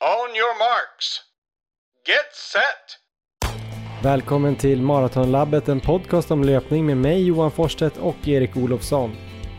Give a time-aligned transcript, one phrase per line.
[0.00, 1.20] On your marks.
[2.06, 2.98] Get set!
[4.02, 9.16] Välkommen till Maratonlabbet, en podcast om löpning med mig Johan Forsstedt och Erik Olofsson.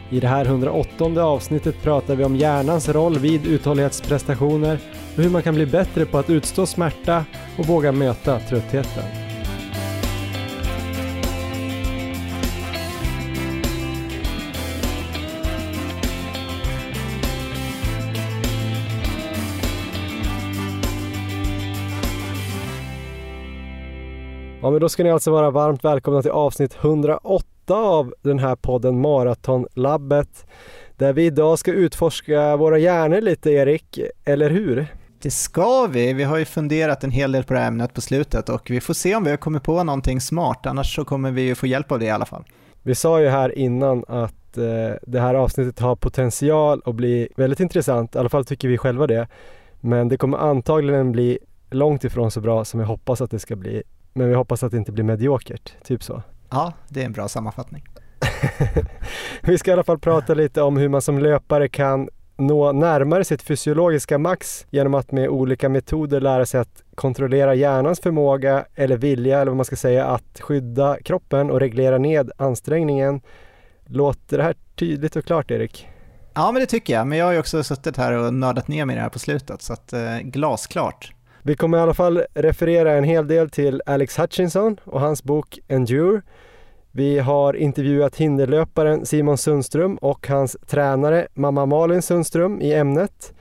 [0.09, 4.79] I det här 108 avsnittet pratar vi om hjärnans roll vid uthållighetsprestationer
[5.17, 7.25] och hur man kan bli bättre på att utstå smärta
[7.57, 9.28] och våga möta tröttheten.
[24.69, 28.55] Ja men då ska ni alltså vara varmt välkomna till avsnitt 108 av den här
[28.55, 30.45] podden Maratonlabbet.
[30.97, 34.87] Där vi idag ska utforska våra hjärnor lite Erik, eller hur?
[35.21, 36.13] Det ska vi.
[36.13, 38.81] Vi har ju funderat en hel del på det här ämnet på slutet och vi
[38.81, 40.65] får se om vi har kommit på någonting smart.
[40.65, 42.43] Annars så kommer vi ju få hjälp av det i alla fall.
[42.83, 47.59] Vi sa ju här innan att eh, det här avsnittet har potential att bli väldigt
[47.59, 48.15] intressant.
[48.15, 49.27] I alla fall tycker vi själva det.
[49.79, 51.39] Men det kommer antagligen bli
[51.69, 53.83] långt ifrån så bra som vi hoppas att det ska bli.
[54.13, 56.23] Men vi hoppas att det inte blir mediokert, typ så.
[56.49, 57.83] Ja, det är en bra sammanfattning.
[59.41, 63.23] vi ska i alla fall prata lite om hur man som löpare kan nå närmare
[63.23, 68.97] sitt fysiologiska max genom att med olika metoder lära sig att kontrollera hjärnans förmåga eller
[68.97, 73.21] vilja eller vad man ska säga att skydda kroppen och reglera ned ansträngningen.
[73.85, 75.87] Låter det här tydligt och klart Erik?
[76.33, 78.85] Ja men det tycker jag, men jag har ju också suttit här och nördat ner
[78.85, 81.13] mig i det här på slutet så att eh, glasklart.
[81.43, 85.59] Vi kommer i alla fall referera en hel del till Alex Hutchinson och hans bok
[85.67, 86.21] Endure.
[86.91, 93.33] Vi har intervjuat hinderlöparen Simon Sundström och hans tränare mamma Malin Sundström i ämnet.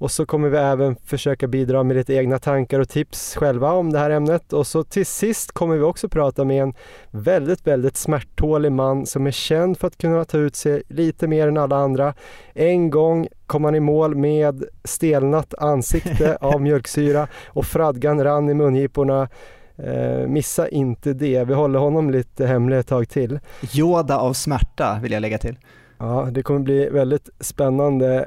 [0.00, 3.92] Och så kommer vi även försöka bidra med lite egna tankar och tips själva om
[3.92, 4.52] det här ämnet.
[4.52, 6.74] Och så till sist kommer vi också prata med en
[7.10, 11.48] väldigt, väldigt smärttålig man som är känd för att kunna ta ut sig lite mer
[11.48, 12.14] än alla andra.
[12.54, 18.54] En gång kom han i mål med stelnat ansikte av mjölksyra och fradgan rann i
[18.54, 19.28] mungiporna.
[19.76, 21.44] Eh, missa inte det.
[21.44, 23.40] Vi håller honom lite hemlig ett tag till.
[23.74, 25.56] Yoda av smärta vill jag lägga till.
[25.98, 28.26] Ja, det kommer bli väldigt spännande.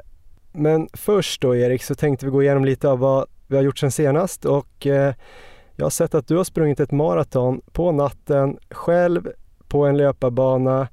[0.54, 3.78] Men först då Erik så tänkte vi gå igenom lite av vad vi har gjort
[3.78, 5.14] sen senast och eh,
[5.76, 9.28] jag har sett att du har sprungit ett maraton på natten själv
[9.68, 10.88] på en löparbana.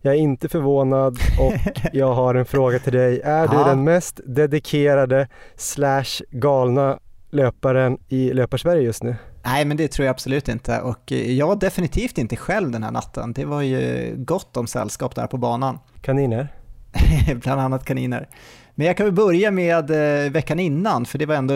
[0.00, 1.52] Jag är inte förvånad och
[1.92, 3.20] jag har en fråga till dig.
[3.20, 6.98] Är du den mest dedikerade slash galna
[7.30, 9.16] löparen i Löparsverige just nu?
[9.44, 12.90] Nej, men det tror jag absolut inte och jag var definitivt inte själv den här
[12.90, 13.32] natten.
[13.32, 15.78] Det var ju gott om sällskap där på banan.
[16.00, 16.48] Kaniner?
[17.34, 18.28] Bland annat kaniner.
[18.74, 21.54] Men jag kan väl börja med eh, veckan innan, för det var ändå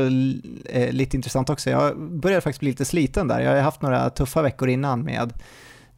[0.65, 1.71] eh, lite intressant också.
[1.71, 3.41] Jag började faktiskt bli lite sliten där.
[3.41, 5.33] Jag har haft några tuffa veckor innan med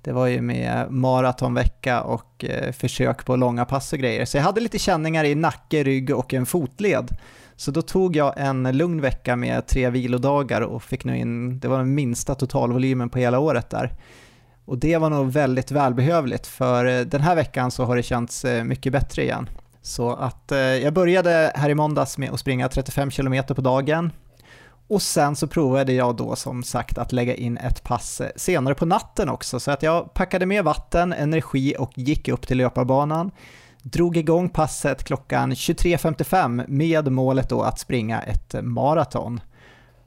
[0.02, 4.24] det var ju med maratonvecka och eh, försök på långa pass och grejer.
[4.24, 7.16] Så jag hade lite känningar i nacke, rygg och en fotled.
[7.56, 11.68] Så då tog jag en lugn vecka med tre vilodagar och fick nu in, det
[11.68, 13.92] var den minsta totalvolymen på hela året där.
[14.64, 18.92] Och det var nog väldigt välbehövligt för den här veckan så har det känts mycket
[18.92, 19.48] bättre igen.
[19.88, 24.12] Så att eh, jag började här i måndags med att springa 35 km på dagen
[24.88, 28.74] och sen så provade jag då som sagt att lägga in ett pass eh, senare
[28.74, 33.30] på natten också så att jag packade med vatten, energi och gick upp till löparbanan.
[33.82, 39.40] Drog igång passet klockan 23.55 med målet då att springa ett eh, maraton.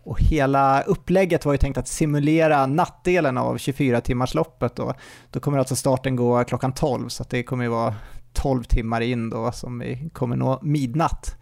[0.03, 4.93] Och hela upplägget var ju tänkt att simulera nattdelen av 24-timmarsloppet då.
[5.31, 7.95] Då kommer alltså starten gå klockan 12 så att det kommer ju vara
[8.33, 11.37] 12 timmar in då som vi kommer nå midnatt.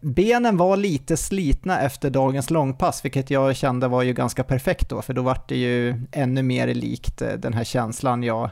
[0.00, 5.02] Benen var lite slitna efter dagens långpass, vilket jag kände var ju ganska perfekt då,
[5.02, 8.50] för då var det ju ännu mer likt eh, den här känslan jag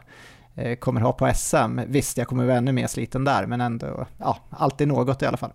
[0.54, 1.80] eh, kommer ha på SM.
[1.86, 5.36] Visst, jag kommer vara ännu mer sliten där, men ändå, ja, alltid något i alla
[5.36, 5.52] fall.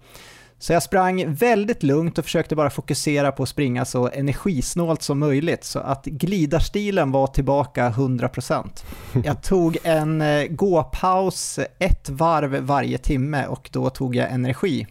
[0.64, 5.20] Så jag sprang väldigt lugnt och försökte bara fokusera på att springa så energisnålt som
[5.20, 8.84] möjligt så att glidarstilen var tillbaka 100%.
[9.24, 14.88] Jag tog en eh, gåpaus ett varv varje timme och då tog jag energi.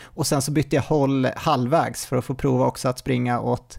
[0.00, 3.78] Och sen så bytte jag håll halvvägs för att få prova också att springa åt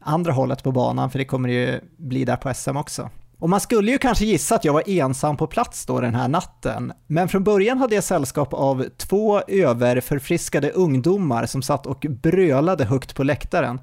[0.00, 3.10] andra hållet på banan för det kommer ju bli där på SM också.
[3.40, 6.28] Och man skulle ju kanske gissa att jag var ensam på plats då den här
[6.28, 12.84] natten, men från början hade jag sällskap av två överförfriskade ungdomar som satt och brölade
[12.84, 13.80] högt på läktaren.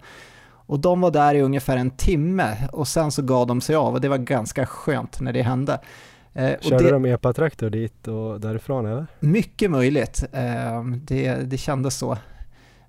[0.68, 3.94] Och de var där i ungefär en timme och sen så gav de sig av
[3.94, 5.80] och det var ganska skönt när det hände.
[6.34, 9.08] Eh, Körde det, de epatraktor dit och därifrån eller?
[9.20, 12.18] Mycket möjligt, eh, det, det kändes så.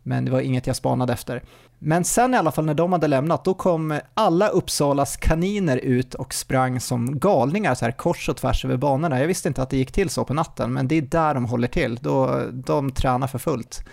[0.03, 1.43] Men det var inget jag spanade efter.
[1.79, 6.15] Men sen i alla fall när de hade lämnat, då kom alla Uppsalas kaniner ut
[6.15, 9.21] och sprang som galningar så här kors och tvärs över banorna.
[9.21, 11.45] Jag visste inte att det gick till så på natten, men det är där de
[11.45, 11.97] håller till.
[11.97, 13.85] Då, de tränar för fullt.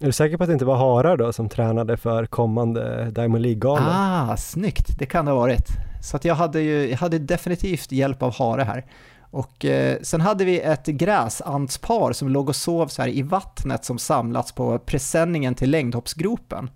[0.00, 3.42] Är du säker på att det inte var harar då som tränade för kommande Diamond
[3.42, 4.30] League-galan?
[4.30, 5.66] Ah, snyggt, det kan det ha varit.
[6.02, 8.84] Så jag hade ju jag hade definitivt hjälp av hare här.
[9.30, 13.84] Och eh, sen hade vi ett gräsantspar som låg och sov så här i vattnet
[13.84, 16.70] som samlats på presenningen till längdhoppsgropen.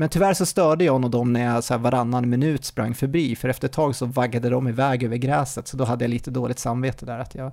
[0.00, 3.36] Men tyvärr så störde jag nog dem när jag så här varannan minut sprang förbi,
[3.36, 6.30] för efter ett tag så vaggade de iväg över gräset, så då hade jag lite
[6.30, 7.52] dåligt samvete där att jag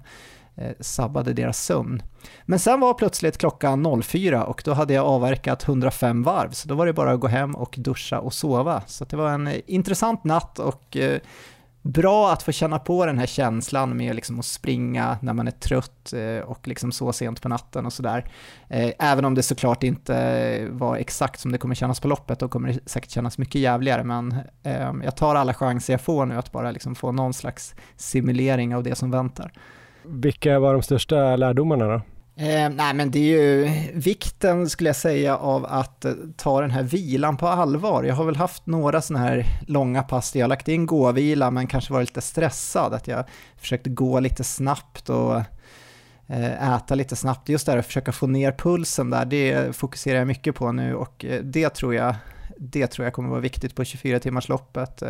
[0.56, 2.02] eh, sabbade deras sömn.
[2.46, 6.76] Men sen var plötsligt klockan 04 och då hade jag avverkat 105 varv, så då
[6.76, 8.82] var det bara att gå hem och duscha och sova.
[8.88, 11.20] Så det var en eh, intressant natt och eh,
[11.81, 15.51] bra att få känna på den här känslan med liksom att springa när man är
[15.51, 18.31] trött eh, och liksom så sent på natten och sådär.
[18.68, 22.47] Eh, även om det såklart inte var exakt som det kommer kännas på loppet, då
[22.47, 26.35] kommer det säkert kännas mycket jävligare, men ehm, jag tar alla chanser jag får nu
[26.35, 29.51] att bara liksom få någon slags simulering av det som väntar.
[30.03, 32.01] Vilka var de största lärdomarna då?
[32.39, 36.72] Eh, nej men det är ju vikten skulle jag säga av att eh, ta den
[36.72, 38.04] här vilan på allvar.
[38.04, 41.51] Jag har väl haft några sådana här långa pass där jag har lagt in gåvila
[41.51, 43.25] men kanske varit lite stressad, att jag
[43.57, 45.36] försökt gå lite snabbt och
[46.28, 47.50] eh, äta lite snabbt.
[47.50, 50.95] Just det här att försöka få ner pulsen där, det fokuserar jag mycket på nu
[50.95, 52.16] och eh, det tror jag,
[52.57, 55.04] det tror jag kommer vara viktigt på 24 timmars loppet.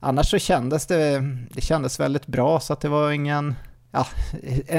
[0.00, 3.54] Annars så kändes det, det kändes väldigt bra så att det var ingen
[3.94, 4.06] ja,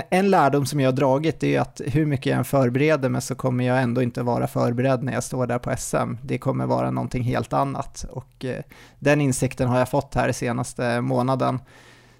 [0.10, 3.36] en lärdom som jag har dragit är att hur mycket jag än förbereder mig så
[3.36, 6.14] kommer jag ändå inte vara förberedd när jag står där på SM.
[6.24, 8.64] Det kommer vara någonting helt annat och eh,
[9.00, 11.60] den insikten har jag fått här senaste månaden.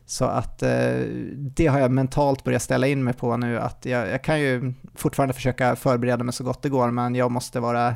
[0.06, 1.00] Så att eh,
[1.38, 4.74] det har jag mentalt börjat ställa in mig på nu att jag, jag kan ju
[4.96, 7.96] fortfarande försöka förbereda mig så gott det går men jag måste vara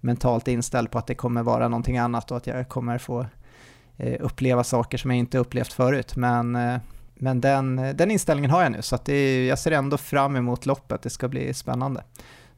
[0.00, 3.26] mentalt inställd på att det kommer vara någonting annat och att jag kommer få
[3.96, 6.16] eh, uppleva saker som jag inte upplevt förut.
[6.16, 6.56] Men
[7.20, 10.66] men den, den inställningen har jag nu, så att det, jag ser ändå fram emot
[10.66, 11.02] loppet.
[11.02, 12.02] Det ska bli spännande.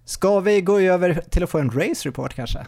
[0.04, 2.58] Ska vi gå över till att få en race report kanske?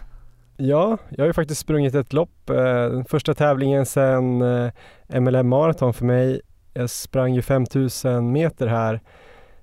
[0.56, 2.50] Ja, jag har ju faktiskt sprungit ett lopp.
[2.50, 6.40] Eh, den första tävlingen sedan eh, MLM Marathon för mig.
[6.74, 9.00] Jag sprang ju 5000 meter här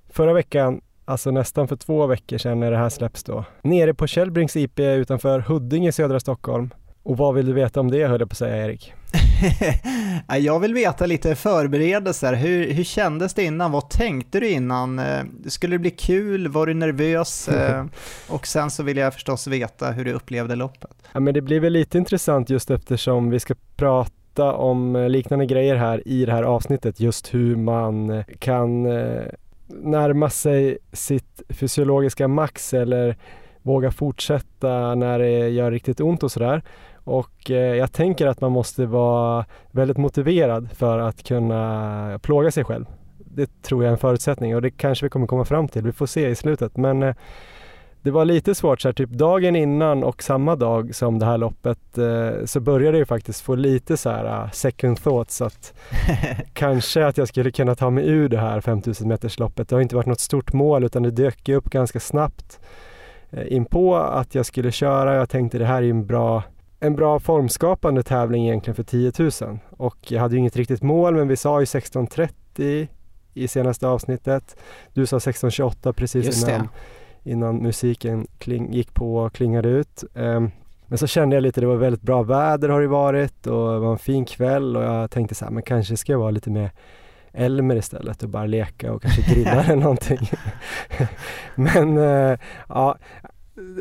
[0.09, 3.45] förra veckan, alltså nästan för två veckor sedan när det här släpps då.
[3.61, 6.69] Nere på Källbrinks IP utanför Huddinge i södra Stockholm.
[7.03, 8.93] Och vad vill du veta om det höll jag på att säga Erik?
[10.39, 12.33] jag vill veta lite förberedelser.
[12.33, 13.71] Hur, hur kändes det innan?
[13.71, 14.99] Vad tänkte du innan?
[14.99, 16.47] Eh, skulle det bli kul?
[16.47, 17.49] Var du nervös?
[17.61, 17.85] Eh,
[18.29, 20.91] och sen så vill jag förstås veta hur du upplevde loppet.
[21.13, 25.45] Ja, men det blir väl lite intressant just eftersom vi ska prata om eh, liknande
[25.45, 26.99] grejer här i det här avsnittet.
[26.99, 28.83] Just hur man kan
[29.67, 33.17] närma sig sitt fysiologiska max eller
[33.61, 36.61] våga fortsätta när det gör riktigt ont och sådär.
[37.03, 42.63] Och eh, jag tänker att man måste vara väldigt motiverad för att kunna plåga sig
[42.63, 42.85] själv.
[43.17, 45.83] Det tror jag är en förutsättning och det kanske vi kommer komma fram till.
[45.83, 46.77] Vi får se i slutet.
[46.77, 47.15] Men eh,
[48.03, 51.37] det var lite svårt så här, typ dagen innan och samma dag som det här
[51.37, 55.73] loppet eh, så började jag faktiskt få lite så här second thoughts att
[56.53, 59.69] kanske att jag skulle kunna ta mig ur det här 5000 meters loppet.
[59.69, 62.59] Det har inte varit något stort mål utan det dök upp ganska snabbt
[63.29, 65.15] eh, in på att jag skulle köra.
[65.15, 66.43] Jag tänkte det här är en bra
[66.83, 69.11] en bra formskapande tävling egentligen för 10
[69.41, 72.87] 000 och jag hade ju inget riktigt mål men vi sa ju 16.30
[73.33, 74.55] i senaste avsnittet.
[74.93, 76.67] Du sa 16.28 precis innan,
[77.23, 80.03] innan musiken kling, gick på och klingade ut.
[80.13, 80.51] Um,
[80.85, 83.79] men så kände jag lite, det var väldigt bra väder har det varit och det
[83.79, 86.49] var en fin kväll och jag tänkte så här, men kanske ska jag vara lite
[86.49, 86.71] mer
[87.33, 90.29] Elmer istället och bara leka och kanske grilla eller någonting.
[91.55, 92.37] men uh,
[92.69, 92.97] ja,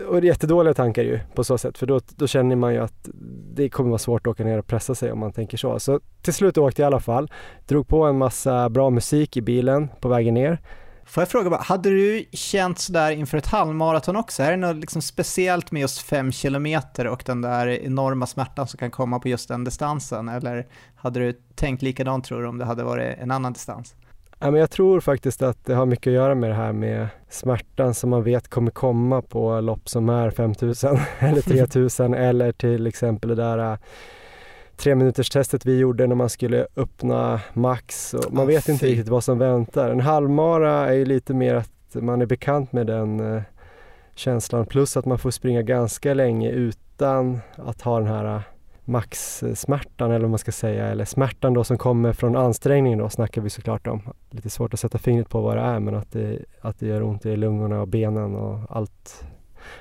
[0.09, 3.09] och jättedåliga tankar ju på så sätt för då, då känner man ju att
[3.55, 5.81] det kommer vara svårt att åka ner och pressa sig om man tänker så.
[5.81, 7.31] Så till slut åkte jag i alla fall,
[7.67, 10.59] drog på en massa bra musik i bilen på vägen ner.
[11.05, 14.43] Får jag fråga bara, hade du känt sådär inför ett halvmaraton också?
[14.43, 18.79] Är det något liksom speciellt med just fem kilometer och den där enorma smärtan som
[18.79, 20.29] kan komma på just den distansen?
[20.29, 23.95] Eller hade du tänkt likadant tror du om det hade varit en annan distans?
[24.43, 27.09] Ja, men jag tror faktiskt att det har mycket att göra med det här med
[27.29, 32.87] smärtan som man vet kommer komma på lopp som är 5000 eller 3000 eller till
[32.87, 33.79] exempel det där äh,
[34.77, 38.15] tre minuters testet vi gjorde när man skulle öppna max.
[38.15, 39.91] Och man oh, vet inte riktigt vad som väntar.
[39.91, 43.43] En halvmara är ju lite mer att man är bekant med den uh,
[44.15, 48.41] känslan plus att man får springa ganska länge utan att ha den här uh,
[48.91, 53.43] maxsmärtan eller vad man ska säga, eller smärtan då som kommer från ansträngningen då snackar
[53.43, 54.03] vi såklart om.
[54.31, 57.03] Lite svårt att sätta fingret på vad det är men att det, att det gör
[57.03, 59.25] ont i lungorna och benen och allt.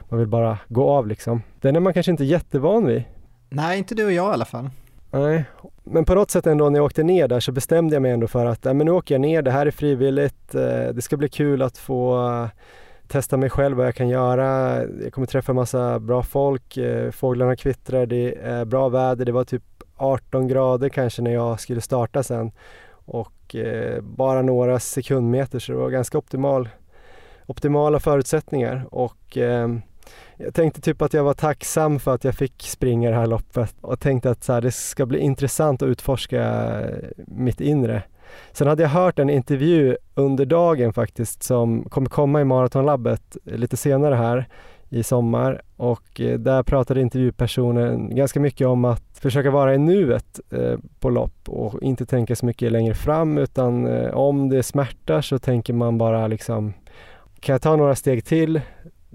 [0.09, 1.41] Man vill bara gå av liksom.
[1.61, 3.03] Den är man kanske inte jättevan vid.
[3.49, 4.69] Nej, inte du och jag i alla fall.
[5.11, 5.45] Nej,
[5.83, 8.27] men på något sätt ändå när jag åkte ner där så bestämde jag mig ändå
[8.27, 10.61] för att ja, men nu åker jag ner, det här är frivilligt, eh,
[10.93, 12.49] det ska bli kul att få
[13.09, 14.77] testa mig själv vad jag kan göra.
[15.03, 19.43] Jag kommer träffa massa bra folk, eh, fåglarna kvittrar, det är bra väder, det var
[19.43, 19.63] typ
[19.97, 22.51] 18 grader kanske när jag skulle starta sen
[22.91, 26.69] och eh, bara några sekundmeter så det var ganska optimal,
[27.45, 29.81] optimala förutsättningar och ehm,
[30.37, 33.75] jag tänkte typ att jag var tacksam för att jag fick springa det här loppet
[33.81, 36.71] och tänkte att så här, det ska bli intressant att utforska
[37.27, 38.03] mitt inre.
[38.51, 43.77] Sen hade jag hört en intervju under dagen faktiskt som kommer komma i Maratonlabbet lite
[43.77, 44.47] senare här
[44.89, 50.39] i sommar och eh, där pratade intervjupersonen ganska mycket om att försöka vara i nuet
[50.49, 55.21] eh, på lopp och inte tänka så mycket längre fram utan eh, om det smärtar
[55.21, 56.73] så tänker man bara liksom
[57.39, 58.61] kan jag ta några steg till?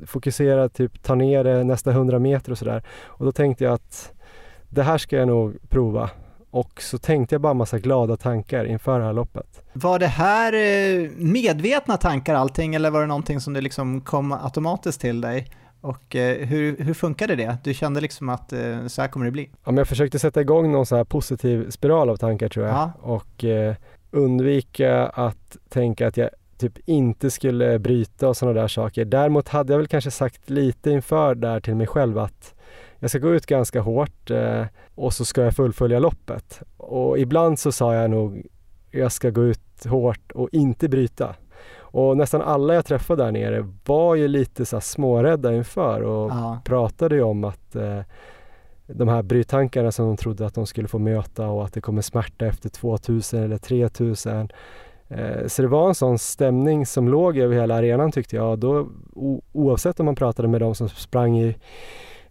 [0.06, 2.82] Fokusera, typ ta ner det nästa hundra meter och sådär.
[3.04, 4.12] Och då tänkte jag att
[4.68, 6.10] det här ska jag nog prova.
[6.54, 9.62] Och så tänkte jag bara massa glada tankar inför det här loppet.
[9.72, 10.52] Var det här
[11.16, 15.50] medvetna tankar allting eller var det någonting som det liksom kom automatiskt till dig?
[15.80, 17.56] Och eh, hur, hur funkade det?
[17.64, 19.50] Du kände liksom att eh, så här kommer det bli?
[19.52, 22.74] Ja, men jag försökte sätta igång någon så här positiv spiral av tankar tror jag.
[22.74, 22.92] Ja.
[23.00, 23.74] Och eh,
[24.10, 29.04] undvika att tänka att jag typ inte skulle bryta och sådana där saker.
[29.04, 32.54] Däremot hade jag väl kanske sagt lite inför där till mig själv att
[33.04, 36.62] jag ska gå ut ganska hårt eh, och så ska jag fullfölja loppet.
[36.76, 38.46] Och ibland så sa jag nog
[38.90, 41.34] jag ska gå ut hårt och inte bryta.
[41.76, 46.60] Och nästan alla jag träffade där nere var ju lite så smårädda inför och Aha.
[46.64, 48.00] pratade ju om att eh,
[48.86, 52.02] de här bryttankarna som de trodde att de skulle få möta och att det kommer
[52.02, 54.48] smärta efter 2000 eller 3000.
[55.08, 58.58] Eh, så det var en sån stämning som låg över hela arenan tyckte jag.
[58.58, 58.88] Då,
[59.52, 61.56] oavsett om man pratade med de som sprang i,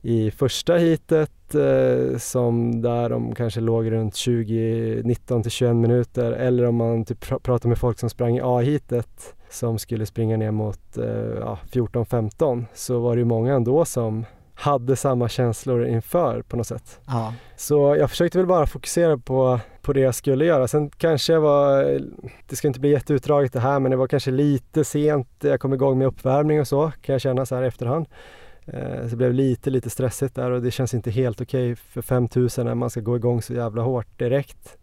[0.05, 6.31] i första hitet eh, som där de kanske låg runt 20, 19 till 21 minuter
[6.31, 10.37] eller om man typ pr pratade med folk som sprang i A-hitet som skulle springa
[10.37, 11.05] ner mot eh,
[11.39, 16.67] ja, 14-15 så var det ju många ändå som hade samma känslor inför på något
[16.67, 16.99] sätt.
[17.07, 17.33] Ja.
[17.55, 20.67] Så jag försökte väl bara fokusera på, på det jag skulle göra.
[20.67, 21.99] Sen kanske jag var,
[22.47, 25.27] det ska inte bli jätteutdraget det här, men det var kanske lite sent.
[25.39, 28.07] Jag kom igång med uppvärmning och så kan jag känna så här i efterhand.
[28.65, 31.75] Eh, så det blev lite, lite stressigt där och det känns inte helt okej okay
[31.75, 34.77] för 5000 när man ska gå igång så jävla hårt direkt.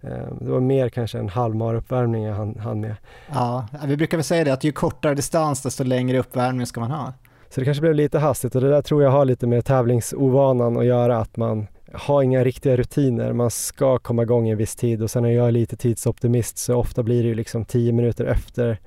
[0.00, 2.96] Eh, det var mer kanske en halvmaruppvärmning jag hann, hann med.
[3.32, 6.90] Ja, vi brukar väl säga det att ju kortare distans desto längre uppvärmning ska man
[6.90, 7.12] ha.
[7.48, 10.76] Så det kanske blev lite hastigt och det där tror jag har lite med tävlingsovanan
[10.76, 13.32] att göra att man har inga riktiga rutiner.
[13.32, 16.74] Man ska komma igång i en viss tid och sen är jag lite tidsoptimist så
[16.74, 18.78] ofta blir det ju liksom tio minuter efter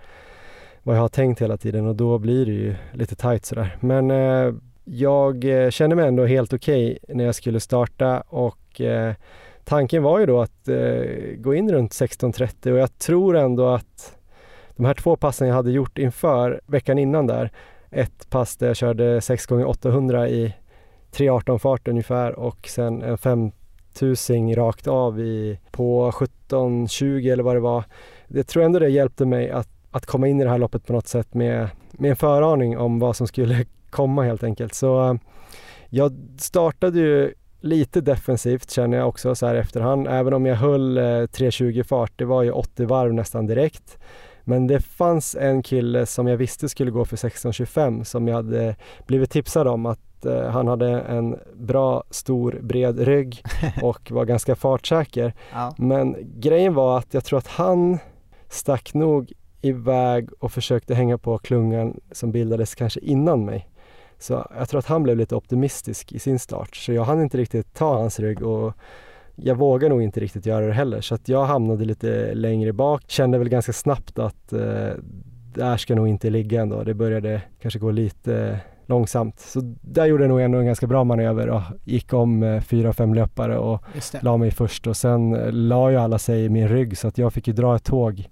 [0.84, 3.78] vad jag har tänkt hela tiden och då blir det ju lite tajt sådär.
[3.80, 8.82] Men eh, jag eh, kände mig ändå helt okej okay när jag skulle starta och
[8.82, 9.14] eh,
[9.64, 11.04] tanken var ju då att eh,
[11.38, 14.18] gå in runt 16.30 och jag tror ändå att
[14.76, 17.52] de här två passen jag hade gjort inför veckan innan där,
[17.90, 20.54] ett pass där jag körde 6 x 800 i
[21.12, 27.60] 3.18 fart ungefär och sen en 5000 rakt av i, på 17.20 eller vad det
[27.60, 27.84] var.
[28.28, 30.94] Jag tror ändå det hjälpte mig att, att komma in i det här loppet på
[30.94, 34.74] något sätt med, med en föraning om vad som skulle komma helt enkelt.
[34.74, 35.16] Så eh,
[35.90, 40.08] jag startade ju lite defensivt känner jag också så här efterhand.
[40.08, 43.98] Även om jag höll eh, 3.20 fart, det var ju 80 varv nästan direkt.
[44.44, 48.76] Men det fanns en kille som jag visste skulle gå för 16.25 som jag hade
[49.08, 53.44] blivit tipsad om att eh, han hade en bra, stor, bred rygg
[53.82, 55.34] och var ganska fartsäker.
[55.54, 55.76] Ja.
[55.78, 58.00] Men grejen var att jag tror att han
[58.50, 59.34] stack nog
[59.66, 63.70] iväg och försökte hänga på klungan som bildades kanske innan mig.
[64.20, 67.38] Så jag tror att han blev lite optimistisk i sin start så jag hann inte
[67.38, 68.74] riktigt ta hans rygg och
[69.36, 73.04] jag vågar nog inte riktigt göra det heller så att jag hamnade lite längre bak.
[73.08, 74.90] Kände väl ganska snabbt att eh,
[75.54, 76.84] där ska nog inte ligga ändå.
[76.84, 79.40] Det började kanske gå lite långsamt.
[79.40, 82.94] Så där gjorde jag nog ändå en ganska bra manöver och gick om eh, fyra,
[82.94, 83.84] fem löpare och
[84.22, 87.18] la mig först och sen eh, la ju alla sig i min rygg så att
[87.18, 88.30] jag fick ju dra ett tåg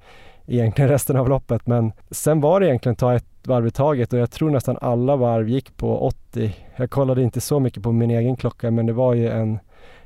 [0.52, 4.20] egentligen resten av loppet men sen var det egentligen ta ett varv i taget och
[4.20, 6.56] jag tror nästan alla varv gick på 80.
[6.76, 9.60] Jag kollade inte så mycket på min egen klocka men det var ju en,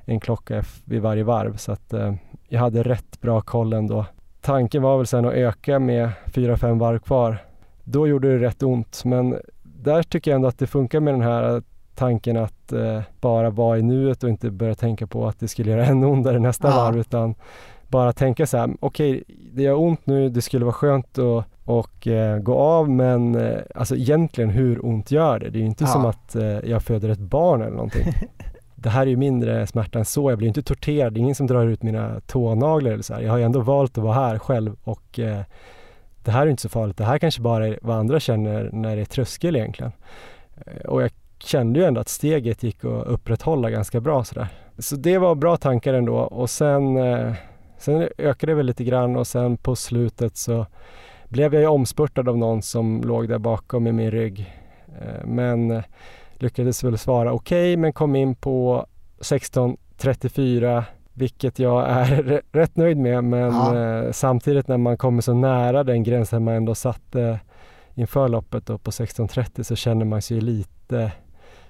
[0.06, 2.14] en klocka vid varje varv så att eh,
[2.48, 4.06] jag hade rätt bra koll ändå.
[4.42, 7.38] Tanken var väl sen att öka med 4-5 varv kvar.
[7.84, 11.22] Då gjorde det rätt ont men där tycker jag ändå att det funkar med den
[11.22, 11.62] här
[11.96, 15.72] tanken att eh, bara vara i nuet och inte börja tänka på att det skulle
[15.72, 16.76] göra ännu ondare nästa ja.
[16.76, 17.36] varv utan
[17.88, 21.46] bara tänka så här, okej, okay, det gör ont nu, det skulle vara skönt att
[21.66, 25.50] och eh, gå av men eh, alltså egentligen hur ont gör det?
[25.50, 25.88] Det är ju inte ja.
[25.88, 28.14] som att eh, jag föder ett barn eller någonting.
[28.76, 30.32] det här är ju mindre smärta än så.
[30.32, 33.22] Jag blir inte torterad, det är ingen som drar ut mina tånaglar eller så här.
[33.22, 35.42] Jag har ju ändå valt att vara här själv och eh,
[36.24, 38.96] det här är inte så farligt, det här kanske bara är vad andra känner när
[38.96, 39.92] det är tröskel egentligen.
[40.66, 44.48] Eh, och jag kände ju ändå att steget gick att upprätthålla ganska bra sådär.
[44.78, 47.34] Så det var bra tankar ändå och sen, eh,
[47.86, 50.66] sen ökade det väl lite grann och sen på slutet så
[51.30, 54.54] blev jag ju omspurtad av någon som låg där bakom i min rygg.
[55.02, 55.84] Eh, men
[56.34, 58.86] lyckades väl svara okej okay, men kom in på
[59.20, 63.78] 16.34 vilket jag är rätt nöjd med men ja.
[63.78, 67.40] Eh, samtidigt när man kommer så nära den gränsen man ändå satte
[67.94, 71.12] inför loppet då på 16.30 så känner man sig lite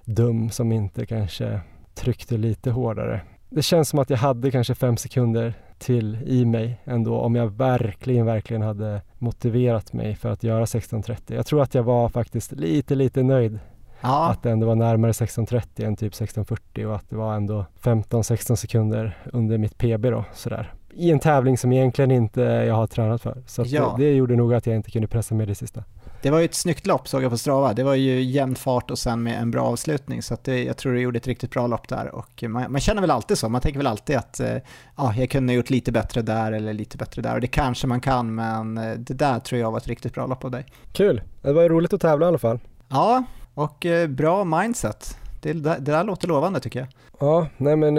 [0.05, 1.59] dum som inte kanske
[1.93, 3.21] tryckte lite hårdare.
[3.49, 7.47] Det känns som att jag hade kanske fem sekunder till i mig ändå om jag
[7.57, 11.35] verkligen, verkligen hade motiverat mig för att göra 16.30.
[11.35, 13.59] Jag tror att jag var faktiskt lite, lite nöjd
[14.05, 14.29] Ja.
[14.29, 18.55] Att det ändå var närmare 16.30 än typ 16.40 och att det var ändå 15-16
[18.55, 20.73] sekunder under mitt PB då sådär.
[20.93, 23.43] I en tävling som egentligen inte jag har tränat för.
[23.45, 23.95] Så ja.
[23.97, 25.83] det, det, gjorde nog att jag inte kunde pressa med det sista.
[26.25, 27.73] Det var ju ett snyggt lopp såg jag på Strava.
[27.73, 30.21] Det var ju jämn fart och sen med en bra avslutning.
[30.21, 32.15] Så det, jag tror du gjorde ett riktigt bra lopp där.
[32.15, 33.49] Och man, man, känner väl alltid så.
[33.49, 34.57] Man tänker väl alltid att eh,
[34.97, 37.35] ja, jag kunde ha gjort lite bättre där eller lite bättre där.
[37.35, 40.27] Och det kanske man kan, men eh, det där tror jag var ett riktigt bra
[40.27, 40.65] lopp av dig.
[40.93, 41.21] Kul!
[41.41, 42.59] Det var ju roligt att tävla i alla fall.
[42.89, 45.17] Ja, och eh, bra mindset.
[45.41, 46.87] Det, det, där låter lovande tycker jag.
[47.19, 47.95] Ja, nej men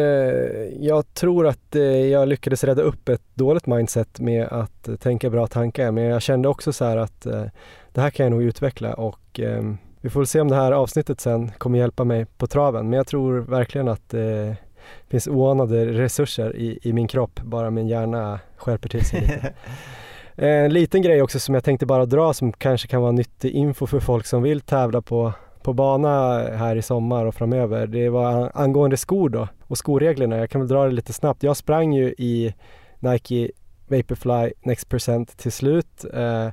[0.84, 1.74] jag tror att
[2.10, 5.90] jag lyckades rädda upp ett dåligt mindset med att tänka bra tankar.
[5.90, 7.26] Men jag kände också så här att
[7.96, 9.62] det här kan jag nog utveckla och eh,
[10.00, 12.90] vi får väl se om det här avsnittet sen kommer hjälpa mig på traven.
[12.90, 14.56] Men jag tror verkligen att det
[15.08, 19.52] finns oanade resurser i, i min kropp bara min hjärna skärper till sig lite.
[20.38, 23.86] En liten grej också som jag tänkte bara dra som kanske kan vara nyttig info
[23.86, 27.86] för folk som vill tävla på på bana här i sommar och framöver.
[27.86, 30.36] Det var angående skor då och skoreglerna.
[30.36, 31.42] Jag kan väl dra det lite snabbt.
[31.42, 32.54] Jag sprang ju i
[32.98, 33.50] Nike
[33.88, 36.04] Vaporfly Next Percent till slut.
[36.14, 36.48] Eh,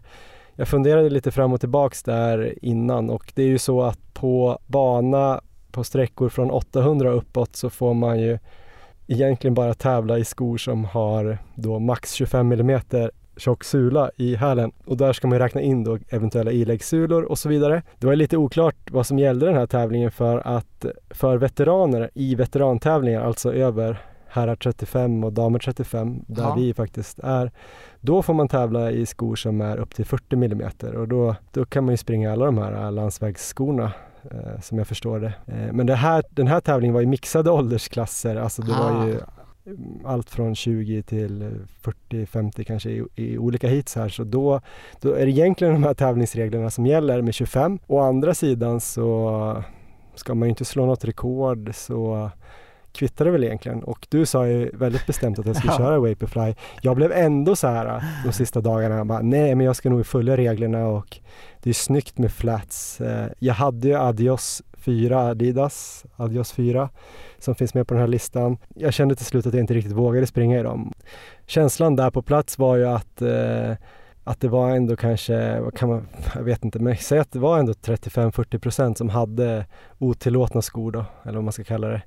[0.56, 4.60] jag funderade lite fram och tillbaks där innan och det är ju så att på
[4.68, 5.42] bana
[5.72, 8.40] på sträckor från 800 uppåt så får man ju
[9.08, 14.72] egentligen bara tävla i skor som har då max 25 millimeter tjock sula i hälen
[14.86, 17.84] och där ska man räkna in då eventuella iläggssulor och så vidare.
[18.00, 22.36] Det var lite oklart vad som gällde den här tävlingen för att för veteraner i
[22.36, 24.02] veterantävlingar, alltså över
[24.34, 26.56] herrar 35 och damer 35, där ja.
[26.56, 27.52] vi faktiskt är,
[28.00, 31.66] då får man tävla i skor som är upp till 40 mm och då, då
[31.66, 33.92] kan man ju springa alla de här landsvägsskorna
[34.32, 35.34] eh, som jag förstår det.
[35.48, 38.94] Eh, men det här, den här tävlingen var i mixade åldersklasser, alltså det ah.
[38.94, 39.20] var ju
[40.06, 41.66] allt från 20 till
[42.10, 44.62] 40-50 kanske i, i, olika hits här så då,
[45.02, 47.80] då är det egentligen de här tävlingsreglerna som gäller med 25.
[47.88, 49.64] Å andra sidan så
[50.16, 52.32] ska man ju inte slå något rekord så
[52.94, 56.56] kvittar det väl egentligen och du sa ju väldigt bestämt att jag skulle köra Vaporfly.
[56.82, 60.38] Jag blev ändå så här de sista dagarna, bara, nej men jag ska nog följa
[60.38, 61.20] reglerna och
[61.64, 63.02] det är snyggt med flats.
[63.02, 66.90] Eh, jag hade ju Adios 4 Adidas, Adios 4
[67.40, 68.58] som finns med på den här listan.
[68.76, 70.94] Jag kände till slut att jag inte riktigt vågade springa i dem.
[71.46, 73.74] Känslan där på plats var ju att eh,
[74.24, 77.60] att det var ändå kanske, kan man, jag vet inte, men säg att det var
[77.60, 79.66] ändå 35-40% som hade
[80.00, 82.02] otillåtna skor då, eller vad man ska kalla det.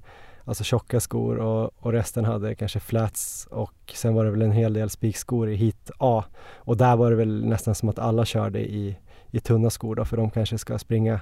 [0.48, 4.52] Alltså tjocka skor och, och, resten hade kanske flats och sen var det väl en
[4.52, 6.24] hel del spikskor i hit A.
[6.54, 8.96] Och där var det väl nästan som att alla körde i,
[9.30, 11.20] i tunna skor då, för de kanske ska springa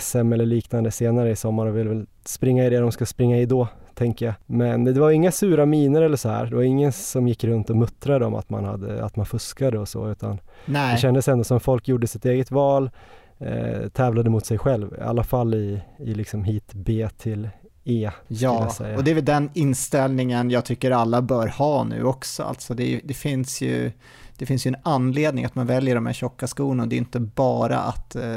[0.00, 3.38] SM eller liknande senare i sommar och vill väl springa i det de ska springa
[3.38, 4.34] i då, tänker jag.
[4.46, 6.46] Men det var inga sura miner eller så här.
[6.46, 9.78] Det var ingen som gick runt och muttrade om att man, hade, att man fuskade
[9.78, 10.94] och så, utan Nej.
[10.94, 12.90] det kändes ändå som folk gjorde sitt eget val,
[13.38, 17.48] eh, tävlade mot sig själv, i alla fall i, i liksom hit B till
[17.84, 18.10] E.
[18.28, 22.42] Ja, och det är väl den inställningen jag tycker alla bör ha nu också.
[22.42, 23.92] Alltså det, det finns ju
[24.38, 26.86] det finns ju en anledning att man väljer de här tjocka skorna.
[26.86, 28.36] Det är inte bara att eh,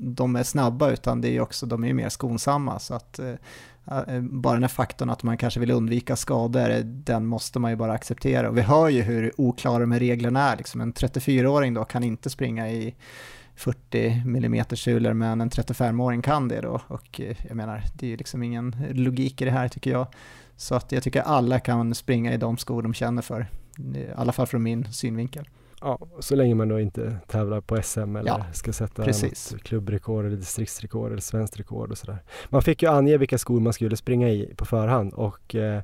[0.00, 2.78] de är snabba utan det är också, de är mer skonsamma.
[2.78, 3.34] Så att eh,
[3.90, 7.76] eh, bara den här faktorn att man kanske vill undvika skador, den måste man ju
[7.76, 8.48] bara acceptera.
[8.48, 10.56] Och vi hör ju hur oklara de här reglerna är.
[10.56, 12.94] Liksom en 34-åring då kan inte springa i
[13.56, 16.80] 40 mm sulor men en 35-åring kan det då.
[16.88, 20.06] Och jag menar, det är liksom ingen logik i det här tycker jag.
[20.56, 23.46] Så att jag tycker alla kan springa i de skor de känner för.
[23.94, 25.48] I alla fall från min synvinkel.
[25.80, 29.52] Ja, så länge man då inte tävlar på SM eller ja, ska sätta precis.
[29.52, 32.22] något klubbrekord eller distriktsrekord eller svenskt rekord och sådär.
[32.48, 35.82] Man fick ju ange vilka skor man skulle springa i på förhand och eh,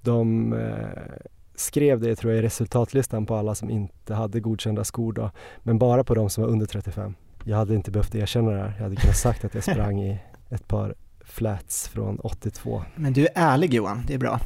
[0.00, 0.88] de eh,
[1.54, 5.30] skrev det tror jag i resultatlistan på alla som inte hade godkända skor då,
[5.62, 7.14] men bara på de som var under 35.
[7.44, 8.74] Jag hade inte behövt erkänna det här.
[8.76, 10.18] Jag hade kunnat sagt att jag sprang i
[10.50, 12.84] ett par flats från 82.
[12.94, 14.40] Men du är ärlig Johan, det är bra.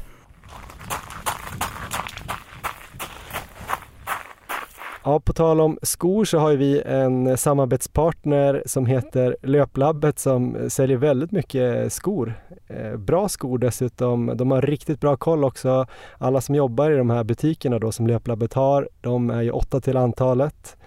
[5.03, 10.97] Ja, på tal om skor så har vi en samarbetspartner som heter Löplabbet som säljer
[10.97, 12.33] väldigt mycket skor.
[12.67, 14.31] Eh, bra skor dessutom.
[14.35, 15.85] De har riktigt bra koll också.
[16.17, 19.81] Alla som jobbar i de här butikerna då som Löplabbet har, de är ju åtta
[19.81, 20.77] till antalet.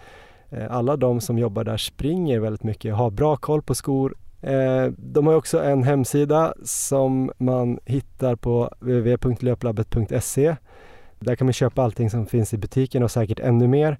[0.50, 4.14] Eh, alla de som jobbar där springer väldigt mycket, har bra koll på skor.
[4.42, 10.56] Eh, de har också en hemsida som man hittar på www.löplabbet.se
[11.22, 13.98] där kan man köpa allting som finns i butiken och säkert ännu mer.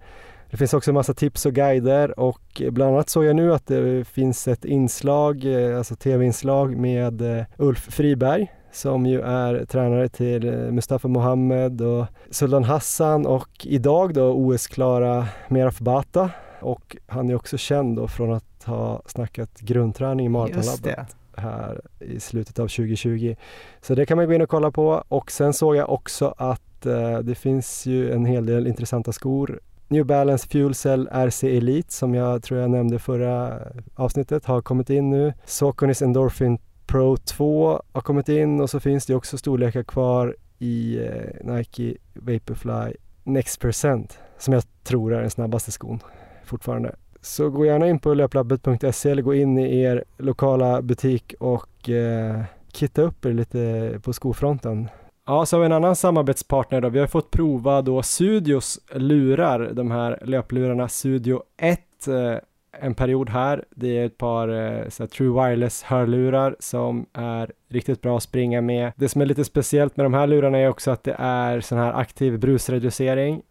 [0.50, 3.66] Det finns också en massa tips och guider och bland annat såg jag nu att
[3.66, 10.08] det finns ett inslag, eh, alltså tv-inslag med eh, Ulf Friberg som ju är tränare
[10.08, 16.30] till eh, Mustafa Mohamed och Sultan Hassan och idag då OS-klara Meraf Bata
[16.60, 22.20] och han är också känd då från att ha snackat grundträning i maratonlabbet här i
[22.20, 23.36] slutet av 2020.
[23.80, 26.62] Så det kan man gå in och kolla på och sen såg jag också att
[26.86, 29.60] eh, det finns ju en hel del intressanta skor.
[29.88, 33.58] New Balance Fuel Cell RC Elite som jag tror jag nämnde förra
[33.94, 35.32] avsnittet har kommit in nu.
[35.44, 40.98] Soconis Endorphin Pro 2 har kommit in och så finns det också storlekar kvar i
[40.98, 46.00] eh, Nike Vaporfly Next Percent som jag tror är den snabbaste skon
[46.44, 46.94] fortfarande.
[47.20, 52.42] Så gå gärna in på löplabbet.se eller gå in i er lokala butik och eh,
[52.72, 54.88] kitta upp er lite på skofronten.
[55.26, 56.88] Ja, så har vi en annan samarbetspartner då.
[56.88, 62.38] Vi har fått prova då Studios lurar, de här löplurarna Studio 1 eh,
[62.80, 63.64] en period här.
[63.70, 68.92] Det är ett par eh, True Wireless hörlurar som är riktigt bra att springa med.
[68.96, 71.78] Det som är lite speciellt med de här lurarna är också att det är sån
[71.78, 73.42] här aktiv brusreducering.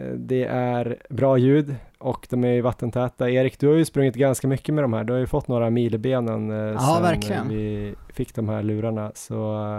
[0.00, 3.30] Eh, det är bra ljud och de är vattentäta.
[3.30, 5.04] Erik, du har ju sprungit ganska mycket med de här.
[5.04, 7.48] Du har ju fått några mil i benen ja, sen verkligen.
[7.48, 9.12] vi fick de här lurarna.
[9.14, 9.36] Så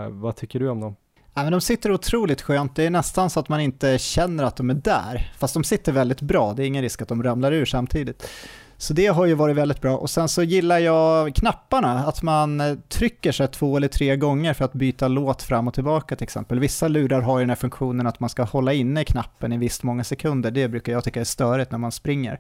[0.10, 0.96] vad tycker du om dem?
[1.40, 4.56] Ja, men de sitter otroligt skönt, det är nästan så att man inte känner att
[4.56, 5.32] de är där.
[5.38, 8.30] Fast de sitter väldigt bra, det är ingen risk att de ramlar ur samtidigt.
[8.78, 9.98] Så det har ju varit väldigt bra.
[9.98, 14.54] Och sen så gillar jag knapparna, att man eh, trycker sig två eller tre gånger
[14.54, 16.60] för att byta låt fram och tillbaka till exempel.
[16.60, 19.84] Vissa lurar har ju den här funktionen att man ska hålla inne knappen i visst
[19.84, 20.52] många sekunder.
[20.52, 22.40] Det brukar jag tycka är störigt när man springer.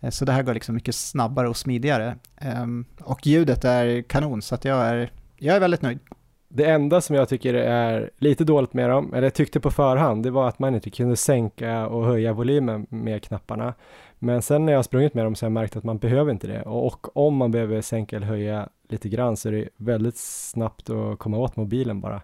[0.00, 2.16] Eh, så det här går liksom mycket snabbare och smidigare.
[2.36, 5.98] Ehm, och ljudet är kanon, så att jag är, jag är väldigt nöjd.
[6.48, 10.22] Det enda som jag tycker är lite dåligt med dem, eller jag tyckte på förhand,
[10.22, 13.74] det var att man inte kunde sänka och höja volymen med knapparna.
[14.18, 16.32] Men sen när jag har sprungit med dem så har jag märkt att man behöver
[16.32, 16.62] inte det.
[16.62, 21.18] Och om man behöver sänka eller höja lite grann så är det väldigt snabbt att
[21.18, 22.22] komma åt mobilen bara.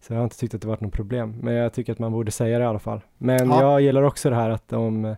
[0.00, 1.36] Så jag har inte tyckt att det varit något problem.
[1.40, 3.00] Men jag tycker att man borde säga det i alla fall.
[3.18, 3.60] Men ja.
[3.62, 5.16] jag gillar också det här att de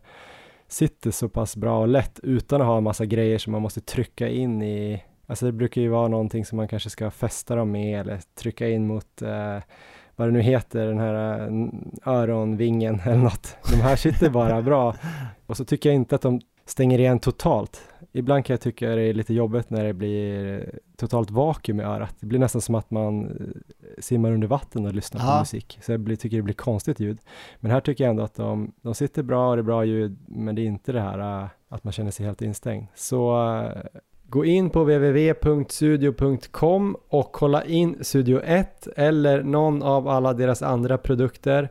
[0.68, 3.80] sitter så pass bra och lätt utan att ha en massa grejer som man måste
[3.80, 7.70] trycka in i Alltså det brukar ju vara någonting som man kanske ska fästa dem
[7.70, 9.58] med eller trycka in mot eh,
[10.16, 13.56] vad det nu heter, den här eh, öronvingen eller något.
[13.70, 14.94] De här sitter bara bra.
[15.46, 17.80] Och så tycker jag inte att de stänger igen totalt.
[18.12, 22.16] Ibland kan jag tycka det är lite jobbigt när det blir totalt vakuum i örat.
[22.20, 25.32] Det blir nästan som att man eh, simmar under vatten och lyssnar Aha.
[25.32, 25.78] på musik.
[25.82, 27.18] Så jag blir, tycker det blir konstigt ljud.
[27.60, 30.18] Men här tycker jag ändå att de, de sitter bra och det är bra ljud,
[30.26, 32.87] men det är inte det här eh, att man känner sig helt instängd.
[32.94, 33.37] Så
[34.35, 40.99] Gå in på www.studio.com och kolla in Studio 1 eller någon av alla deras andra
[40.99, 41.68] produkter.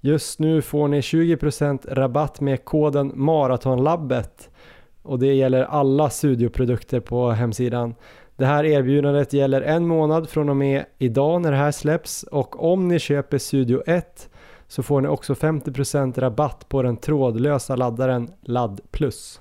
[0.00, 4.50] Just nu får ni 20% rabatt med koden Maratonlabbet
[5.02, 7.94] och det gäller alla studioprodukter på hemsidan.
[8.36, 12.72] Det här erbjudandet gäller en månad från och med idag när det här släpps och
[12.72, 14.28] om ni köper Studio 1
[14.68, 19.40] så får ni också 50% rabatt på den trådlösa laddaren Ladd Plus.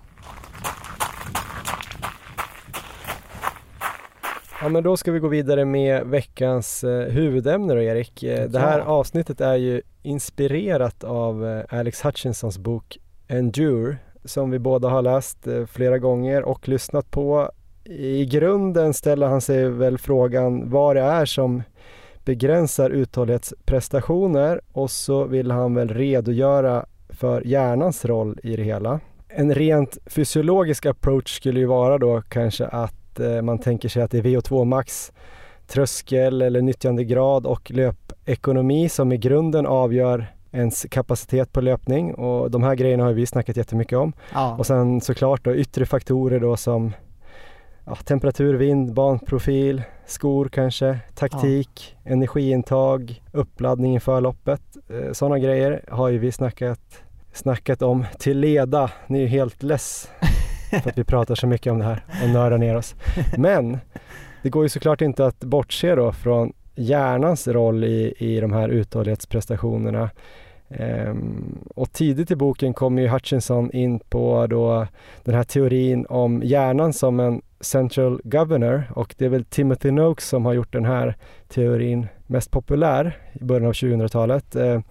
[4.63, 8.23] Ja men då ska vi gå vidare med veckans eh, huvudämne då Erik.
[8.23, 12.97] Eh, det här avsnittet är ju inspirerat av eh, Alex Hutchinsons bok
[13.28, 17.52] Endure som vi båda har läst eh, flera gånger och lyssnat på.
[17.84, 21.63] I grunden ställer han sig väl frågan vad det är som
[22.26, 28.99] begränsar uthållighetsprestationer och så vill han väl redogöra för hjärnans roll i det hela.
[29.28, 34.12] En rent fysiologisk approach skulle ju vara då kanske att Eh, man tänker sig att
[34.12, 35.12] det är VO2 max,
[35.67, 42.63] tröskel eller nyttjandegrad och löpekonomi som i grunden avgör ens kapacitet på löpning och de
[42.63, 44.13] här grejerna har vi snackat jättemycket om.
[44.34, 44.56] Ja.
[44.58, 46.93] Och sen såklart då yttre faktorer då som
[47.86, 52.12] ja, temperatur, vind, banprofil, skor kanske, taktik, ja.
[52.12, 54.62] energiintag, uppladdning inför loppet.
[54.89, 58.91] Eh, Sådana grejer har ju vi snackat, snackat om till leda.
[59.08, 60.10] Ni är ju helt less
[60.81, 62.95] för att vi pratar så mycket om det här och nördar ner oss.
[63.38, 63.77] Men
[64.41, 68.69] det går ju såklart inte att bortse då från hjärnans roll i, i de här
[68.69, 70.09] uthållighetsprestationerna.
[70.69, 74.88] Ehm, och tidigt i boken kommer ju Hutchinson in på då
[75.23, 80.27] den här teorin om hjärnan som en central governor och det är väl Timothy Noakes
[80.27, 81.15] som har gjort den här
[81.47, 84.55] teorin mest populär i början av 2000-talet.
[84.55, 84.83] Ehm,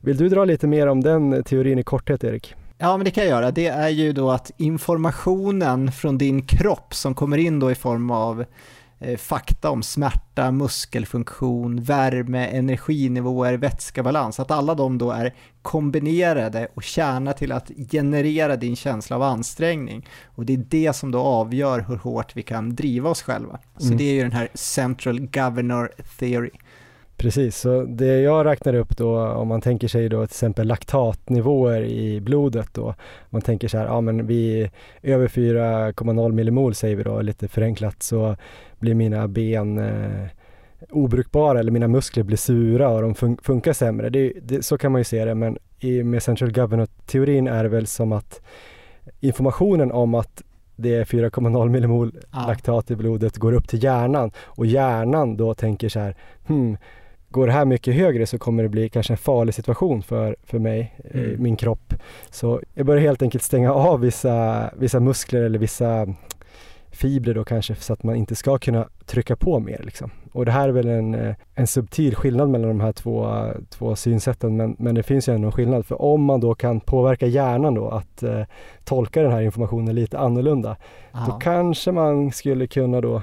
[0.00, 2.54] vill du dra lite mer om den teorin i korthet Erik?
[2.78, 3.50] Ja, men det kan jag göra.
[3.50, 8.10] Det är ju då att informationen från din kropp som kommer in då i form
[8.10, 8.44] av
[9.00, 16.82] Eh, fakta om smärta, muskelfunktion, värme, energinivåer, vätskebalans, att alla de då är kombinerade och
[16.82, 20.06] tjänar till att generera din känsla av ansträngning.
[20.26, 23.58] Och det är det som då avgör hur hårt vi kan driva oss själva.
[23.76, 23.98] Så mm.
[23.98, 26.50] det är ju den här Central Governor Theory.
[27.18, 31.82] Precis, så det jag räknar upp då om man tänker sig då till exempel laktatnivåer
[31.82, 32.94] i blodet då.
[33.30, 34.70] Man tänker så här, ja men vi
[35.02, 38.36] över 4,0 millimol säger vi då lite förenklat så
[38.78, 40.26] blir mina ben eh,
[40.90, 44.08] obrukbara eller mina muskler blir sura och de fun funkar sämre.
[44.10, 47.68] Det, det, så kan man ju se det men i, med central governor-teorin är det
[47.68, 48.40] väl som att
[49.20, 50.42] informationen om att
[50.76, 52.44] det är 4,0 millimol ja.
[52.46, 56.76] laktat i blodet går upp till hjärnan och hjärnan då tänker så här, hmm,
[57.30, 60.58] går det här mycket högre så kommer det bli kanske en farlig situation för, för
[60.58, 61.42] mig, eh, mm.
[61.42, 61.94] min kropp.
[62.30, 66.06] Så jag börjar helt enkelt stänga av vissa, vissa muskler eller vissa
[66.90, 70.10] fibrer då kanske så att man inte ska kunna trycka på mer liksom.
[70.32, 73.96] Och det här är väl en, eh, en subtil skillnad mellan de här två, två
[73.96, 77.26] synsätten men, men det finns ju ändå en skillnad för om man då kan påverka
[77.26, 78.42] hjärnan då att eh,
[78.84, 80.76] tolka den här informationen lite annorlunda
[81.12, 81.26] Aha.
[81.26, 83.22] då kanske man skulle kunna då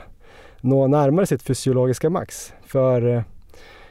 [0.62, 2.54] nå närmare sitt fysiologiska max.
[2.66, 3.22] För eh,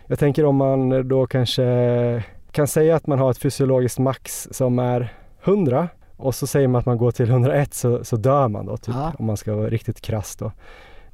[0.06, 4.78] jag tänker om man då kanske kan säga att man har ett fysiologiskt max som
[4.78, 5.12] är
[5.44, 8.76] 100 och så säger man att man går till 101 så, så dör man då,
[8.76, 10.52] typ, om man ska vara riktigt krass då.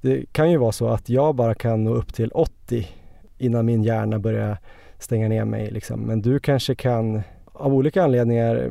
[0.00, 2.88] Det kan ju vara så att jag bara kan nå upp till 80
[3.38, 4.58] innan min hjärna börjar
[4.98, 6.00] stänga ner mig liksom.
[6.00, 7.22] Men du kanske kan
[7.52, 8.70] av olika anledningar,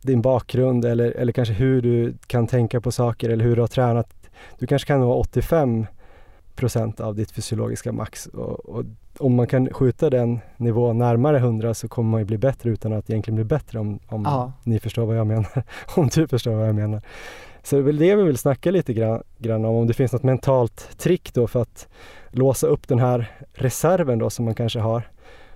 [0.00, 3.68] din bakgrund eller, eller kanske hur du kan tänka på saker eller hur du har
[3.68, 4.14] tränat.
[4.58, 5.86] Du kanske kan nå 85
[6.54, 8.84] procent av ditt fysiologiska max och, och,
[9.22, 12.92] om man kan skjuta den nivån närmare 100 så kommer man ju bli bättre utan
[12.92, 14.52] att egentligen bli bättre om, om ja.
[14.64, 15.62] ni förstår vad jag menar.
[15.96, 17.02] om du förstår vad jag menar.
[17.62, 20.12] Så det är väl det vi vill snacka lite grann, grann om, om det finns
[20.12, 21.88] något mentalt trick då för att
[22.30, 25.02] låsa upp den här reserven då som man kanske har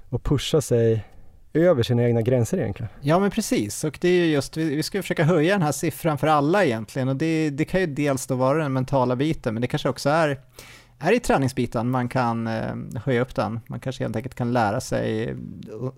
[0.08, 1.04] och pusha sig
[1.52, 2.88] över sina egna gränser egentligen.
[3.00, 5.72] Ja men precis, och det är ju just, vi, vi ska försöka höja den här
[5.72, 9.54] siffran för alla egentligen och det, det kan ju dels då vara den mentala biten
[9.54, 10.38] men det kanske också är
[10.98, 13.60] är i träningsbiten man kan eh, höja upp den.
[13.66, 15.36] Man kanske helt enkelt kan lära sig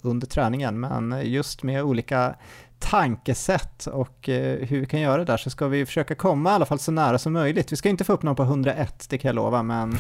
[0.03, 2.35] under träningen, men just med olika
[2.79, 6.53] tankesätt och eh, hur vi kan göra det där så ska vi försöka komma i
[6.53, 7.73] alla fall så nära som möjligt.
[7.73, 9.93] Vi ska inte få upp någon på 101, det kan jag lova, men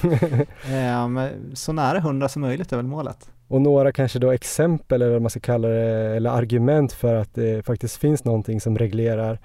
[0.72, 3.30] eh, så nära 100 som möjligt är väl målet.
[3.48, 7.34] Och några kanske då exempel eller vad man ska kalla det, eller argument för att
[7.34, 9.38] det faktiskt finns någonting som reglerar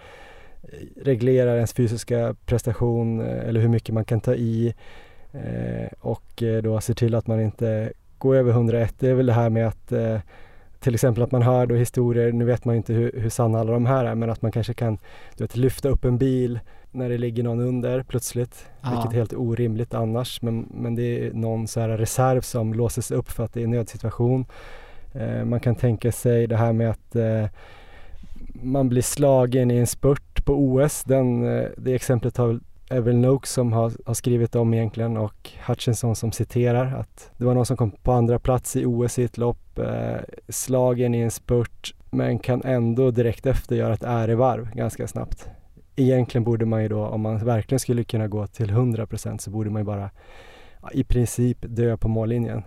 [1.02, 5.13] reglerar ens fysiska prestation eh, eller hur mycket man kan ta i Eh,
[6.00, 8.96] och eh, då se till att man inte går över 101.
[9.00, 10.20] Det är väl det här med att eh,
[10.80, 13.72] till exempel att man hör då historier, nu vet man inte hur, hur sanna alla
[13.72, 14.98] de här är, men att man kanske kan
[15.38, 16.60] du vet, lyfta upp en bil
[16.92, 18.90] när det ligger någon under plötsligt, ja.
[18.90, 20.42] vilket är helt orimligt annars.
[20.42, 23.64] Men, men det är någon så här reserv som låses upp för att det är
[23.64, 24.46] en nödsituation.
[25.14, 27.46] Eh, man kan tänka sig det här med att eh,
[28.54, 31.04] man blir slagen i en spurt på OS.
[31.04, 32.60] Den, eh, det exemplet har
[32.94, 37.54] är Noakes som har, har, skrivit om egentligen och Hutchinson som citerar att det var
[37.54, 40.18] någon som kom på andra plats i OS i ett lopp, eh,
[40.50, 45.50] slagen i en spurt men kan ändå direkt efter göra ett ärevarv ganska snabbt.
[45.96, 49.70] Egentligen borde man ju då, om man verkligen skulle kunna gå till 100% så borde
[49.70, 50.10] man ju bara
[50.92, 52.64] i princip dö på mållinjen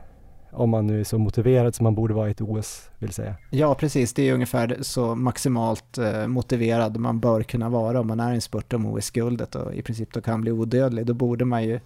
[0.56, 3.34] om man nu är så motiverad som man borde vara i ett OS, vill säga.
[3.50, 4.14] Ja, precis.
[4.14, 8.34] Det är ungefär så maximalt eh, motiverad man bör kunna vara om man är i
[8.34, 11.06] en spurt om OS-guldet och i princip då kan bli odödlig.
[11.06, 11.80] Då borde man ju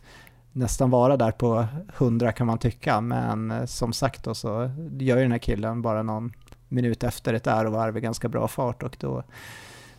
[0.52, 5.16] nästan vara där på 100 kan man tycka, men eh, som sagt då så gör
[5.16, 6.32] ju den här killen bara någon
[6.68, 9.22] minut efter ett ärovarv i ganska bra fart och då,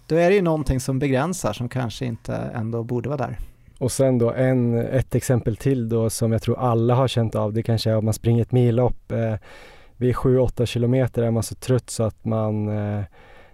[0.08, 3.38] då är det ju någonting som begränsar som kanske inte ändå borde vara där.
[3.82, 7.54] Och sen då en, ett exempel till då som jag tror alla har känt av,
[7.54, 9.12] det kanske är om man springer ett millopp.
[9.12, 9.36] Eh,
[9.98, 13.04] vid 7-8 kilometer är man så trött så att man eh,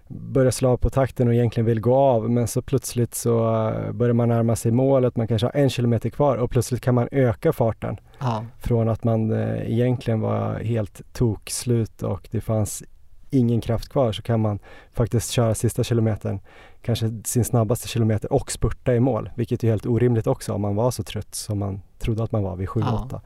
[0.08, 3.92] börjar slå av på takten och egentligen vill gå av men så plötsligt så eh,
[3.92, 7.08] börjar man närma sig målet, man kanske har en kilometer kvar och plötsligt kan man
[7.12, 7.96] öka farten.
[8.18, 8.44] Ja.
[8.58, 12.82] Från att man eh, egentligen var helt tokslut och det fanns
[13.30, 14.58] ingen kraft kvar så kan man
[14.92, 16.40] faktiskt köra sista kilometern,
[16.82, 20.76] kanske sin snabbaste kilometer och spurta i mål, vilket är helt orimligt också om man
[20.76, 23.08] var så trött som man trodde att man var vid 7-8.
[23.10, 23.20] Ja.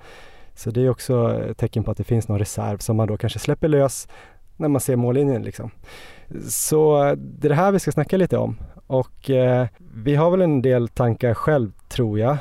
[0.55, 3.17] Så det är också ett tecken på att det finns någon reserv som man då
[3.17, 4.09] kanske släpper lös
[4.57, 5.71] när man ser mållinjen liksom.
[6.49, 10.43] Så det är det här vi ska snacka lite om och eh, vi har väl
[10.43, 12.37] en del tankar själv tror jag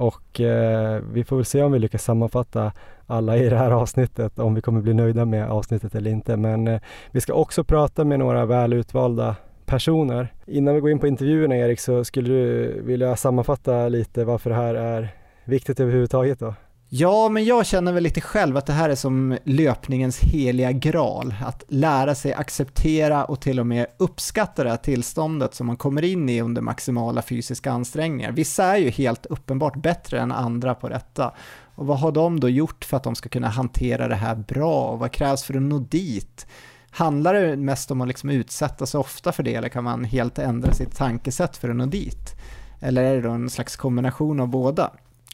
[0.00, 2.72] och eh, vi får väl se om vi lyckas sammanfatta
[3.06, 6.36] alla i det här avsnittet, om vi kommer bli nöjda med avsnittet eller inte.
[6.36, 9.36] Men eh, vi ska också prata med några väl utvalda
[9.66, 10.28] personer.
[10.46, 14.56] Innan vi går in på intervjuerna Erik så skulle du vilja sammanfatta lite varför det
[14.56, 15.08] här är
[15.44, 16.54] viktigt överhuvudtaget då?
[16.92, 21.34] Ja, men jag känner väl lite själv att det här är som löpningens heliga graal.
[21.44, 26.02] Att lära sig acceptera och till och med uppskatta det här tillståndet som man kommer
[26.04, 28.32] in i under maximala fysiska ansträngningar.
[28.32, 31.34] Vissa är ju helt uppenbart bättre än andra på detta.
[31.74, 34.84] Och vad har de då gjort för att de ska kunna hantera det här bra?
[34.84, 36.46] Och vad krävs för att nå dit?
[36.90, 40.38] Handlar det mest om att liksom utsätta sig ofta för det eller kan man helt
[40.38, 42.34] ändra sitt tankesätt för att nå dit?
[42.80, 44.90] Eller är det då en slags kombination av båda?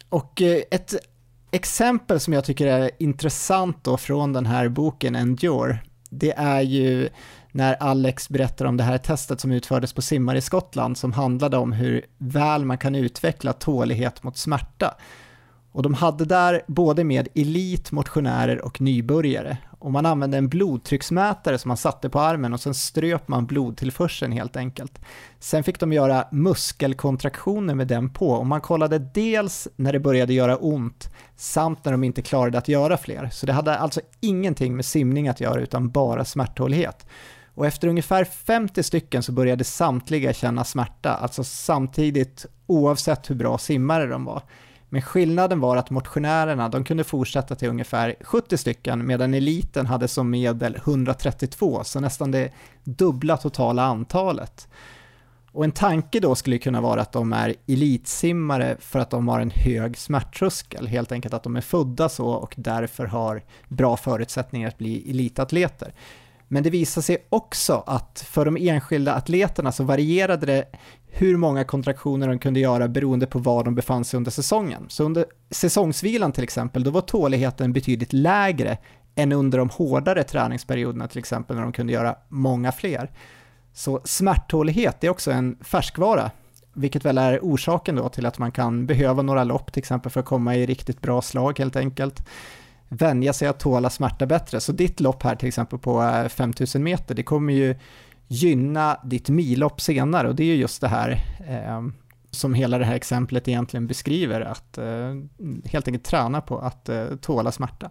[0.08, 0.94] Och eh, ett
[1.50, 5.78] exempel som jag tycker är intressant då från den här boken Endure,
[6.10, 7.08] det är ju
[7.52, 11.56] när Alex berättar om det här testet som utfördes på simmare i Skottland som handlade
[11.56, 14.94] om hur väl man kan utveckla tålighet mot smärta.
[15.76, 19.58] Och de hade där både med elit, motionärer och nybörjare.
[19.78, 24.32] Och man använde en blodtrycksmätare som man satte på armen och sen ströp man blodtillförseln
[24.32, 24.98] helt enkelt.
[25.38, 30.34] Sen fick de göra muskelkontraktioner med den på och man kollade dels när det började
[30.34, 33.28] göra ont samt när de inte klarade att göra fler.
[33.32, 37.06] Så det hade alltså ingenting med simning att göra utan bara smärthållighet.
[37.54, 43.58] Och efter ungefär 50 stycken så började samtliga känna smärta, alltså samtidigt oavsett hur bra
[43.58, 44.42] simmare de var.
[44.88, 50.08] Men skillnaden var att motionärerna, de kunde fortsätta till ungefär 70 stycken, medan eliten hade
[50.08, 52.52] som medel 132, så nästan det
[52.84, 54.68] dubbla totala antalet.
[55.52, 59.40] Och en tanke då skulle kunna vara att de är elitsimmare för att de har
[59.40, 64.68] en hög smärttröskel, helt enkelt att de är födda så och därför har bra förutsättningar
[64.68, 65.94] att bli elitatleter.
[66.48, 70.64] Men det visade sig också att för de enskilda atleterna så varierade det
[71.18, 74.86] hur många kontraktioner de kunde göra beroende på var de befann sig under säsongen.
[74.88, 78.78] Så under säsongsvilan till exempel, då var tåligheten betydligt lägre
[79.14, 83.10] än under de hårdare träningsperioderna till exempel när de kunde göra många fler.
[83.72, 86.30] Så smärttålighet är också en färskvara,
[86.74, 90.20] vilket väl är orsaken då till att man kan behöva några lopp till exempel för
[90.20, 92.28] att komma i riktigt bra slag helt enkelt.
[92.88, 94.60] Vänja sig att tåla smärta bättre.
[94.60, 97.74] Så ditt lopp här till exempel på eh, 5000 meter, det kommer ju
[98.28, 101.10] gynna ditt millopp senare och det är ju just det här
[101.48, 101.82] eh,
[102.30, 105.14] som hela det här exemplet egentligen beskriver, att eh,
[105.64, 107.90] helt enkelt träna på att eh, tåla smärta.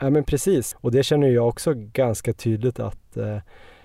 [0.00, 3.38] Ja men precis, och det känner jag också ganska tydligt att eh,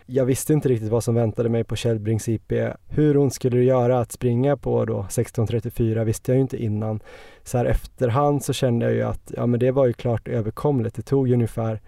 [0.05, 2.53] jag visste inte riktigt vad som väntade mig på Källbrings IP.
[2.87, 6.99] Hur ont skulle det göra att springa på då 16.34 visste jag ju inte innan.
[7.43, 10.95] Så här efterhand så kände jag ju att ja men det var ju klart överkomligt.
[10.95, 11.81] Det tog ungefär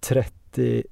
[0.00, 0.82] 30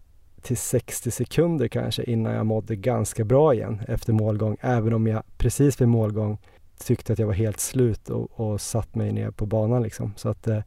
[0.43, 5.23] till 60 sekunder kanske innan jag mådde ganska bra igen efter målgång, även om jag
[5.37, 6.39] precis vid målgång
[6.79, 10.13] tyckte att jag var helt slut och, och satt mig ner på banan liksom.
[10.17, 10.61] Så att eh,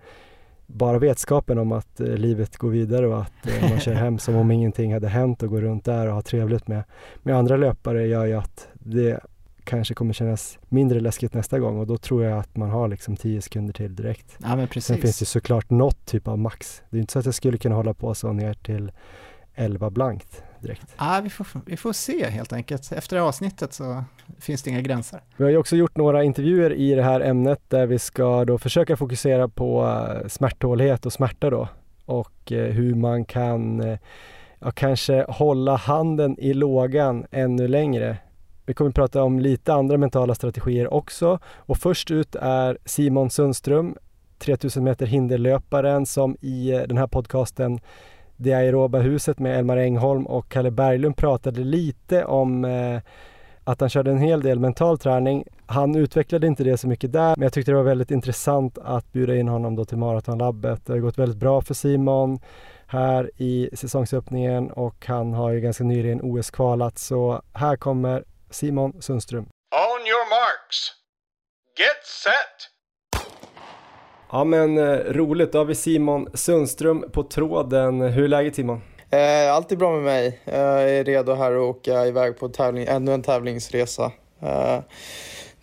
[0.68, 4.36] bara vetskapen om att eh, livet går vidare och att eh, man kör hem som
[4.36, 6.84] om ingenting hade hänt och går runt där och har trevligt med,
[7.24, 9.20] med andra löpare gör ju att det
[9.64, 13.16] kanske kommer kännas mindre läskigt nästa gång och då tror jag att man har liksom
[13.16, 14.38] 10 sekunder till direkt.
[14.38, 14.86] Ja, men precis.
[14.86, 16.82] Sen finns det såklart något typ av max.
[16.90, 18.92] Det är inte så att jag skulle kunna hålla på så ner till
[19.56, 20.96] 11 blankt direkt.
[20.98, 22.92] Ja, vi, får, vi får se helt enkelt.
[22.92, 24.04] Efter det avsnittet så
[24.40, 25.22] finns det inga gränser.
[25.38, 28.58] Vi har ju också gjort några intervjuer i det här ämnet där vi ska då
[28.58, 31.68] försöka fokusera på eh, smärttålighet och smärta då
[32.06, 34.00] och eh, hur man kan eh,
[34.60, 38.18] ja, kanske hålla handen i lågan ännu längre.
[38.66, 43.30] Vi kommer att prata om lite andra mentala strategier också och först ut är Simon
[43.30, 43.96] Sundström,
[44.40, 47.80] 3000 meter hinderlöparen som i den här podcasten
[48.42, 53.00] det aeroba huset med Elmar Engholm och Kalle Berglund pratade lite om eh,
[53.64, 55.44] att han körde en hel del mental träning.
[55.66, 59.12] Han utvecklade inte det så mycket där, men jag tyckte det var väldigt intressant att
[59.12, 60.86] bjuda in honom då till Maratonlabbet.
[60.86, 62.40] Det har gått väldigt bra för Simon
[62.88, 66.98] här i säsongsöppningen och han har ju ganska nyligen OS-kvalat.
[66.98, 69.44] Så här kommer Simon Sundström.
[69.44, 70.78] On your marks.
[71.78, 72.71] Get set.
[74.34, 78.02] Ja men eh, roligt, då har vi Simon Sundström på tråden.
[78.02, 78.82] Hur är läget Simon?
[79.10, 80.40] Eh, allt är bra med mig.
[80.46, 84.12] Jag är redo här att åka iväg på tävling, ännu en tävlingsresa
[84.42, 84.80] eh,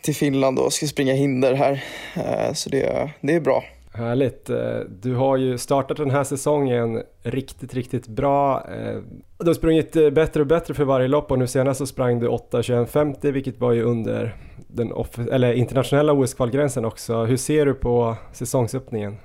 [0.02, 1.84] till Finland och ska springa hinder här.
[2.16, 3.64] Eh, så det, det är bra.
[3.92, 4.50] Härligt.
[4.50, 8.66] Eh, du har ju startat den här säsongen riktigt, riktigt bra.
[8.70, 8.96] Eh,
[9.38, 12.20] du har sprungit eh, bättre och bättre för varje lopp och nu senast så sprang
[12.20, 14.36] du 8.21.50 vilket var ju under
[14.68, 14.92] den
[15.32, 17.24] eller internationella OS-kvalgränsen också.
[17.24, 19.16] Hur ser du på säsongsöppningen?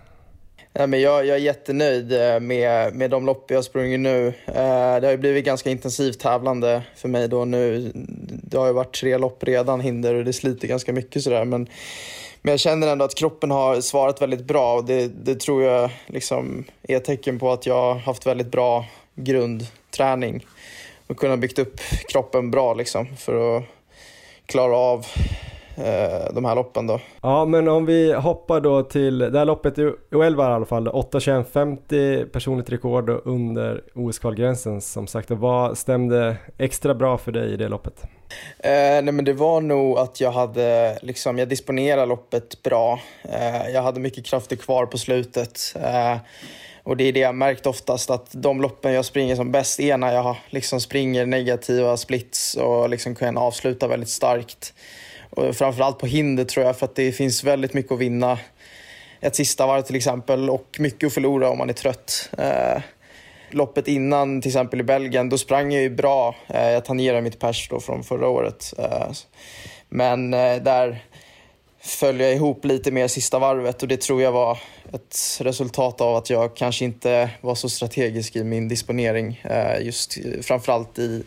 [0.73, 2.11] Ja, men jag, jag är jättenöjd
[2.41, 4.33] med, med de lopp jag har sprungit nu.
[4.45, 7.91] Det har ju blivit ganska intensivt tävlande för mig då nu.
[8.43, 11.45] Det har ju varit tre lopp redan, hinder, och det sliter ganska mycket sådär.
[11.45, 11.67] Men,
[12.43, 15.89] men jag känner ändå att kroppen har svarat väldigt bra och det, det tror jag
[16.07, 18.85] liksom är ett tecken på att jag har haft väldigt bra
[19.15, 20.45] grundträning
[21.07, 23.63] och kunnat byggt upp kroppen bra liksom för att
[24.45, 25.05] klara av
[26.33, 26.99] de här loppen då.
[27.21, 30.87] Ja, men om vi hoppar då till det här loppet i Uelva i alla fall,
[30.87, 35.31] 8.21.50 personligt rekord och under OS-kvalgränsen som sagt.
[35.31, 38.03] Vad stämde extra bra för dig i det loppet?
[38.59, 42.99] Eh, nej men det var nog att jag hade, liksom, jag disponerade loppet bra.
[43.23, 45.75] Eh, jag hade mycket krafter kvar på slutet.
[45.75, 46.17] Eh,
[46.83, 49.97] och det är det jag märkt oftast att de loppen jag springer som bäst är
[49.97, 54.73] när jag liksom springer negativa splits och liksom kan avsluta väldigt starkt.
[55.35, 58.39] Och framförallt på hinder tror jag för att det finns väldigt mycket att vinna.
[59.21, 62.29] Ett sista varv till exempel och mycket att förlora om man är trött.
[62.37, 62.81] Eh,
[63.51, 66.35] loppet innan, till exempel i Belgien, då sprang jag ju bra.
[66.47, 68.73] Eh, jag tangerade mitt pers då från förra året.
[68.77, 69.11] Eh,
[69.89, 71.03] men eh, där
[71.79, 74.59] föll jag ihop lite mer sista varvet och det tror jag var
[74.93, 79.41] ett resultat av att jag kanske inte var så strategisk i min disponering.
[79.43, 81.23] Eh, just eh, framförallt i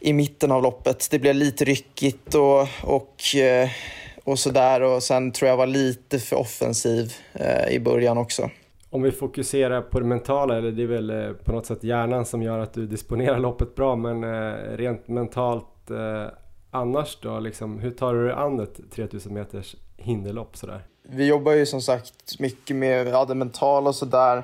[0.00, 1.08] i mitten av loppet.
[1.10, 3.68] Det blev lite ryckigt och, och, eh,
[4.24, 4.82] och sådär.
[4.82, 8.50] Och sen tror jag var lite för offensiv eh, i början också.
[8.90, 12.26] Om vi fokuserar på det mentala, eller det är väl eh, på något sätt hjärnan
[12.26, 15.64] som gör att du disponerar loppet bra, men rent mentalt
[16.70, 20.84] annars då, liksom, hur tar du dig an ett 3000 meters hinderlopp sådär?
[21.02, 24.42] Vi jobbar ju som sagt mycket med ja, det mentala och sådär.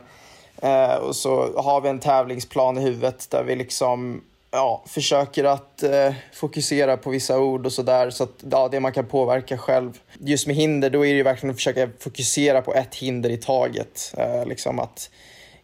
[0.57, 4.23] Eh, och så har vi en tävlingsplan i huvudet där vi liksom
[4.55, 8.93] ja, försöker att eh, fokusera på vissa ord och sådär så att ja, det man
[8.93, 9.99] kan påverka själv.
[10.19, 13.37] Just med hinder, då är det ju verkligen att försöka fokusera på ett hinder i
[13.37, 14.15] taget.
[14.17, 15.11] Eh, liksom att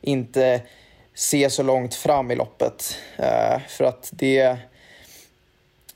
[0.00, 0.60] inte
[1.14, 2.96] se så långt fram i loppet.
[3.16, 4.56] Eh, för att det,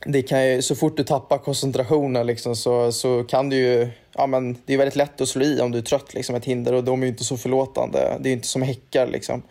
[0.06, 4.26] det kan ju, så fort du tappar koncentrationen liksom, så, så kan du ju, ja
[4.26, 6.72] men det är väldigt lätt att slå i om du är trött liksom ett hinder
[6.72, 8.16] och de är ju inte så förlåtande.
[8.20, 9.42] Det är ju inte som häckar liksom.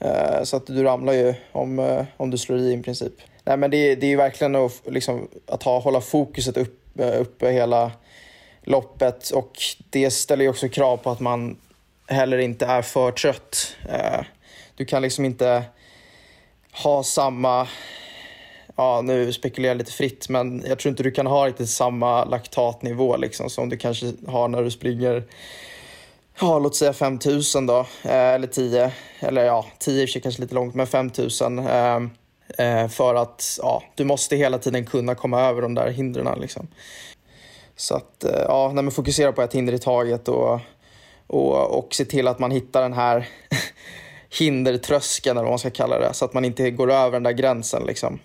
[0.00, 3.12] Eh, så att du ramlar ju om, eh, om du slår i i princip.
[3.44, 7.50] Nej, men det, det är verkligen att, liksom, att ha, hålla fokuset uppe, eh, uppe
[7.50, 7.92] hela
[8.62, 9.52] loppet och
[9.90, 11.56] det ställer ju också krav på att man
[12.06, 13.76] heller inte är för trött.
[14.76, 15.64] Du kan liksom inte
[16.72, 17.68] ha samma,
[18.76, 22.24] ja nu spekulerar jag lite fritt, men jag tror inte du kan ha riktigt samma
[22.24, 25.24] laktatnivå liksom som du kanske har när du springer
[26.40, 27.18] ja, låt säga 5
[27.54, 31.10] 000 då, eh, eller 10, eller ja, 10 är kanske lite långt, men 5
[31.40, 31.58] 000.
[31.70, 32.10] Ehm,
[32.58, 36.40] eh, för att ja, du måste hela tiden kunna komma över de där hindren.
[36.40, 36.68] Liksom.
[37.76, 40.60] Så att eh, ja, när man fokuserar på ett hinder i taget och,
[41.26, 43.28] och, och se till att man hittar den här
[44.38, 47.32] hindertröskeln eller vad man ska kalla det, så att man inte går över den där
[47.32, 48.18] gränsen liksom.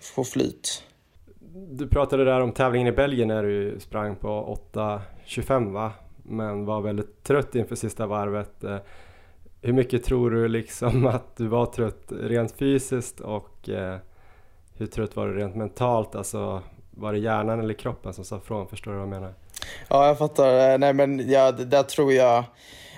[0.00, 0.82] Få flyt.
[1.70, 5.92] Du pratade där om tävlingen i Belgien när du sprang på 8.25 va?
[6.28, 8.64] Men var väldigt trött inför sista varvet.
[8.64, 8.78] Eh,
[9.62, 13.96] hur mycket tror du liksom att du var trött rent fysiskt och eh,
[14.76, 16.14] hur trött var du rent mentalt?
[16.14, 18.68] Alltså var det hjärnan eller kroppen som sa ifrån?
[18.68, 19.34] Förstår du vad jag menar?
[19.88, 20.72] Ja, jag fattar.
[20.72, 22.44] Eh, nej, men ja, det där tror jag...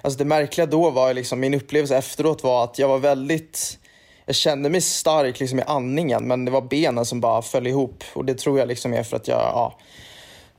[0.02, 3.78] Alltså det märkliga då var liksom, min upplevelse efteråt var att jag var väldigt...
[4.26, 8.04] Jag kände mig stark liksom i andningen, men det var benen som bara föll ihop.
[8.14, 9.78] Och det tror jag liksom är för att jag, ja,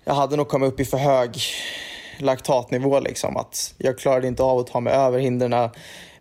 [0.03, 1.37] jag hade nog kommit upp i för hög
[2.21, 2.99] laktatnivå.
[2.99, 5.69] Liksom, att jag klarade inte av att ta mig över hindren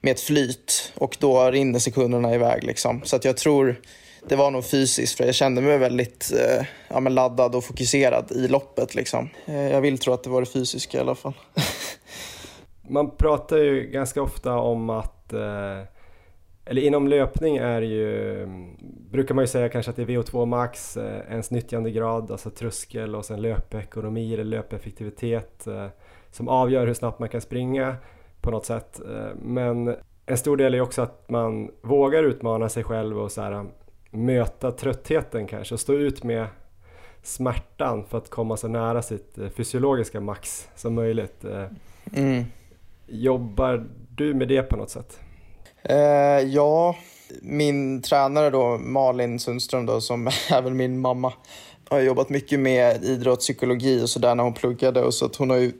[0.00, 2.64] med ett flyt och då rinner sekunderna iväg.
[2.64, 3.00] Liksom.
[3.04, 3.80] Så att jag tror
[4.28, 8.48] det var nog fysiskt för jag kände mig väldigt eh, ja, laddad och fokuserad i
[8.48, 8.94] loppet.
[8.94, 9.28] Liksom.
[9.46, 11.34] Eh, jag vill tro att det var det fysiska i alla fall.
[12.88, 15.99] Man pratar ju ganska ofta om att eh
[16.64, 18.46] eller inom löpning är ju,
[19.10, 23.14] brukar man ju säga kanske att det är VO2 max, eh, ens nyttjandegrad, alltså tröskel
[23.14, 25.86] och sen löpekonomi eller löpeffektivitet eh,
[26.30, 27.96] som avgör hur snabbt man kan springa
[28.40, 29.00] på något sätt.
[29.00, 29.96] Eh, men
[30.26, 33.66] en stor del är också att man vågar utmana sig själv och så här,
[34.10, 36.46] möta tröttheten kanske och stå ut med
[37.22, 41.44] smärtan för att komma så nära sitt fysiologiska max som möjligt.
[42.14, 42.44] Mm.
[43.06, 45.20] Jobbar du med det på något sätt?
[45.82, 46.96] Eh, ja,
[47.42, 51.32] min tränare då, Malin Sundström då, som även min mamma,
[51.88, 55.56] har jobbat mycket med idrottspsykologi och sådär när hon pluggade och så att hon har
[55.56, 55.72] ju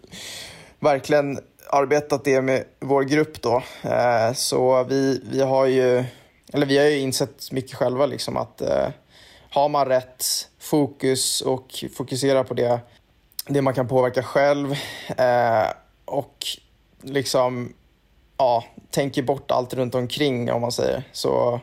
[0.78, 1.38] verkligen
[1.68, 3.62] arbetat det med vår grupp då.
[3.82, 6.04] Eh, så vi, vi har ju,
[6.52, 8.88] eller vi har ju insett mycket själva liksom att eh,
[9.50, 10.24] har man rätt
[10.60, 12.80] fokus och fokuserar på det,
[13.46, 14.72] det man kan påverka själv
[15.16, 15.66] eh,
[16.04, 16.46] och
[17.02, 17.72] liksom
[18.36, 21.60] ja, tänker bort allt runt omkring om man säger så,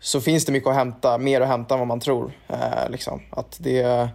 [0.00, 2.32] så finns det mycket att hämta, mer att hämta än vad man tror.
[2.48, 3.20] Eh, liksom.
[3.30, 4.08] att det,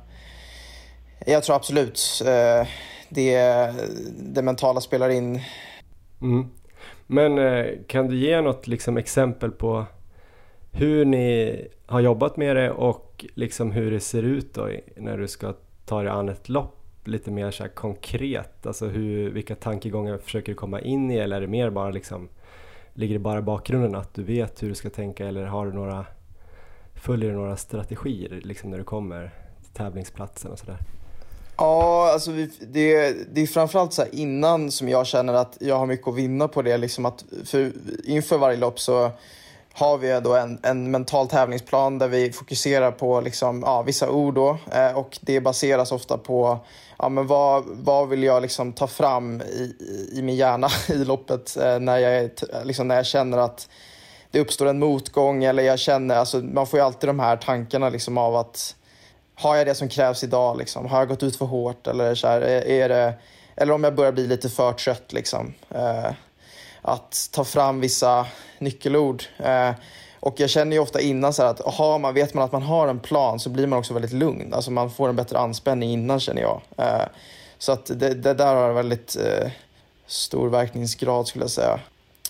[1.25, 2.67] jag tror absolut eh,
[3.09, 3.39] det,
[4.19, 5.41] det mentala spelar in.
[6.21, 6.49] Mm.
[7.07, 9.85] Men eh, kan du ge något liksom, exempel på
[10.71, 15.27] hur ni har jobbat med det och liksom hur det ser ut då när du
[15.27, 15.53] ska
[15.85, 16.78] ta dig an ett lopp
[17.09, 18.65] lite mer så konkret?
[18.65, 22.29] Alltså hur, vilka tankegångar försöker du komma in i eller är det mer bara liksom
[22.93, 25.73] ligger det bara i bakgrunden att du vet hur du ska tänka eller har du
[25.73, 26.05] några
[26.95, 29.31] följer du några strategier liksom när du kommer
[29.63, 30.77] till tävlingsplatsen och sådär?
[31.57, 35.85] Ja, alltså vi, det, det är framförallt så innan som jag känner att jag har
[35.85, 36.77] mycket att vinna på det.
[36.77, 37.71] Liksom att för,
[38.03, 39.11] inför varje lopp så
[39.73, 44.33] har vi då en, en mental tävlingsplan där vi fokuserar på liksom, ja, vissa ord
[44.33, 46.59] då, eh, och det baseras ofta på
[46.99, 49.75] ja, men vad, vad vill jag liksom ta fram i,
[50.11, 52.29] i min hjärna i loppet eh, när, jag,
[52.63, 53.69] liksom, när jag känner att
[54.31, 57.89] det uppstår en motgång eller jag känner, alltså, man får ju alltid de här tankarna
[57.89, 58.75] liksom, av att
[59.35, 60.57] har jag det som krävs idag?
[60.57, 60.85] Liksom?
[60.85, 61.87] Har jag gått ut för hårt?
[61.87, 63.13] Eller, så här, är det,
[63.55, 65.13] eller om jag börjar bli lite för trött.
[65.13, 65.53] Liksom.
[65.69, 66.11] Eh,
[66.81, 68.27] att ta fram vissa
[68.59, 69.23] nyckelord.
[69.37, 69.71] Eh,
[70.19, 72.87] och jag känner ju ofta innan så att aha, man vet man att man har
[72.87, 74.53] en plan så blir man också väldigt lugn.
[74.53, 76.61] Alltså man får en bättre anspänning innan känner jag.
[76.77, 77.05] Eh,
[77.57, 79.51] så att det, det där har väldigt eh,
[80.07, 81.79] stor verkningsgrad skulle jag säga.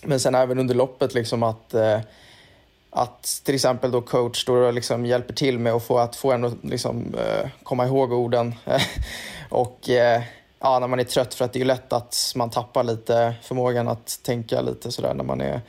[0.03, 1.99] Men sen även under loppet liksom att eh,
[2.89, 6.45] att till exempel då coach då liksom hjälper till med att få, att få en
[6.45, 8.55] att liksom, eh, komma ihåg orden.
[9.49, 10.21] och eh,
[10.59, 13.87] ja, när man är trött för att det är lätt att man tappar lite förmågan
[13.87, 15.61] att tänka lite sådär när man är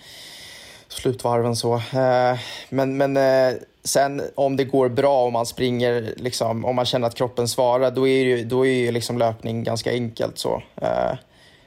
[0.93, 1.75] slutvarven så.
[1.75, 2.39] Eh,
[2.69, 7.07] men, men eh, sen om det går bra och man springer, liksom, om man känner
[7.07, 10.63] att kroppen svarar, då är ju, då är ju liksom löpning ganska enkelt så.
[10.77, 11.13] Eh,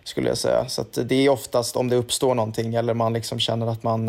[0.04, 0.66] skulle jag säga.
[0.68, 4.08] Så det är oftast om det uppstår någonting eller man liksom känner att man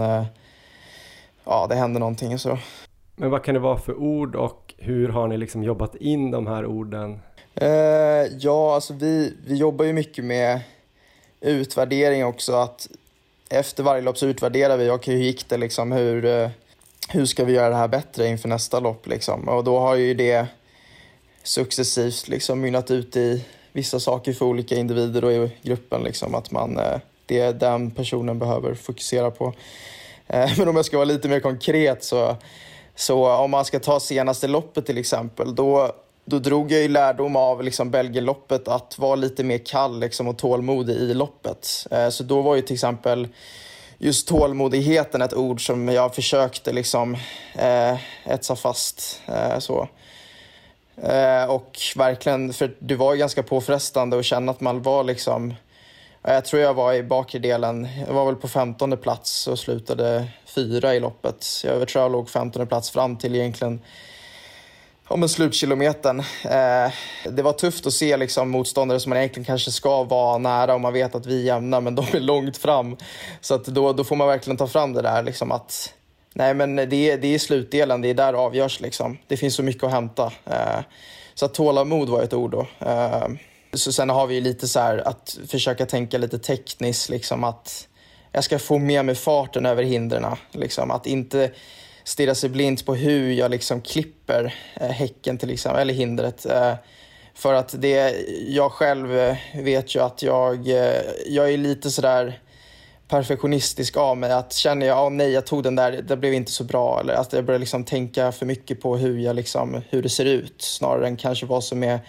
[1.45, 2.39] ja, det händer någonting.
[2.39, 2.59] Så.
[3.17, 6.47] Men vad kan det vara för ord och hur har ni liksom jobbat in de
[6.47, 7.21] här orden?
[7.55, 7.69] Eh,
[8.39, 10.61] ja, alltså vi, vi jobbar ju mycket med
[11.41, 12.53] utvärdering också.
[12.53, 12.89] Att
[13.59, 16.51] efter varje lopp så utvärderar vi, okej hur gick det liksom, hur, eh,
[17.09, 19.49] hur ska vi göra det här bättre inför nästa lopp liksom?
[19.49, 20.47] Och då har ju det
[21.43, 26.51] successivt liksom mynnat ut i vissa saker för olika individer och i gruppen liksom att
[26.51, 29.53] man, eh, det är den personen behöver fokusera på.
[30.27, 32.37] Eh, men om jag ska vara lite mer konkret så,
[32.95, 35.93] så om man ska ta senaste loppet till exempel, då,
[36.25, 40.39] då drog jag ju lärdom av liksom Belgienloppet att vara lite mer kall liksom, och
[40.39, 41.87] tålmodig i loppet.
[41.91, 43.29] Eh, så då var ju till exempel
[43.99, 47.15] just tålmodigheten ett ord som jag försökte liksom
[47.55, 49.21] eh, etsa fast.
[49.27, 49.89] Eh, så.
[50.97, 55.55] Eh, och verkligen, för det var ju ganska påfrestande att känna att man var liksom
[56.27, 57.89] jag tror jag var i bakre delen.
[58.07, 61.47] Jag var väl på 15 plats och slutade fyra i loppet.
[61.65, 63.81] Jag tror jag låg 15 plats fram till egentligen
[65.09, 66.21] Ja, men slutkilometern.
[66.45, 66.93] Eh,
[67.31, 70.81] det var tufft att se liksom, motståndare som man egentligen kanske ska vara nära och
[70.81, 72.97] man vet att vi är jämna men de är långt fram.
[73.41, 75.95] Så att då, då får man verkligen ta fram det där liksom att
[76.33, 79.19] nej men det är, det är slutdelen, det är där det avgörs liksom.
[79.27, 80.33] Det finns så mycket att hämta.
[80.47, 80.81] Eh,
[81.35, 82.67] så att tålamod var ett ord då.
[82.87, 83.29] Eh,
[83.73, 87.89] så sen har vi lite så här att försöka tänka lite tekniskt, liksom att
[88.33, 90.27] jag ska få med mig farten över hindren.
[90.53, 91.51] Liksom, att inte
[92.05, 96.47] stirra sig blint på hur jag liksom klipper eh, häcken till exempel, eller hindret.
[96.47, 96.75] Eh,
[97.35, 98.15] för att det,
[98.49, 102.41] jag själv eh, vet ju att jag, eh, jag är lite sådär
[103.09, 104.33] perfektionistisk av mig.
[104.33, 107.01] Att känner jag, oh, nej jag tog den där, det blev inte så bra.
[107.01, 110.25] Eller att jag börjar liksom tänka för mycket på hur, jag liksom, hur det ser
[110.25, 112.01] ut snarare än kanske vad som är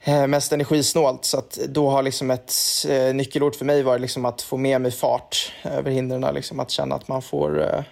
[0.00, 1.24] eh, mest energisnålt.
[1.24, 2.52] Så att då har liksom ett
[2.88, 6.34] eh, nyckelord för mig varit liksom att få med mig fart eh, över hindren.
[6.34, 7.82] Liksom att känna att man får eh,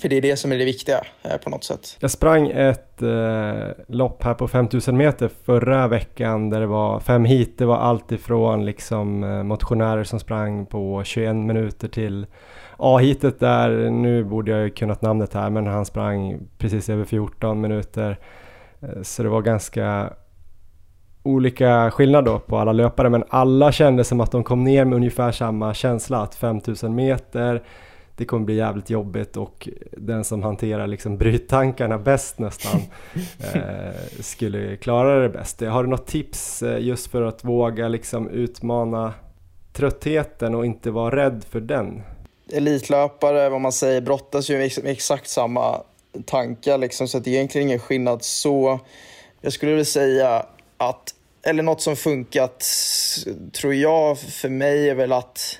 [0.00, 1.96] för det är det som är det viktiga eh, på något sätt.
[2.00, 7.24] Jag sprang ett eh, lopp här på 5000 meter förra veckan där det var fem
[7.24, 7.58] hit.
[7.58, 12.26] Det var allt ifrån liksom, eh, motionärer som sprang på 21 minuter till
[12.76, 17.60] A-hitet där, nu borde jag ju kunnat namnet här, men han sprang precis över 14
[17.60, 18.18] minuter.
[18.80, 20.12] Eh, så det var ganska
[21.22, 24.96] olika skillnad då på alla löpare men alla kände som att de kom ner med
[24.96, 27.62] ungefär samma känsla att 5000 meter
[28.16, 32.80] det kommer bli jävligt jobbigt och den som hanterar liksom bryttankarna bäst nästan
[33.54, 35.60] eh, skulle klara det bäst.
[35.60, 39.14] Har du något tips eh, just för att våga liksom utmana
[39.72, 42.02] tröttheten och inte vara rädd för den?
[42.52, 45.82] Elitlöpare, vad man säger, brottas ju med exakt samma
[46.26, 48.80] tankar liksom, så att det är egentligen ingen skillnad så.
[49.40, 50.46] Jag skulle vilja säga
[50.76, 52.64] att eller något som funkat,
[53.52, 55.58] tror jag, för mig är väl att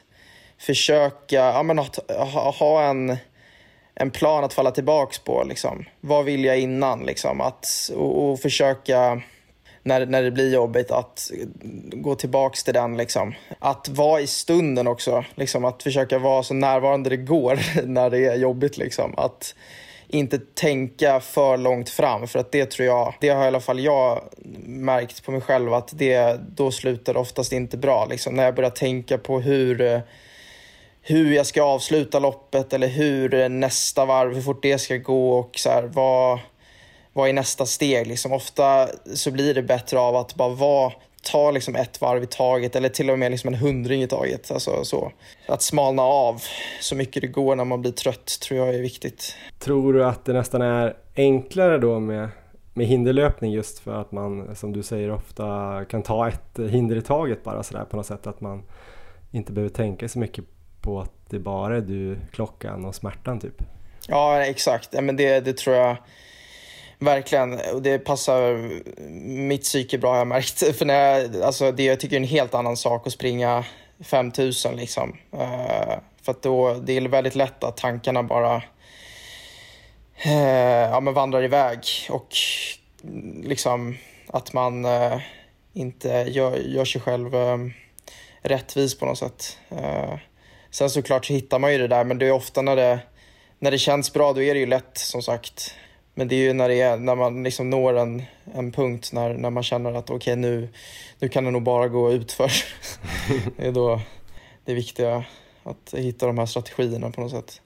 [0.63, 3.17] försöka, ja men att ha, ha en,
[3.95, 5.85] en plan att falla tillbaka på liksom.
[6.01, 7.41] Vad vill jag innan liksom?
[7.41, 9.23] Att, och, och försöka
[9.83, 11.31] när, när det blir jobbigt att
[11.93, 12.97] gå tillbaks till den.
[12.97, 13.35] Liksom.
[13.59, 15.25] Att vara i stunden också.
[15.35, 18.77] Liksom, att försöka vara så närvarande det går när det är jobbigt.
[18.77, 19.15] Liksom.
[19.17, 19.55] Att
[20.09, 22.27] inte tänka för långt fram.
[22.29, 24.23] För att det tror jag, det har i alla fall jag
[24.67, 28.07] märkt på mig själv att det, då slutar det oftast inte bra.
[28.11, 28.35] Liksom.
[28.35, 30.03] När jag börjar tänka på hur
[31.03, 35.59] hur jag ska avsluta loppet eller hur nästa varv, hur fort det ska gå och
[35.59, 36.39] så här, vad,
[37.13, 38.07] vad är nästa steg?
[38.07, 40.93] Liksom, ofta så blir det bättre av att bara vara,
[41.23, 44.51] ta liksom ett varv i taget eller till och med liksom en hundring i taget.
[44.51, 45.13] Alltså, så.
[45.47, 46.43] Att smalna av
[46.81, 49.37] så mycket det går när man blir trött tror jag är viktigt.
[49.59, 52.29] Tror du att det nästan är enklare då med,
[52.75, 57.03] med hinderlöpning just för att man, som du säger, ofta kan ta ett hinder i
[57.03, 58.63] taget bara sådär på något sätt att man
[59.31, 60.45] inte behöver tänka så mycket
[60.83, 63.63] på att det bara är du, klockan och smärtan typ?
[64.09, 64.89] Ja, exakt.
[64.93, 65.97] Ja, men det, det tror jag
[67.03, 68.71] Verkligen, och det passar
[69.27, 70.77] mitt psyke bra har jag märkt.
[70.79, 73.65] För när jag, alltså det, jag tycker det är en helt annan sak att springa
[74.01, 75.17] 5000 liksom.
[75.35, 78.57] Uh, för att då, det är väldigt lätt att tankarna bara
[80.27, 81.81] uh, ja, men vandrar iväg
[82.11, 82.29] och
[83.43, 85.21] liksom att man uh,
[85.73, 87.33] inte gör, gör sig själv
[88.43, 89.59] rättvis på något sätt
[90.73, 92.99] sen såklart så hittar man ju det där men det är ofta när det,
[93.59, 95.75] när det känns bra då är det ju lätt som sagt.
[96.15, 98.23] Men det är ju när, det är, när man liksom når en,
[98.55, 100.69] en punkt när, när man känner att okej okay, nu,
[101.19, 102.53] nu kan det nog bara gå utför.
[103.57, 104.01] det är då
[104.65, 105.25] det viktiga
[105.63, 107.61] att hitta de här strategierna på något sätt.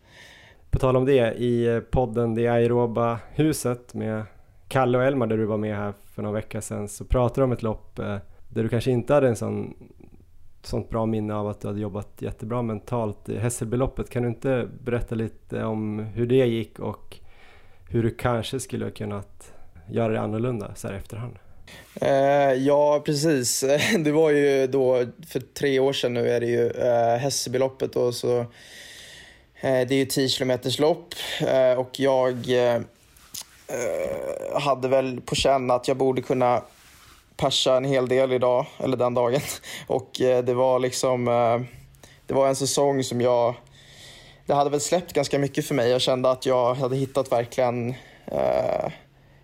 [0.70, 4.24] På tal om det, i podden Det aeroba huset med
[4.68, 7.44] Kalle och Elmar där du var med här för några veckor sedan så pratade du
[7.44, 8.16] om ett lopp eh,
[8.48, 9.74] där du kanske inte hade en sån
[10.66, 14.10] sånt bra minne av att du hade jobbat jättebra mentalt i Hässelbyloppet.
[14.10, 17.16] Kan du inte berätta lite om hur det gick och
[17.88, 19.52] hur du kanske skulle ha kunnat
[19.90, 21.36] göra det annorlunda så här efterhand?
[22.00, 23.64] Eh, ja, precis.
[23.98, 28.14] Det var ju då för tre år sedan nu är det ju eh, Hässelbyloppet och
[28.14, 28.46] så eh,
[29.60, 32.46] det är ju 10 kilometers lopp eh, och jag
[34.54, 36.62] hade väl på känn att jag borde kunna
[37.36, 39.40] persa en hel del idag, eller den dagen.
[39.86, 41.60] Och eh, det var liksom, eh,
[42.26, 43.54] det var en säsong som jag
[44.46, 45.90] det hade väl släppt ganska mycket för mig.
[45.90, 47.94] Jag kände att jag hade hittat verkligen
[48.26, 48.92] eh,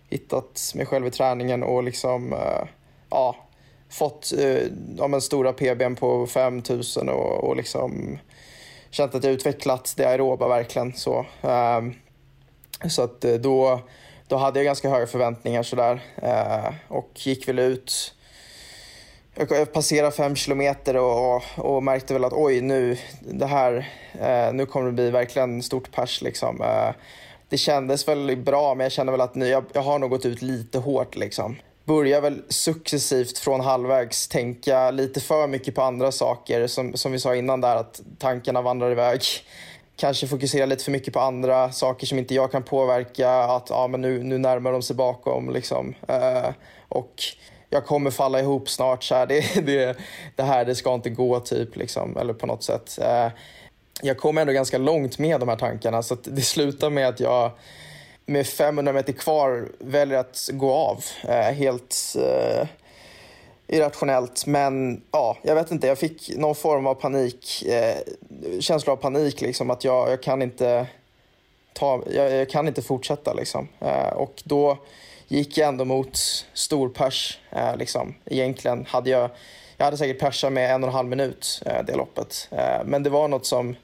[0.09, 2.67] hittat mig själv i träningen och liksom eh,
[3.09, 3.35] ja,
[3.89, 4.63] fått eh,
[4.97, 8.17] ja, men stora PBn på 5000 och, och liksom
[8.91, 10.93] känt att jag utvecklat det aeroba verkligen.
[10.93, 11.81] Så, eh,
[12.89, 13.79] så att eh, då,
[14.33, 18.13] då hade jag ganska höga förväntningar sådär eh, och gick väl ut
[19.35, 23.89] jag passerade fem kilometer och, och, och, märkte väl att oj, nu, det här,
[24.21, 26.21] eh, nu kommer det bli verkligen stort pers.
[26.21, 26.61] Liksom.
[26.61, 26.89] Eh,
[27.49, 30.25] det kändes väl bra, men jag kände väl att nu, jag, jag har nog gått
[30.25, 31.15] ut lite hårt.
[31.15, 31.55] Liksom.
[31.85, 36.67] Börjar väl successivt från halvvägs tänka lite för mycket på andra saker.
[36.67, 39.21] Som, som vi sa innan där, att tankarna vandrar iväg.
[39.95, 43.29] Kanske fokuserar lite för mycket på andra saker som inte jag kan påverka.
[43.29, 45.49] Att ja, men nu, nu närmar de sig bakom.
[45.49, 45.93] Liksom.
[46.07, 46.49] Eh,
[46.89, 47.13] och
[47.69, 49.03] jag kommer falla ihop snart.
[49.03, 49.25] Så här.
[49.27, 49.97] Det, det,
[50.35, 51.75] det här det ska inte gå, typ.
[51.75, 52.99] Liksom, eller på något sätt.
[53.01, 53.27] Eh,
[54.01, 57.51] jag kom ändå ganska långt med de här tankarna så det slutar med att jag
[58.25, 61.03] med 500 meter kvar väljer att gå av.
[61.23, 62.67] Eh, helt eh,
[63.67, 64.45] irrationellt.
[64.45, 67.63] Men ja, jag vet inte, jag fick någon form av panik.
[67.65, 67.97] Eh,
[68.59, 70.87] känsla av panik, liksom att jag, jag kan inte
[71.73, 73.67] ta, jag, jag kan inte fortsätta liksom.
[73.79, 74.77] Eh, och då
[75.27, 76.17] gick jag ändå mot
[76.53, 77.39] stor pers.
[77.49, 78.13] Eh, liksom.
[78.25, 79.29] Egentligen hade jag,
[79.77, 82.49] jag hade säkert persat med en och en halv minut eh, det loppet.
[82.51, 83.75] Eh, men det var något som,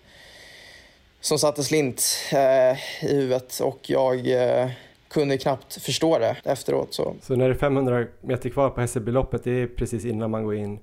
[1.21, 2.71] som satte slint eh,
[3.03, 4.69] i huvudet och jag eh,
[5.09, 6.93] kunde knappt förstå det efteråt.
[6.93, 10.43] Så, så när det är 500 meter kvar på Hässelbyloppet, det är precis innan man
[10.43, 10.79] går in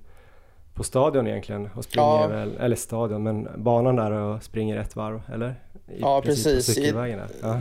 [0.73, 2.27] på stadion egentligen och springer ja.
[2.27, 5.55] väl, eller stadion, men banan där och springer ett varv, eller?
[5.99, 6.77] ja, precis.
[6.77, 6.91] I,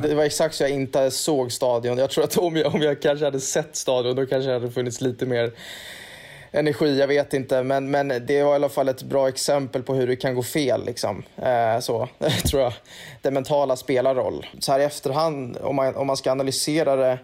[0.02, 1.98] det var exakt så jag inte såg stadion.
[1.98, 4.70] Jag tror att om jag, om jag kanske hade sett stadion då kanske det hade
[4.70, 5.52] funnits lite mer
[6.56, 7.62] energi, jag vet inte.
[7.62, 10.42] Men, men det var i alla fall ett bra exempel på hur det kan gå
[10.42, 10.84] fel.
[10.84, 11.22] Liksom.
[11.36, 12.08] Eh, så
[12.50, 12.72] tror jag.
[13.22, 14.46] Det mentala spelar roll.
[14.58, 17.18] Så här i efterhand, om man, om man ska analysera det,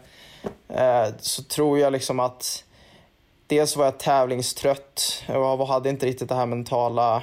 [0.68, 2.64] eh, så tror jag liksom att
[3.46, 5.24] dels var jag tävlingstrött.
[5.28, 7.22] och hade inte riktigt det här mentala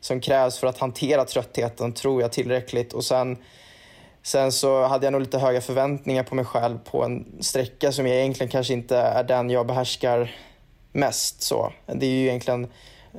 [0.00, 2.92] som krävs för att hantera tröttheten tror jag tillräckligt.
[2.92, 3.36] Och sen,
[4.22, 8.06] sen så hade jag nog lite höga förväntningar på mig själv på en sträcka som
[8.06, 10.34] jag egentligen kanske inte är den jag behärskar
[10.96, 11.42] mest.
[11.42, 11.72] Så.
[11.86, 12.66] Det är ju egentligen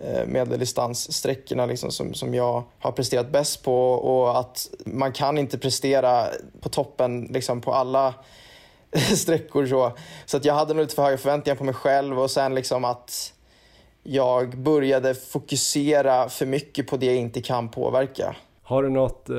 [0.03, 5.57] eh, medeldistanssträckorna liksom som, som jag har presterat bäst på och att man kan inte
[5.57, 6.27] prestera
[6.61, 8.13] på toppen liksom på alla
[9.15, 9.65] sträckor.
[9.65, 9.91] Så,
[10.25, 12.85] så att jag hade nog lite för höga förväntningar på mig själv och sen liksom
[12.85, 13.33] att
[14.03, 18.35] jag började fokusera för mycket på det jag inte kan påverka.
[18.61, 19.35] Har du något eh,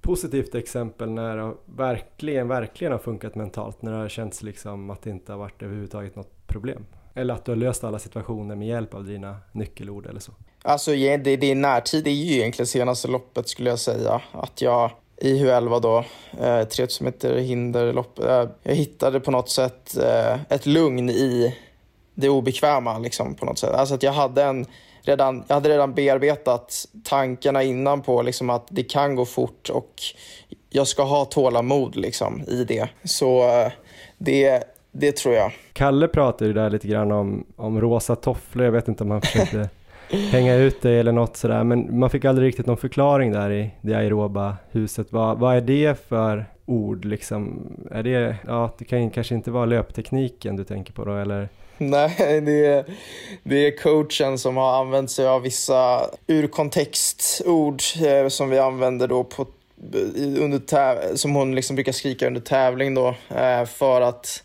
[0.00, 3.82] positivt exempel när det verkligen, verkligen har funkat mentalt?
[3.82, 6.86] När det har känts liksom att det inte har varit överhuvudtaget något problem?
[7.14, 10.32] Eller att du har löst alla situationer med hjälp av dina nyckelord eller så?
[10.62, 14.20] Alltså det, det är närtid är ju egentligen senaste loppet skulle jag säga.
[14.32, 16.04] Att jag i Hu11 då,
[16.44, 18.18] eh, 3000 meter hinderlopp.
[18.18, 21.56] Eh, jag hittade på något sätt eh, ett lugn i
[22.14, 23.74] det obekväma liksom på något sätt.
[23.74, 24.66] Alltså att jag hade en
[25.02, 30.02] redan, jag hade redan bearbetat tankarna innan på liksom att det kan gå fort och
[30.70, 32.88] jag ska ha tålamod liksom i det.
[33.04, 33.72] Så eh,
[34.18, 35.52] det, det tror jag.
[35.72, 39.20] Kalle pratade ju där lite grann om, om rosa tofflor, jag vet inte om han
[39.20, 39.68] försökte
[40.08, 43.70] hänga ut dig eller något sådär, men man fick aldrig riktigt någon förklaring där i
[43.80, 45.06] det aeroba huset.
[45.10, 47.72] Vad, vad är det för ord liksom?
[47.90, 51.48] Är det, ja, det kan kanske inte vara löptekniken du tänker på då, eller?
[51.78, 52.84] Nej, det är,
[53.42, 59.08] det är coachen som har använt sig av vissa ur kontextord eh, som vi använder
[59.08, 59.46] då på,
[60.38, 64.42] under som hon liksom brukar skrika under tävling då eh, för att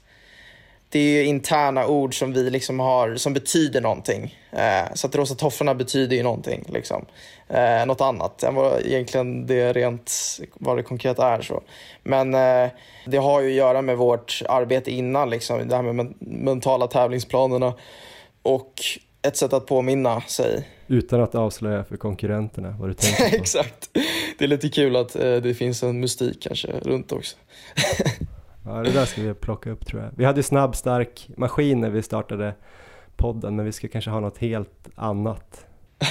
[0.96, 4.38] det är interna ord som vi liksom har som betyder någonting.
[4.52, 7.06] Eh, så att rosa tofflorna betyder ju någonting liksom.
[7.48, 10.12] Eh, något annat än vad egentligen det rent
[10.54, 11.42] vad det konkret är.
[11.42, 11.62] Så.
[12.04, 12.70] Men eh,
[13.06, 17.74] det har ju att göra med vårt arbete innan, liksom, det här med mentala tävlingsplanerna
[18.42, 18.74] och
[19.22, 20.68] ett sätt att påminna sig.
[20.88, 23.36] Utan att avslöja för konkurrenterna vad du tänker på.
[23.42, 23.90] Exakt.
[24.38, 27.38] Det är lite kul att eh, det finns en mystik kanske runt också.
[28.66, 30.12] ja, det där ska vi plocka upp tror jag.
[30.16, 32.54] Vi hade snabb, stark maskin när vi startade
[33.16, 35.66] podden, men vi ska kanske ha något helt annat.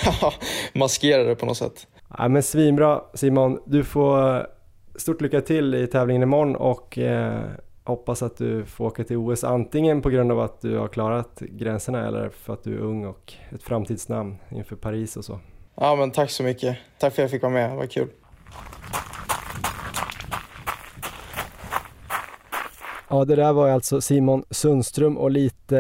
[0.73, 1.87] Maskera det på något sätt.
[2.19, 4.47] Ja, men svinbra Simon, du får
[4.97, 7.41] stort lycka till i tävlingen imorgon och eh,
[7.85, 11.41] hoppas att du får åka till OS antingen på grund av att du har klarat
[11.41, 15.41] gränserna eller för att du är ung och ett framtidsnamn inför Paris och så.
[15.75, 16.79] Ja men tack så mycket.
[16.99, 18.09] Tack för att jag fick vara med, det var kul.
[23.09, 25.77] Ja, det där var alltså Simon Sundström och lite,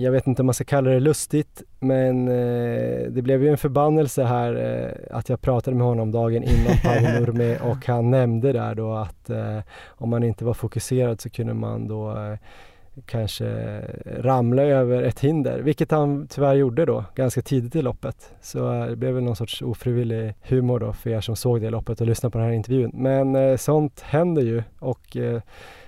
[0.00, 3.58] jag vet inte om man ska kalla det lustigt, men eh, det blev ju en
[3.58, 8.52] förbannelse här eh, att jag pratade med honom dagen innan Paavo Nurmi och han nämnde
[8.52, 12.16] där då att eh, om man inte var fokuserad så kunde man då
[13.06, 18.34] kanske ramla över ett hinder, vilket han tyvärr gjorde då ganska tidigt i loppet.
[18.40, 22.00] Så det blev väl någon sorts ofrivillig humor då för er som såg det loppet
[22.00, 22.90] och lyssnade på den här intervjun.
[22.94, 25.16] Men sånt händer ju och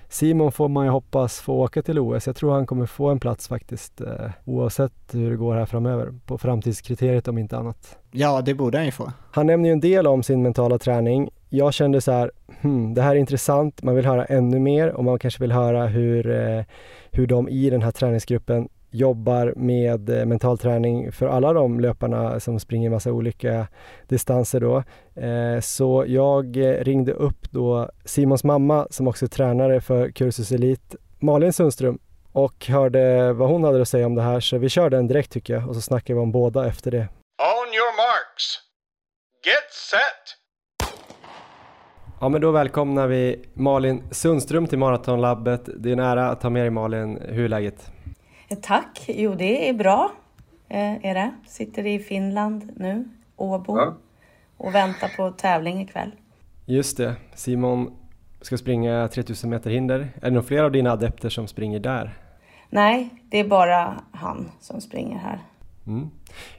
[0.09, 2.26] Simon får man ju hoppas få åka till OS.
[2.26, 6.14] Jag tror han kommer få en plats faktiskt eh, oavsett hur det går här framöver
[6.26, 7.98] på framtidskriteriet om inte annat.
[8.12, 9.12] Ja, det borde han ju få.
[9.30, 11.30] Han nämner ju en del om sin mentala träning.
[11.48, 12.30] Jag kände så här,
[12.61, 15.86] hmm, det här är intressant, man vill höra ännu mer och man kanske vill höra
[15.86, 16.64] hur, eh,
[17.11, 22.41] hur de i den här träningsgruppen jobbar med eh, mental träning för alla de löparna
[22.41, 23.66] som springer massa olika
[24.09, 24.76] distanser då.
[25.22, 26.57] Eh, så jag
[26.87, 31.99] ringde upp då Simons mamma som också är tränare för Cursus Elite, Malin Sundström
[32.32, 35.32] och hörde vad hon hade att säga om det här så vi kör den direkt
[35.32, 37.09] tycker jag och så snackar vi om båda efter det.
[37.39, 38.45] On your marks.
[39.47, 40.37] Get set.
[42.20, 45.68] Ja men då välkomnar vi Malin Sundström till Maratonlabbet.
[45.76, 47.18] Det är en ära att ha med dig Malin.
[47.28, 47.91] Hur är läget?
[48.55, 49.05] Tack!
[49.09, 50.12] Jo, det är bra.
[50.68, 51.30] Eh, är det.
[51.47, 53.05] Sitter i Finland nu,
[53.36, 53.94] Åbo, ja.
[54.57, 56.11] och väntar på tävling ikväll.
[56.64, 57.14] Just det.
[57.34, 57.97] Simon
[58.40, 59.99] ska springa 3000 meter hinder.
[60.01, 62.18] Är det några fler av dina adepter som springer där?
[62.70, 65.38] Nej, det är bara han som springer här.
[65.86, 66.11] Mm.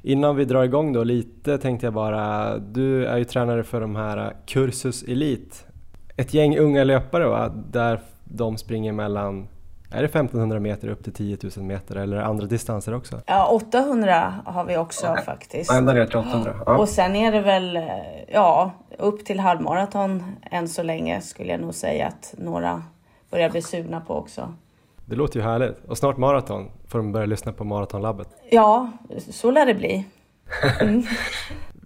[0.02, 3.96] Innan vi drar igång då lite tänkte jag bara, du är ju tränare för de
[3.96, 5.56] här Cursus Elite.
[6.18, 7.50] Ett gäng unga löpare va?
[7.72, 9.48] där de springer mellan
[9.92, 13.22] är det 1500 meter upp till 10 000 meter eller andra distanser också?
[13.26, 15.24] Ja, 800 har vi också okay.
[15.24, 15.72] faktiskt.
[15.72, 16.56] Ända ner till 800?
[16.66, 16.78] Ja.
[16.78, 17.80] Och sen är det väl,
[18.28, 22.84] ja, upp till halvmaraton än så länge skulle jag nog säga att några
[23.30, 24.54] börjar bli sugna på också.
[25.06, 25.86] Det låter ju härligt.
[25.86, 28.28] Och snart maraton får de börja lyssna på Maratonlabbet.
[28.50, 28.92] Ja,
[29.32, 30.06] så lär det bli.
[30.82, 31.04] Mm.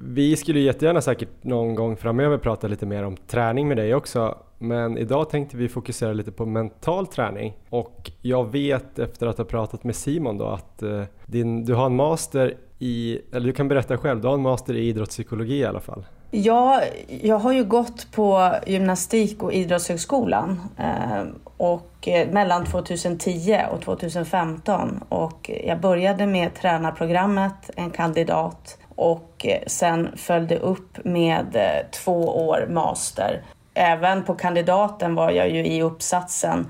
[0.03, 4.37] Vi skulle jättegärna säkert någon gång framöver prata lite mer om träning med dig också.
[4.57, 7.53] Men idag tänkte vi fokusera lite på mental träning.
[7.69, 11.85] Och jag vet efter att ha pratat med Simon då att eh, din, du har
[11.85, 15.65] en master i, eller du kan berätta själv, du har en master i idrottspsykologi i
[15.65, 16.05] alla fall.
[16.31, 16.81] Ja,
[17.21, 21.23] jag har ju gått på gymnastik och idrottshögskolan eh,
[21.57, 29.61] och eh, mellan 2010 och 2015 och jag började med tränarprogrammet, en kandidat och eh,
[29.67, 31.57] sen följde upp med
[31.91, 33.41] två år master.
[33.73, 36.67] Även på kandidaten var jag ju i uppsatsen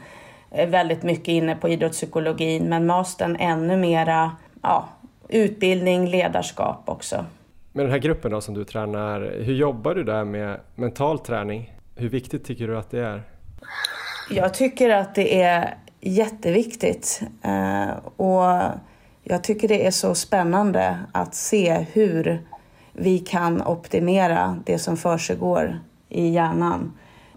[0.49, 4.89] väldigt mycket inne på idrottspsykologin men mastern ännu mera ja,
[5.29, 7.25] utbildning, ledarskap också.
[7.71, 11.73] Med den här gruppen då som du tränar, hur jobbar du där med mental träning?
[11.95, 13.23] Hur viktigt tycker du att det är?
[14.29, 18.61] Jag tycker att det är jätteviktigt eh, och
[19.23, 22.41] jag tycker det är så spännande att se hur
[22.93, 26.93] vi kan optimera det som försiggår i hjärnan.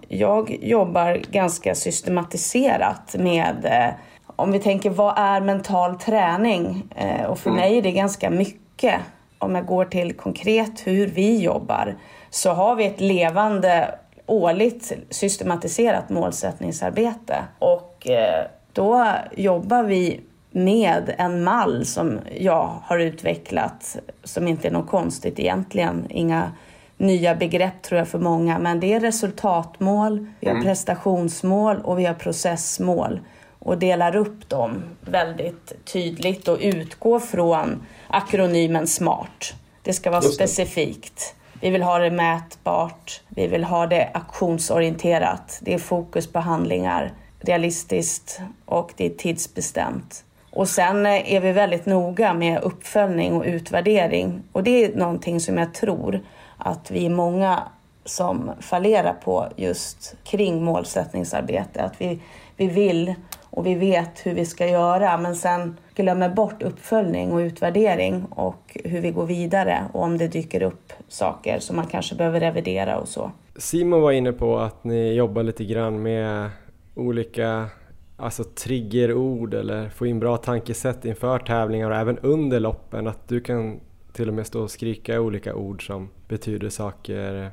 [0.08, 3.94] Jag jobbar ganska systematiserat med eh,
[4.36, 6.82] om vi tänker vad är mental träning?
[6.96, 7.60] Eh, och för mm.
[7.60, 9.00] mig är det ganska mycket
[9.38, 11.96] om jag går till konkret hur vi jobbar,
[12.30, 13.94] så har vi ett levande
[14.26, 17.36] årligt systematiserat målsättningsarbete.
[17.58, 19.06] Och eh, då
[19.36, 20.20] jobbar vi
[20.54, 26.06] med en mall som jag har utvecklat, som inte är något konstigt egentligen.
[26.10, 26.52] Inga
[26.96, 30.64] nya begrepp tror jag för många, men det är resultatmål, vi har mm.
[30.64, 33.20] prestationsmål och vi har processmål
[33.58, 39.54] och delar upp dem väldigt tydligt och utgår från akronymen SMART.
[39.82, 41.34] Det ska vara specifikt.
[41.60, 43.22] Vi vill ha det mätbart.
[43.28, 45.60] Vi vill ha det aktionsorienterat.
[45.62, 50.24] Det är fokus på handlingar, realistiskt och det är tidsbestämt.
[50.54, 54.42] Och sen eh, är vi väldigt noga med uppföljning och utvärdering.
[54.52, 56.20] Och det är någonting som jag tror
[56.58, 57.62] att vi är många
[58.04, 61.82] som fallerar på just kring målsättningsarbete.
[61.82, 62.18] Att vi,
[62.56, 67.38] vi vill och vi vet hur vi ska göra men sen glömmer bort uppföljning och
[67.38, 72.14] utvärdering och hur vi går vidare och om det dyker upp saker som man kanske
[72.14, 73.30] behöver revidera och så.
[73.56, 76.50] Simon var inne på att ni jobbar lite grann med
[76.94, 77.68] olika
[78.16, 83.06] alltså triggerord eller få in bra tankesätt inför tävlingar och även under loppen.
[83.06, 83.80] Att du kan
[84.12, 87.50] till och med stå och skrika olika ord som betyder saker.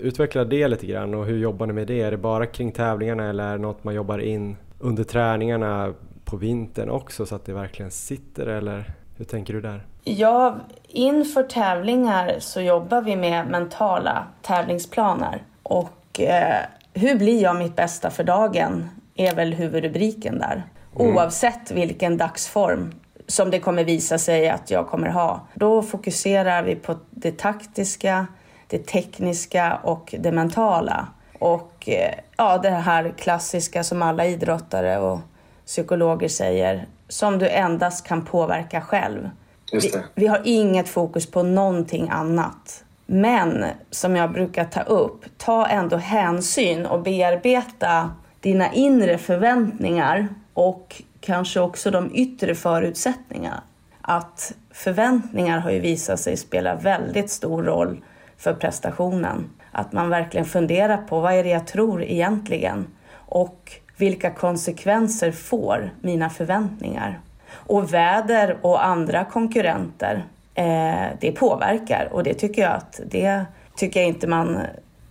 [0.00, 2.00] Utveckla det lite grann och hur jobbar ni med det?
[2.00, 5.94] Är det bara kring tävlingarna eller är det något man jobbar in under träningarna
[6.24, 9.86] på vintern också så att det verkligen sitter eller hur tänker du där?
[10.04, 10.56] Ja,
[10.88, 18.10] inför tävlingar så jobbar vi med mentala tävlingsplaner och eh, hur blir jag mitt bästa
[18.10, 18.88] för dagen
[19.18, 20.62] är väl huvudrubriken där.
[20.98, 21.16] Mm.
[21.16, 22.94] Oavsett vilken dagsform
[23.26, 25.46] som det kommer visa sig att jag kommer ha.
[25.54, 28.26] Då fokuserar vi på det taktiska,
[28.66, 31.08] det tekniska och det mentala.
[31.38, 35.20] Och eh, ja, det här klassiska som alla idrottare och
[35.66, 39.30] psykologer säger, som du endast kan påverka själv.
[39.72, 42.84] Vi, vi, har inget fokus på någonting annat.
[43.06, 48.10] Men som jag brukar ta upp, ta ändå hänsyn och bearbeta
[48.40, 53.62] dina inre förväntningar och kanske också de yttre förutsättningarna.
[54.00, 58.04] Att förväntningar har ju visat sig spela väldigt stor roll
[58.36, 59.50] för prestationen.
[59.72, 62.86] Att man verkligen funderar på vad är det jag tror egentligen?
[63.12, 67.20] Och vilka konsekvenser får mina förväntningar?
[67.50, 70.24] Och väder och andra konkurrenter,
[70.54, 73.44] eh, det påverkar och det tycker jag att det
[73.76, 74.58] tycker jag inte man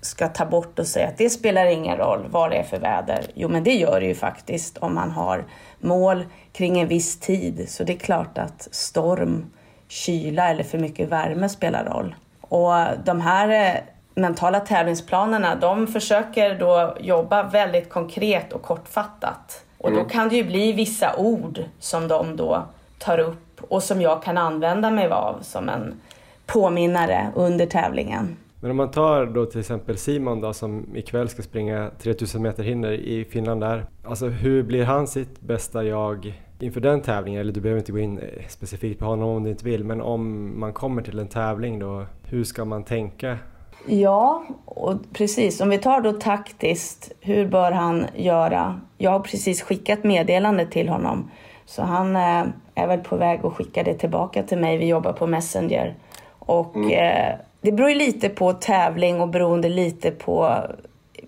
[0.07, 3.25] ska ta bort och säga att det spelar ingen roll vad det är för väder.
[3.33, 5.45] Jo, men det gör det ju faktiskt om man har
[5.79, 7.65] mål kring en viss tid.
[7.69, 9.45] Så det är klart att storm,
[9.87, 12.15] kyla eller för mycket värme spelar roll.
[12.41, 12.73] Och
[13.05, 13.81] de här eh,
[14.15, 19.63] mentala tävlingsplanerna, de försöker då jobba väldigt konkret och kortfattat.
[19.77, 20.09] Och då mm.
[20.09, 22.65] kan det ju bli vissa ord som de då
[22.97, 26.01] tar upp och som jag kan använda mig av som en
[26.45, 28.37] påminnare under tävlingen.
[28.59, 32.63] Men om man tar då till exempel Simon då som ikväll ska springa 3000 meter
[32.63, 33.85] hinder i Finland där.
[34.03, 37.41] Alltså hur blir han sitt bästa jag inför den tävlingen?
[37.41, 39.83] Eller du behöver inte gå in specifikt på honom om du inte vill.
[39.83, 43.37] Men om man kommer till en tävling då, hur ska man tänka
[43.85, 45.61] Ja, och precis.
[45.61, 48.81] Om vi tar då taktiskt, hur bör han göra?
[48.97, 51.31] Jag har precis skickat meddelande till honom.
[51.65, 52.43] Så han eh,
[52.75, 54.77] är väl på väg att skicka det tillbaka till mig.
[54.77, 55.95] Vi jobbar på Messenger.
[56.39, 56.91] Och mm.
[56.91, 57.35] eh,
[57.67, 60.63] det beror ju lite på tävling och beroende lite på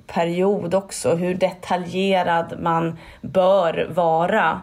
[0.08, 1.16] period också.
[1.16, 4.62] Hur detaljerad man bör vara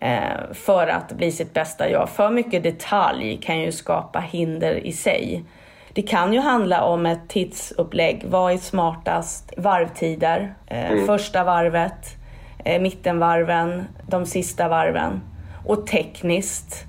[0.00, 2.08] eh, för att bli sitt bästa jag.
[2.08, 5.44] För mycket detalj kan ju skapa hinder i sig.
[5.92, 8.24] Det kan ju handla om ett tidsupplägg.
[8.26, 9.52] Vad är smartast?
[9.56, 10.54] Varvtider.
[10.66, 11.06] Eh, mm.
[11.06, 12.16] Första varvet,
[12.64, 15.20] eh, mittenvarven, de sista varven.
[15.66, 16.84] Och tekniskt,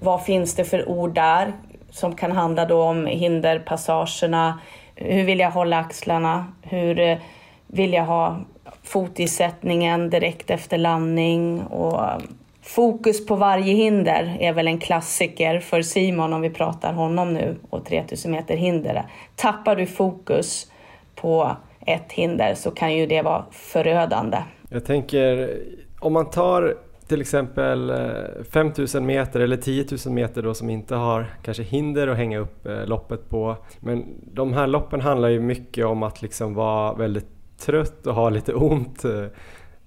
[0.00, 1.52] vad finns det för ord där?
[1.90, 4.60] Som kan handla då om hinderpassagerna,
[4.94, 6.46] hur vill jag hålla axlarna?
[6.62, 7.18] Hur eh,
[7.66, 8.40] vill jag ha
[8.82, 11.62] fotisättningen direkt efter landning?
[11.62, 12.18] Och eh,
[12.62, 17.56] fokus på varje hinder är väl en klassiker för Simon om vi pratar honom nu
[17.70, 19.02] och 3000 meter hinder.
[19.36, 20.70] Tappar du fokus
[21.14, 24.38] på ett hinder så kan ju det vara förödande.
[24.68, 25.56] Jag tänker
[26.00, 26.76] om man tar
[27.10, 32.08] till exempel eh, 5000 meter eller 10 000 meter då som inte har kanske hinder
[32.08, 33.56] att hänga upp eh, loppet på.
[33.80, 38.30] Men de här loppen handlar ju mycket om att liksom vara väldigt trött och ha
[38.30, 39.24] lite ont eh,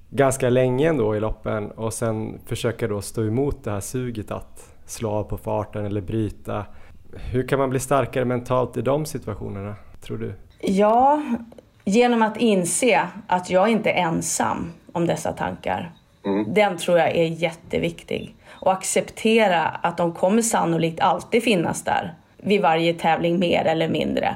[0.09, 4.75] ganska länge ändå i loppen och sen försöka då stå emot det här suget att
[4.85, 6.65] slå av på farten eller bryta.
[7.13, 10.33] Hur kan man bli starkare mentalt i de situationerna, tror du?
[10.59, 11.23] Ja,
[11.85, 15.93] genom att inse att jag inte är ensam om dessa tankar.
[16.25, 16.53] Mm.
[16.53, 18.35] Den tror jag är jätteviktig.
[18.49, 24.35] Och acceptera att de kommer sannolikt alltid finnas där vid varje tävling mer eller mindre.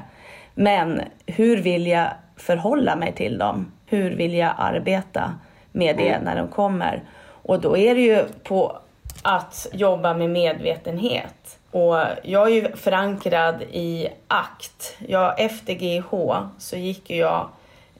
[0.54, 3.72] Men hur vill jag förhålla mig till dem?
[3.86, 5.34] Hur vill jag arbeta
[5.72, 6.24] med det mm.
[6.24, 7.02] när de kommer?
[7.42, 8.78] Och då är det ju på
[9.22, 11.58] att jobba med medvetenhet.
[11.70, 14.96] Och jag är ju förankrad i ACT.
[15.06, 17.48] Jag, efter GH så gick jag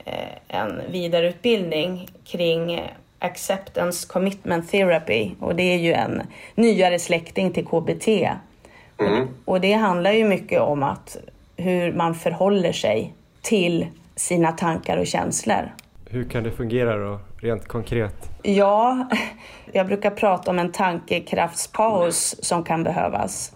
[0.05, 6.23] eh, en vidareutbildning kring Acceptance Commitment Therapy och det är ju en
[6.55, 8.09] nyare släkting till KBT.
[8.99, 9.29] Mm.
[9.45, 11.17] Och det handlar ju mycket om att
[11.57, 15.75] hur man förhåller sig till sina tankar och känslor.
[16.11, 18.31] Hur kan det fungera då, rent konkret?
[18.43, 19.09] Ja,
[19.73, 23.53] jag brukar prata om en tankekraftspaus som kan behövas.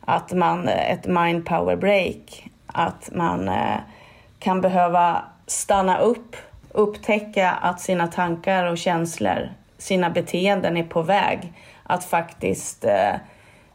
[0.00, 3.76] Att man, ett mind power break, att man eh,
[4.38, 6.36] kan behöva stanna upp,
[6.74, 11.52] upptäcka att sina tankar och känslor, sina beteenden är på väg
[11.82, 13.14] att faktiskt eh,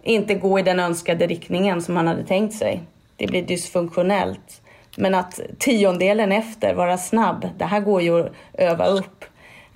[0.03, 2.81] inte gå i den önskade riktningen som man hade tänkt sig.
[3.15, 4.61] Det blir dysfunktionellt.
[4.97, 9.25] Men att tiondelen efter vara snabb, det här går ju att öva upp.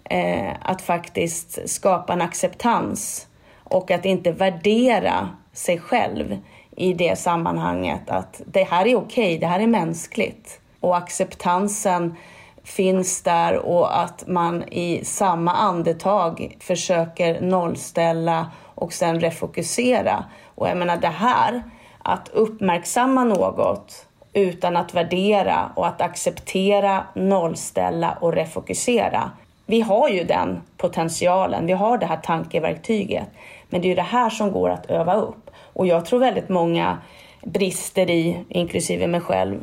[0.04, 3.28] Eh, att faktiskt skapa en acceptans
[3.64, 6.38] och att inte värdera sig själv
[6.76, 8.10] i det sammanhanget.
[8.10, 10.60] Att det här är okej, okay, det här är mänskligt.
[10.80, 12.16] Och acceptansen
[12.64, 20.26] finns där och att man i samma andetag försöker nollställa och sen refokusera.
[20.56, 21.64] Och jag menar det här,
[22.04, 29.32] att uppmärksamma något utan att värdera och att acceptera, nollställa och refokusera.
[29.66, 33.28] Vi har ju den potentialen, vi har det här tankeverktyget.
[33.70, 35.50] Men det är ju det här som går att öva upp.
[35.74, 36.98] Och jag tror väldigt många
[37.42, 39.60] brister i, inklusive mig själv,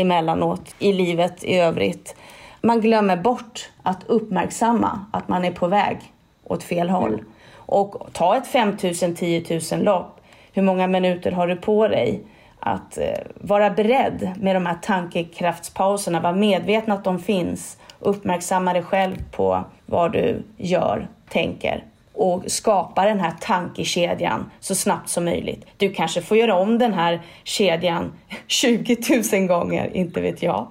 [0.00, 2.16] emellanåt i livet i övrigt.
[2.60, 5.98] Man glömmer bort att uppmärksamma att man är på väg
[6.44, 7.22] åt fel håll.
[7.56, 10.20] Och ta ett 5000, 10 000 lopp.
[10.52, 12.24] Hur många minuter har du på dig?
[12.66, 18.82] att eh, vara beredd med de här tankekraftspauserna, vara medveten att de finns, uppmärksamma dig
[18.82, 21.84] själv på vad du gör, tänker
[22.16, 25.66] och skapa den här tankekedjan så snabbt som möjligt.
[25.76, 28.12] Du kanske får göra om den här kedjan
[28.46, 28.96] 20
[29.32, 30.66] 000 gånger, inte vet jag.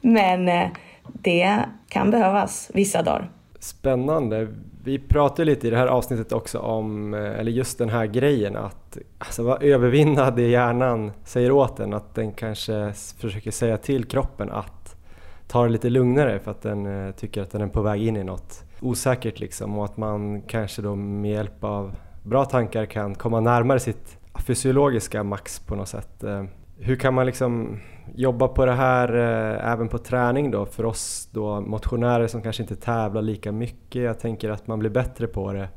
[0.00, 0.68] Men eh,
[1.12, 1.58] det
[1.88, 3.30] kan behövas vissa dagar.
[3.58, 4.48] Spännande.
[4.84, 8.56] Vi pratade lite i det här avsnittet också om, eh, eller just den här grejen
[8.56, 14.04] att alltså, vad övervinna det hjärnan säger åt en, att den kanske försöker säga till
[14.04, 14.96] kroppen att
[15.48, 18.16] ta det lite lugnare för att den eh, tycker att den är på väg in
[18.16, 23.14] i något osäkert liksom och att man kanske då med hjälp av bra tankar kan
[23.14, 26.24] komma närmare sitt fysiologiska max på något sätt.
[26.24, 26.44] Eh,
[26.78, 27.80] hur kan man liksom
[28.14, 32.62] jobba på det här eh, även på träning då för oss då motionärer som kanske
[32.62, 34.02] inte tävlar lika mycket?
[34.02, 35.68] Jag tänker att man blir bättre på det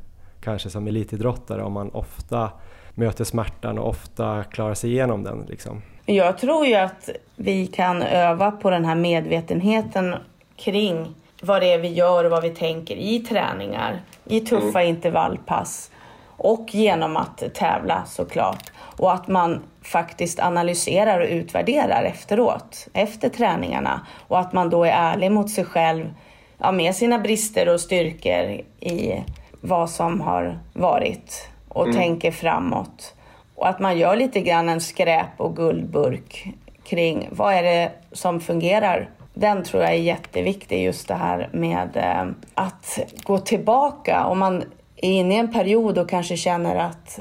[0.42, 2.52] kanske som elitidrottare om man ofta
[2.94, 5.46] möter smärtan och ofta klarar sig igenom den.
[5.50, 5.82] Liksom.
[6.06, 10.16] Jag tror ju att vi kan öva på den här medvetenheten
[10.56, 14.96] kring vad det är vi gör och vad vi tänker i träningar, i tuffa mm.
[14.96, 15.92] intervallpass
[16.38, 18.72] och genom att tävla såklart.
[18.78, 24.08] Och att man faktiskt analyserar och utvärderar efteråt, efter träningarna.
[24.28, 26.14] Och att man då är ärlig mot sig själv
[26.58, 29.24] ja, med sina brister och styrkor i
[29.62, 31.98] vad som har varit och mm.
[31.98, 33.16] tänker framåt.
[33.56, 36.48] Och att man gör lite grann en skräp och guldburk
[36.84, 39.10] kring vad är det som fungerar.
[39.40, 44.26] Den tror jag är jätteviktig, just det här med eh, att gå tillbaka.
[44.26, 44.64] Om man
[44.96, 47.20] är inne i en period och kanske känner att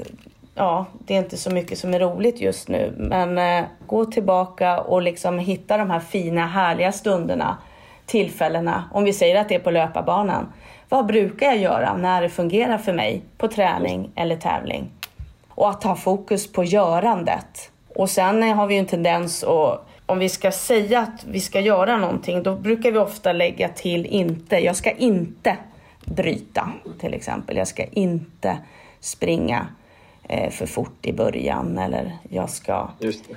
[0.55, 2.93] ja, det är inte så mycket som är roligt just nu.
[2.97, 7.57] Men eh, gå tillbaka och liksom hitta de här fina, härliga stunderna,
[8.05, 8.89] tillfällena.
[8.93, 10.53] Om vi säger att det är på löparbanan.
[10.89, 14.89] Vad brukar jag göra när det fungerar för mig på träning eller tävling?
[15.49, 17.71] Och att ha fokus på görandet.
[17.95, 21.59] Och sen har vi ju en tendens att om vi ska säga att vi ska
[21.59, 24.55] göra någonting, då brukar vi ofta lägga till inte.
[24.55, 25.57] Jag ska inte
[26.05, 27.57] bryta, till exempel.
[27.57, 28.57] Jag ska inte
[28.99, 29.67] springa
[30.23, 32.89] eh, för fort i början eller jag ska...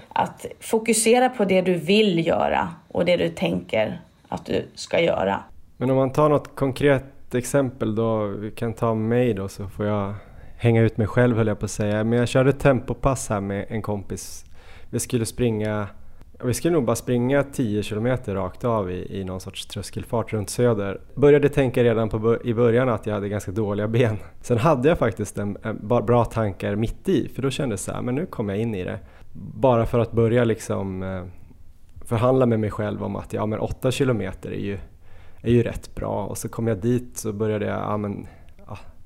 [0.09, 5.41] Att fokusera på det du vill göra och det du tänker att du ska göra.
[5.77, 9.87] Men om man tar något konkret exempel då, vi kan ta mig då så får
[9.87, 10.15] jag
[10.57, 12.05] hänga ut mig själv höll jag på att säga.
[12.05, 14.45] Men jag körde tempopass här med en kompis.
[14.91, 15.89] Vi skulle springa
[16.45, 20.51] vi skulle nog bara springa 10 kilometer rakt av i, i någon sorts tröskelfart runt
[20.51, 21.01] Söder.
[21.15, 24.17] Började tänka redan på, i början att jag hade ganska dåliga ben.
[24.41, 27.97] Sen hade jag faktiskt en, en, bra tankar mitt i för då kändes det så
[27.97, 28.99] här, men nu kommer jag in i det.
[29.33, 31.23] Bara för att börja liksom eh,
[32.05, 34.79] förhandla med mig själv om att ja men 8 kilometer är ju,
[35.41, 38.27] är ju rätt bra och så kom jag dit så började jag, ja men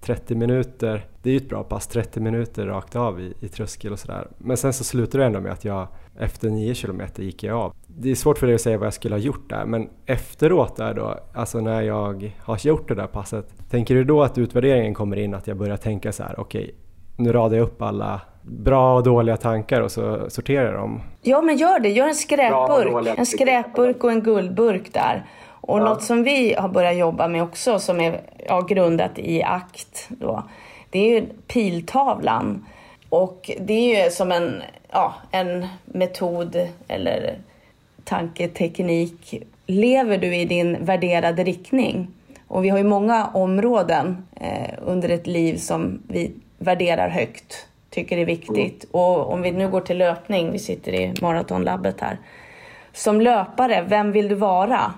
[0.05, 3.93] 30 minuter, det är ju ett bra pass, 30 minuter rakt av i, i tröskel
[3.93, 4.29] och sådär.
[4.39, 5.89] Men sen så slutade det ändå med att jag
[6.19, 7.75] efter 9 kilometer gick jag av.
[7.87, 10.77] Det är svårt för dig att säga vad jag skulle ha gjort där men efteråt
[10.77, 14.95] där då, alltså när jag har gjort det där passet, tänker du då att utvärderingen
[14.95, 16.75] kommer in att jag börjar tänka så här, okej, okay,
[17.17, 21.01] nu radar jag upp alla bra och dåliga tankar och så sorterar jag dem?
[21.23, 25.27] Ja men gör det, gör en skräpburk, en skräpburk och en guldburk där.
[25.67, 25.85] Och ja.
[25.85, 30.43] något som vi har börjat jobba med också som är ja, grundat i ACT då,
[30.91, 32.67] det är ju piltavlan.
[33.15, 37.39] Och det är ju som en, ja, en metod eller
[38.05, 39.43] tanketeknik.
[39.67, 42.09] Lever du i din värderade riktning?
[42.49, 48.19] Och vi har ju många områden eh, under ett liv som vi värderar högt, tycker
[48.19, 48.87] är viktigt.
[48.91, 52.19] Och om vi nu går till löpning, vi sitter i maratonlabbet här.
[52.93, 54.95] Som löpare, vem vill du vara?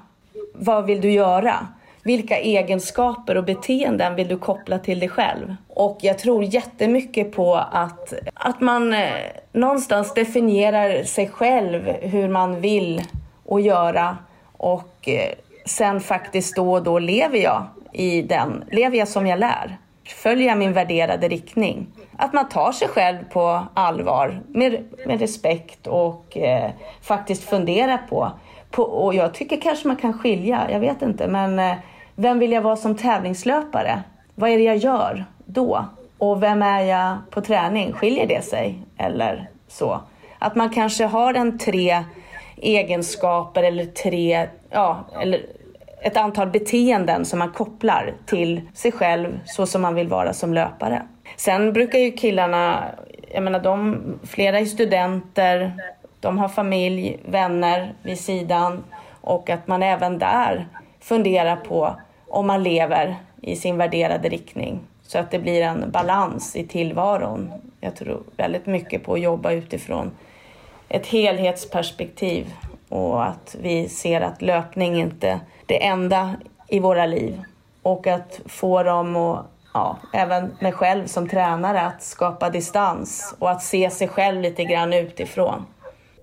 [0.58, 1.66] vad vill du göra?
[2.06, 5.56] Vilka egenskaper och beteenden vill du koppla till dig själv?
[5.68, 9.10] Och jag tror jättemycket på att, att man eh,
[9.52, 13.02] någonstans definierar sig själv hur man vill
[13.44, 14.16] och göra
[14.52, 15.32] och eh,
[15.64, 19.78] sen faktiskt då och då lever jag i den, lever jag som jag lär?
[20.04, 21.86] Följer jag min värderade riktning?
[22.16, 26.70] Att man tar sig själv på allvar med, med respekt och eh,
[27.02, 28.32] faktiskt funderar på
[28.70, 31.76] på, och jag tycker kanske man kan skilja, jag vet inte, men eh,
[32.16, 34.02] vem vill jag vara som tävlingslöpare?
[34.34, 35.84] Vad är det jag gör då?
[36.18, 37.92] Och vem är jag på träning?
[37.92, 40.00] Skiljer det sig eller så?
[40.38, 42.04] Att man kanske har en tre
[42.56, 45.40] egenskaper eller tre, ja, eller
[46.02, 50.54] ett antal beteenden som man kopplar till sig själv så som man vill vara som
[50.54, 51.02] löpare.
[51.36, 52.84] Sen brukar ju killarna,
[53.34, 55.72] jag menar de, flera är studenter,
[56.20, 58.84] de har familj, vänner vid sidan
[59.20, 60.66] och att man även där
[61.00, 61.96] funderar på
[62.28, 67.52] om man lever i sin värderade riktning så att det blir en balans i tillvaron.
[67.80, 70.10] Jag tror väldigt mycket på att jobba utifrån
[70.88, 72.54] ett helhetsperspektiv
[72.88, 76.36] och att vi ser att löpning inte är det enda
[76.68, 77.42] i våra liv
[77.82, 79.38] och att få dem och
[79.74, 84.64] ja, även mig själv som tränare att skapa distans och att se sig själv lite
[84.64, 85.66] grann utifrån.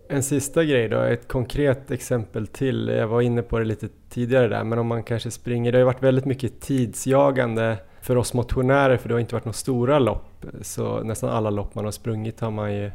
[0.07, 2.87] En sista grej då, ett konkret exempel till.
[2.87, 5.79] Jag var inne på det lite tidigare där, men om man kanske springer, det har
[5.79, 9.99] ju varit väldigt mycket tidsjagande för oss motionärer för det har inte varit några stora
[9.99, 10.45] lopp.
[10.61, 12.91] Så nästan alla lopp man har sprungit har man ju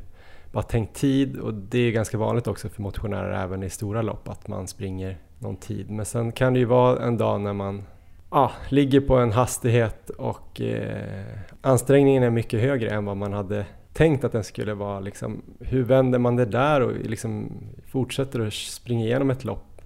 [0.52, 4.28] bara tänkt tid och det är ganska vanligt också för motionärer även i stora lopp
[4.28, 5.90] att man springer någon tid.
[5.90, 7.82] Men sen kan det ju vara en dag när man
[8.28, 11.24] ah, ligger på en hastighet och eh,
[11.60, 13.66] ansträngningen är mycket högre än vad man hade
[13.98, 15.00] tänkt att den skulle vara.
[15.00, 17.50] Liksom, hur vänder man det där och liksom
[17.92, 19.82] fortsätter att springa igenom ett lopp?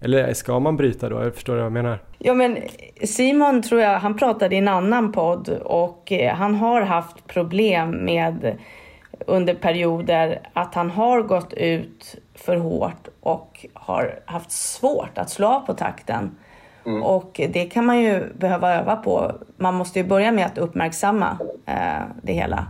[0.00, 1.22] Eller ska man bryta då?
[1.22, 1.98] Jag förstår du vad jag menar?
[2.18, 2.58] Ja, men
[3.04, 7.90] Simon tror jag, han pratade i en annan podd och eh, han har haft problem
[7.90, 8.58] med
[9.26, 15.46] under perioder att han har gått ut för hårt och har haft svårt att slå
[15.46, 16.36] av på takten.
[16.86, 17.02] Mm.
[17.02, 19.32] Och det kan man ju behöva öva på.
[19.56, 22.66] Man måste ju börja med att uppmärksamma eh, det hela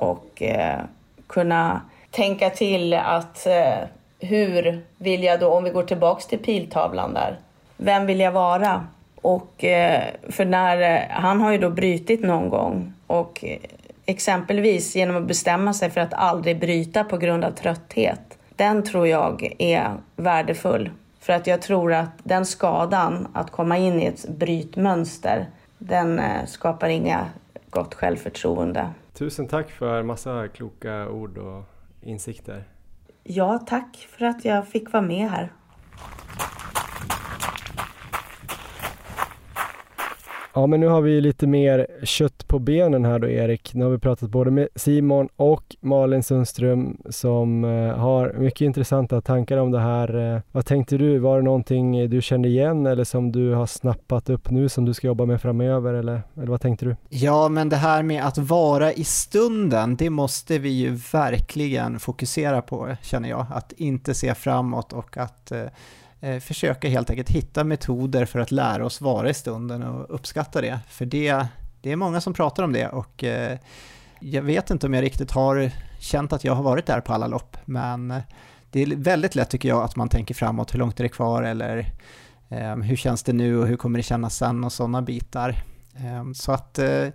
[0.00, 0.80] och eh,
[1.26, 3.78] kunna tänka till att eh,
[4.20, 7.38] hur vill jag då, om vi går tillbaks till piltavlan där,
[7.76, 8.86] vem vill jag vara?
[9.22, 13.58] Och eh, för när, eh, han har ju då brytit någon gång och eh,
[14.06, 18.38] exempelvis genom att bestämma sig för att aldrig bryta på grund av trötthet.
[18.56, 20.90] Den tror jag är värdefull.
[21.20, 25.46] För att jag tror att den skadan, att komma in i ett brytmönster,
[25.78, 27.26] den eh, skapar inga
[27.70, 28.90] gott självförtroende.
[29.12, 31.64] Tusen tack för massa kloka ord och
[32.00, 32.64] insikter.
[33.24, 35.52] Ja, tack för att jag fick vara med här.
[40.54, 43.74] Ja, men nu har vi lite mer kött på benen här då Erik.
[43.74, 49.20] Nu har vi pratat både med Simon och Malin Sundström som eh, har mycket intressanta
[49.20, 50.34] tankar om det här.
[50.34, 51.18] Eh, vad tänkte du?
[51.18, 54.94] Var det någonting du kände igen eller som du har snappat upp nu som du
[54.94, 56.96] ska jobba med framöver eller, eller vad tänkte du?
[57.08, 62.62] Ja, men det här med att vara i stunden, det måste vi ju verkligen fokusera
[62.62, 63.46] på känner jag.
[63.50, 65.62] Att inte se framåt och att eh,
[66.24, 70.60] Eh, försöka helt enkelt hitta metoder för att lära oss vara i stunden och uppskatta
[70.60, 70.80] det.
[70.88, 71.46] För det,
[71.80, 73.58] det är många som pratar om det och eh,
[74.20, 77.26] jag vet inte om jag riktigt har känt att jag har varit där på alla
[77.26, 78.22] lopp, men eh,
[78.70, 81.42] det är väldigt lätt tycker jag att man tänker framåt, hur långt är det kvar
[81.42, 81.92] eller
[82.48, 85.56] eh, hur känns det nu och hur kommer det kännas sen och sådana bitar.
[85.94, 87.08] Eh, så att eh,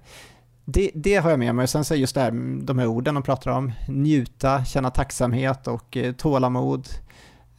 [0.66, 1.64] det, det, har jag med mig.
[1.64, 2.32] Och sen så just det här,
[2.64, 6.88] de här orden de pratar om, njuta, känna tacksamhet och eh, tålamod,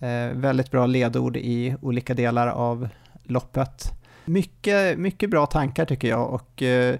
[0.00, 2.88] Eh, väldigt bra ledord i olika delar av
[3.22, 3.92] loppet.
[4.24, 6.96] Mycket, mycket bra tankar tycker jag och eh,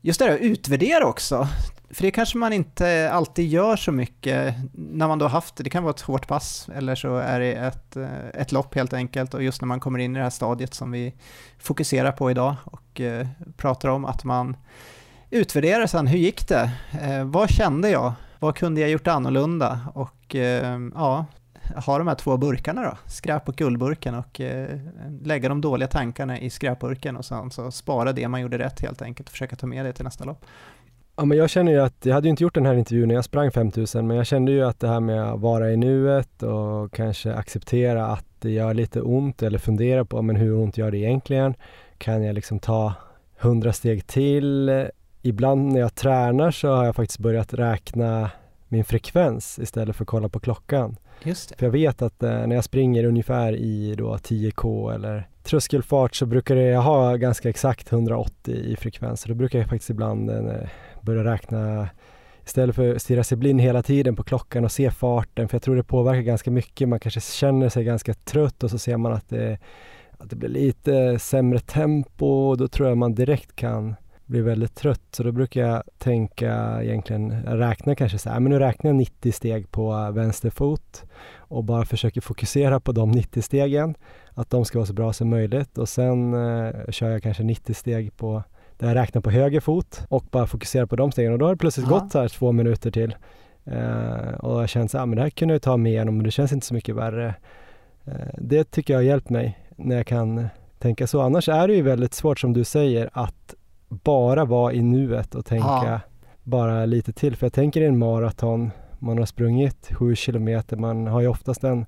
[0.00, 1.48] just det här att utvärdera också.
[1.90, 5.64] För det kanske man inte alltid gör så mycket när man då haft det.
[5.64, 8.92] Det kan vara ett hårt pass eller så är det ett, eh, ett lopp helt
[8.92, 9.34] enkelt.
[9.34, 11.14] Och just när man kommer in i det här stadiet som vi
[11.58, 13.26] fokuserar på idag och eh,
[13.56, 14.56] pratar om att man
[15.30, 16.70] utvärderar sen, hur gick det?
[17.02, 18.12] Eh, vad kände jag?
[18.38, 19.80] Vad kunde jag gjort annorlunda?
[19.94, 21.26] Och eh, ja,
[21.76, 24.78] ha de här två burkarna då, skräp och guldburken och eh,
[25.22, 29.02] lägga de dåliga tankarna i skräpburken och sen så spara det man gjorde rätt helt
[29.02, 30.44] enkelt och försöka ta med det till nästa lopp.
[31.16, 33.14] Ja, men jag känner ju att, jag hade ju inte gjort den här intervjun när
[33.14, 36.42] jag sprang 5000 men jag kände ju att det här med att vara i nuet
[36.42, 40.90] och kanske acceptera att det gör lite ont eller fundera på men hur ont gör
[40.90, 41.54] det egentligen?
[41.98, 42.94] Kan jag liksom ta
[43.40, 44.70] 100 steg till?
[45.22, 48.30] Ibland när jag tränar så har jag faktiskt börjat räkna
[48.68, 50.96] min frekvens istället för att kolla på klockan.
[51.24, 51.56] Just det.
[51.56, 56.26] För jag vet att eh, när jag springer ungefär i då 10K eller tröskelfart så
[56.26, 59.20] brukar jag ha ganska exakt 180 i frekvens.
[59.20, 60.68] Så då brukar jag faktiskt ibland eh,
[61.02, 61.88] börja räkna
[62.44, 65.48] istället för att stirra sig blind hela tiden på klockan och se farten.
[65.48, 66.88] För jag tror det påverkar ganska mycket.
[66.88, 69.58] Man kanske känner sig ganska trött och så ser man att det,
[70.18, 73.94] att det blir lite sämre tempo och då tror jag man direkt kan
[74.32, 75.02] blir väldigt trött.
[75.10, 79.32] Så då brukar jag tänka egentligen, räkna kanske så här, men nu räknar jag 90
[79.32, 81.04] steg på vänster fot
[81.36, 83.94] och bara försöker fokusera på de 90 stegen,
[84.34, 87.74] att de ska vara så bra som möjligt och sen eh, kör jag kanske 90
[87.74, 88.42] steg på
[88.78, 91.52] där jag räknar på höger fot och bara fokuserar på de stegen och då har
[91.52, 91.98] det plötsligt Aha.
[91.98, 93.14] gått så här två minuter till
[93.64, 96.24] eh, och jag känner så här, men det här kunde jag ta mig igenom men
[96.24, 97.34] det känns inte så mycket värre.
[98.04, 100.48] Eh, det tycker jag har hjälpt mig när jag kan
[100.78, 101.20] tänka så.
[101.20, 103.54] Annars är det ju väldigt svårt som du säger att
[103.92, 106.00] bara vara i nuet och tänka ja.
[106.42, 107.36] bara lite till.
[107.36, 111.64] För jag tänker i en maraton, man har sprungit sju kilometer, man har ju oftast
[111.64, 111.86] en,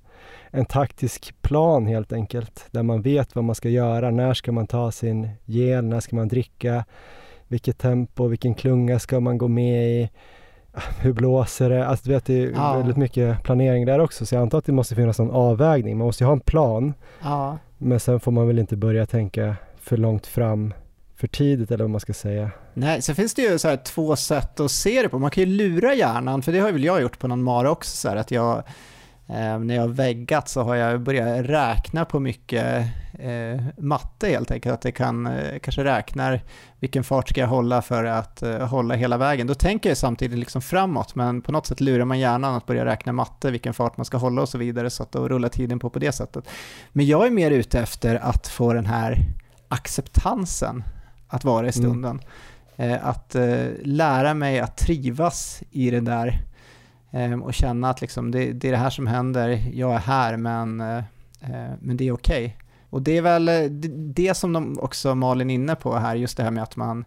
[0.49, 4.67] en taktisk plan helt enkelt, där man vet vad man ska göra, när ska man
[4.67, 6.85] ta sin gel, när ska man dricka,
[7.47, 10.09] vilket tempo, vilken klunga ska man gå med i,
[10.99, 11.87] hur blåser det?
[11.87, 12.77] Alltså du vet, det är ja.
[12.77, 15.97] väldigt mycket planering där också, så jag antar att det måste finnas någon avvägning.
[15.97, 17.57] Man måste ju ha en plan, ja.
[17.77, 20.73] men sen får man väl inte börja tänka för långt fram
[21.15, 22.51] för tidigt eller vad man ska säga.
[22.73, 25.19] Nej, så finns det ju så två sätt att se det på.
[25.19, 27.97] Man kan ju lura hjärnan, för det har väl jag gjort på någon mara också,
[27.97, 28.57] så att jag
[29.27, 32.87] eh, när jag har väggat så har jag börjat räkna på mycket
[33.19, 34.73] eh, matte helt enkelt.
[34.73, 36.41] Att det kan, eh, kanske räknar
[36.79, 39.47] vilken fart ska jag hålla för att eh, hålla hela vägen.
[39.47, 42.85] Då tänker jag samtidigt liksom framåt, men på något sätt lurar man hjärnan att börja
[42.85, 45.79] räkna matte, vilken fart man ska hålla och så vidare, så att då rullar tiden
[45.79, 46.49] på på det sättet.
[46.91, 49.17] Men jag är mer ute efter att få den här
[49.69, 50.83] acceptansen
[51.35, 51.71] att vara i mm.
[51.71, 52.19] stunden.
[52.77, 52.99] Mm.
[53.03, 56.41] att eh, lära mig att trivas i det där
[57.11, 60.37] eh, och känna att liksom, det, det, är det här som händer, jag är här
[60.37, 60.77] men,
[61.79, 62.45] men det är okej.
[62.45, 62.51] Okay.
[62.89, 63.49] Och det är väl
[64.13, 67.05] det, som de också Malin inne på här, just det här med att man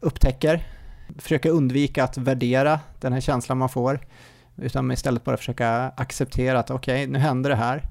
[0.00, 0.66] upptäcker,
[1.18, 4.00] försöka undvika att värdera den här känslan man får,
[4.56, 7.82] utan istället bara försöka acceptera att okej, okay, nu händer det här,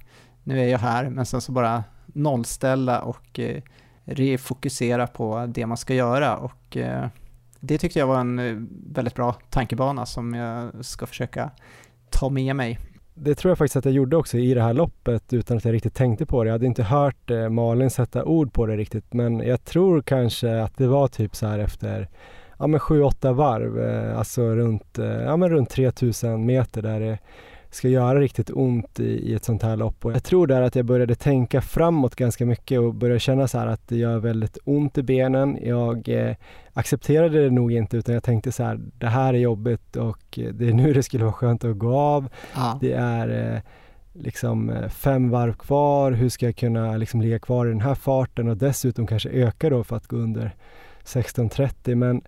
[0.43, 3.39] nu är jag här, men sen så bara nollställa och
[4.05, 7.07] refokusera på det man ska göra och eh,
[7.59, 8.55] det tyckte jag var en eh,
[8.93, 11.51] väldigt bra tankebana som jag ska försöka
[12.09, 12.79] ta med mig.
[13.13, 15.73] Det tror jag faktiskt att jag gjorde också i det här loppet utan att jag
[15.73, 16.47] riktigt tänkte på det.
[16.47, 20.61] Jag hade inte hört eh, Malin sätta ord på det riktigt men jag tror kanske
[20.61, 22.09] att det var typ så här efter
[22.59, 23.79] ja men 7-8 varv,
[24.17, 27.19] alltså runt, ja men runt 3000 meter där det
[27.75, 30.05] ska göra riktigt ont i, i ett sånt här lopp.
[30.05, 33.59] Och jag tror där att jag började tänka framåt ganska mycket och började känna så
[33.59, 35.59] här att det gör väldigt ont i benen.
[35.61, 36.35] Jag eh,
[36.73, 40.69] accepterade det nog inte utan jag tänkte så här, det här är jobbigt och det
[40.69, 42.29] är nu det skulle vara skönt att gå av.
[42.55, 42.77] Ja.
[42.81, 43.61] Det är eh,
[44.13, 47.95] liksom eh, fem varv kvar, hur ska jag kunna liksom ligga kvar i den här
[47.95, 50.55] farten och dessutom kanske öka då för att gå under
[51.03, 52.21] 16.30 men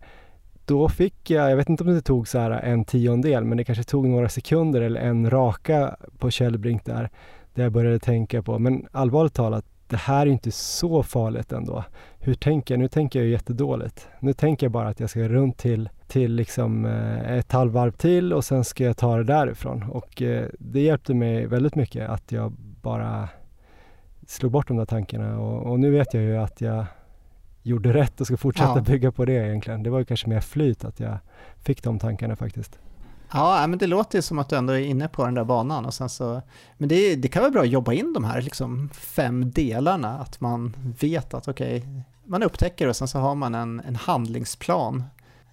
[0.65, 3.63] då fick jag, jag vet inte om det tog så här en tiondel men det
[3.63, 7.09] kanske tog några sekunder eller en raka på Källbrink där,
[7.53, 11.83] där jag började tänka på, men allvarligt talat det här är inte så farligt ändå.
[12.19, 12.79] Hur tänker jag?
[12.79, 14.07] Nu tänker jag ju jättedåligt.
[14.19, 18.33] Nu tänker jag bara att jag ska runt till, till liksom eh, ett halvvarv till
[18.33, 19.83] och sen ska jag ta det därifrån.
[19.83, 22.51] Och eh, det hjälpte mig väldigt mycket att jag
[22.81, 23.29] bara
[24.27, 26.85] slog bort de där tankarna och, och nu vet jag ju att jag
[27.65, 28.81] gjorde rätt och ska fortsätta ja.
[28.81, 29.83] bygga på det egentligen.
[29.83, 31.17] Det var ju kanske mer flyt att jag
[31.63, 32.79] fick de tankarna faktiskt.
[33.31, 35.85] Ja, men det låter ju som att du ändå är inne på den där banan
[35.85, 36.41] och sen så,
[36.77, 40.41] men det, det kan vara bra att jobba in de här liksom fem delarna, att
[40.41, 45.03] man vet att okej, okay, man upptäcker och sen så har man en, en handlingsplan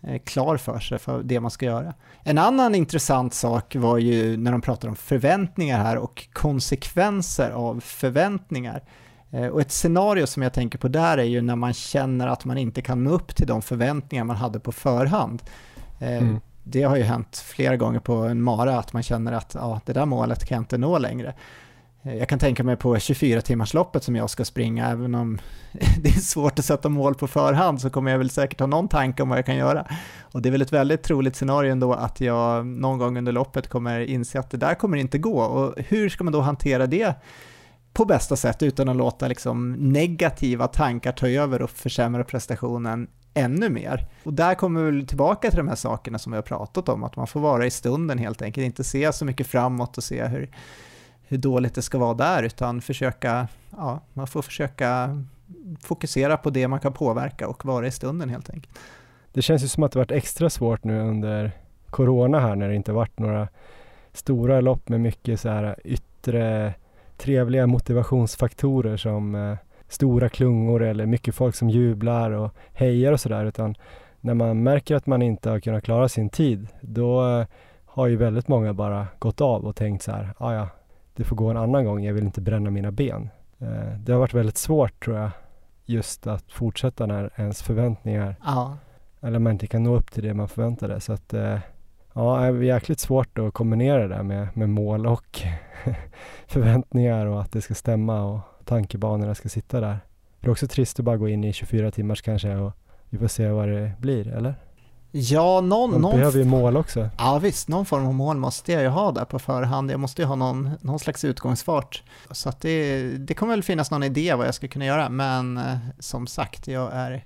[0.03, 1.95] eh, klar för sig för det man ska göra.
[2.23, 7.81] En annan intressant sak var ju när de pratar om förväntningar här och konsekvenser av
[7.81, 8.83] förväntningar.
[9.33, 12.45] Eh, och ett scenario som jag tänker på där är ju när man känner att
[12.45, 15.43] man inte kan nå upp till de förväntningar man hade på förhand.
[16.01, 19.55] Eh, mm det har ju hänt flera gånger på en mara att man känner att
[19.55, 21.35] ja, det där målet kan jag inte nå längre.
[22.03, 25.39] Eh, jag kan tänka mig på 24-timmarsloppet som jag ska springa, även om
[25.73, 28.89] det är svårt att sätta mål på förhand så kommer jag väl säkert ha någon
[28.89, 29.87] tanke om vad jag kan göra.
[30.21, 33.69] Och det är väl ett väldigt troligt scenario ändå att jag någon gång under loppet
[33.69, 35.43] kommer inse att det där kommer inte gå.
[35.43, 37.15] Och hur ska man då hantera det
[37.93, 43.69] på bästa sätt utan att låta liksom negativa tankar ta över och försämra prestationen ännu
[43.69, 44.07] mer.
[44.25, 47.17] Och där kommer vi tillbaka till de här sakerna som vi har pratat om, att
[47.17, 50.51] man får vara i stunden helt enkelt, inte se så mycket framåt och se hur,
[51.23, 55.19] hur dåligt det ska vara där, utan försöka, ja, man får försöka
[55.81, 58.79] fokusera på det man kan påverka och vara i stunden helt enkelt.
[59.33, 61.53] Det känns ju som att det varit extra svårt nu under
[61.91, 63.49] corona här när det inte varit några
[64.13, 66.75] stora lopp med mycket så här yttre
[67.23, 69.57] trevliga motivationsfaktorer som eh,
[69.89, 73.75] stora klungor eller mycket folk som jublar och hejar och sådär utan
[74.21, 77.47] när man märker att man inte har kunnat klara sin tid då eh,
[77.85, 80.69] har ju väldigt många bara gått av och tänkt så här, ah, ja,
[81.17, 83.29] det får gå en annan gång, jag vill inte bränna mina ben.
[83.59, 85.31] Eh, det har varit väldigt svårt tror jag,
[85.85, 88.77] just att fortsätta när ens förväntningar, ja.
[89.21, 91.01] eller man inte kan nå upp till det man förväntade.
[91.01, 91.59] Så att, eh,
[92.15, 95.41] ja, det är jäkligt svårt att kombinera det där med, med mål och
[96.47, 99.99] förväntningar och att det ska stämma och tankebanorna ska sitta där.
[100.41, 102.73] Det är också trist att bara gå in i 24 timmars kanske och
[103.09, 104.55] vi får se vad det blir, eller?
[105.15, 105.91] Ja, någon...
[105.91, 107.11] Man någon behöver ju mål också.
[107.19, 109.91] Ja visst, någon form av mål måste jag ju ha där på förhand.
[109.91, 112.03] Jag måste ju ha någon, någon slags utgångsfart.
[112.31, 115.59] Så att det, det kommer väl finnas någon idé vad jag ska kunna göra, men
[115.59, 117.25] eh, som sagt, jag är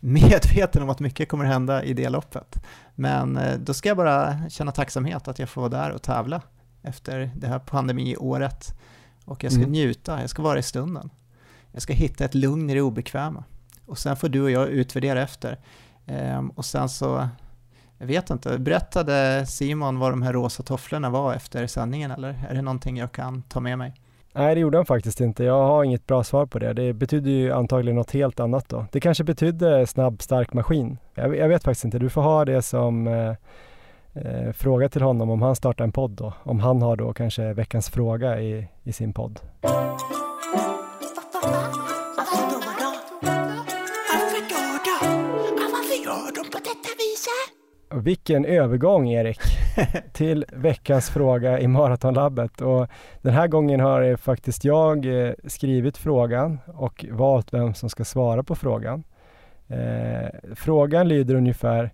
[0.00, 2.62] medveten om att mycket kommer hända i det loppet.
[2.94, 6.42] Men eh, då ska jag bara känna tacksamhet att jag får vara där och tävla
[6.82, 8.78] efter det här pandemiåret.
[9.24, 9.72] Och jag ska mm.
[9.72, 11.10] njuta, jag ska vara i stunden.
[11.72, 13.44] Jag ska hitta ett lugn i det obekväma.
[13.86, 15.58] Och sen får du och jag utvärdera efter.
[16.06, 17.28] Ehm, och sen så,
[17.98, 22.54] jag vet inte, berättade Simon vad de här rosa tofflorna var efter sändningen eller är
[22.54, 23.94] det någonting jag kan ta med mig?
[24.34, 25.44] Nej, det gjorde han faktiskt inte.
[25.44, 26.72] Jag har inget bra svar på det.
[26.72, 28.86] Det betyder ju antagligen något helt annat då.
[28.92, 30.98] Det kanske betydde snabb, stark maskin.
[31.14, 31.98] Jag, jag vet faktiskt inte.
[31.98, 33.34] Du får ha det som eh,
[34.12, 36.32] eh, fråga till honom om han startar en podd då.
[36.42, 39.40] Om han har då kanske veckans fråga i, i sin podd.
[47.94, 49.61] Vilken övergång Erik
[50.12, 52.88] till veckans fråga i Maratonlabbet och
[53.22, 58.42] den här gången har faktiskt jag eh, skrivit frågan och valt vem som ska svara
[58.42, 59.04] på frågan.
[59.68, 61.90] Eh, frågan lyder ungefär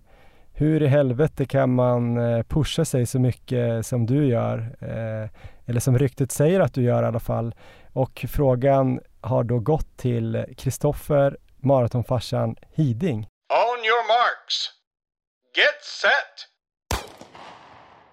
[0.53, 4.57] hur i helvete kan man eh, pusha sig så mycket som du gör?
[4.81, 5.29] Eh,
[5.65, 7.55] eller som ryktet säger att du gör i alla fall.
[7.93, 13.17] Och frågan har då gått till Kristoffer Maratonfarsan Hiding.
[13.49, 14.55] On your marks.
[15.55, 16.58] Get set!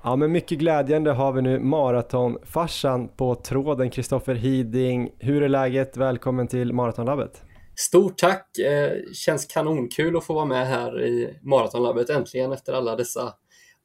[0.06, 5.10] Ja men mycket glädjande har vi nu maratonfarsan på tråden Kristoffer Hiding.
[5.18, 5.96] Hur är läget?
[5.96, 7.42] Välkommen till Maratonlabbet.
[7.76, 8.58] Stort tack!
[8.58, 13.32] Eh, känns kanonkul att få vara med här i Maratonlabbet äntligen efter alla dessa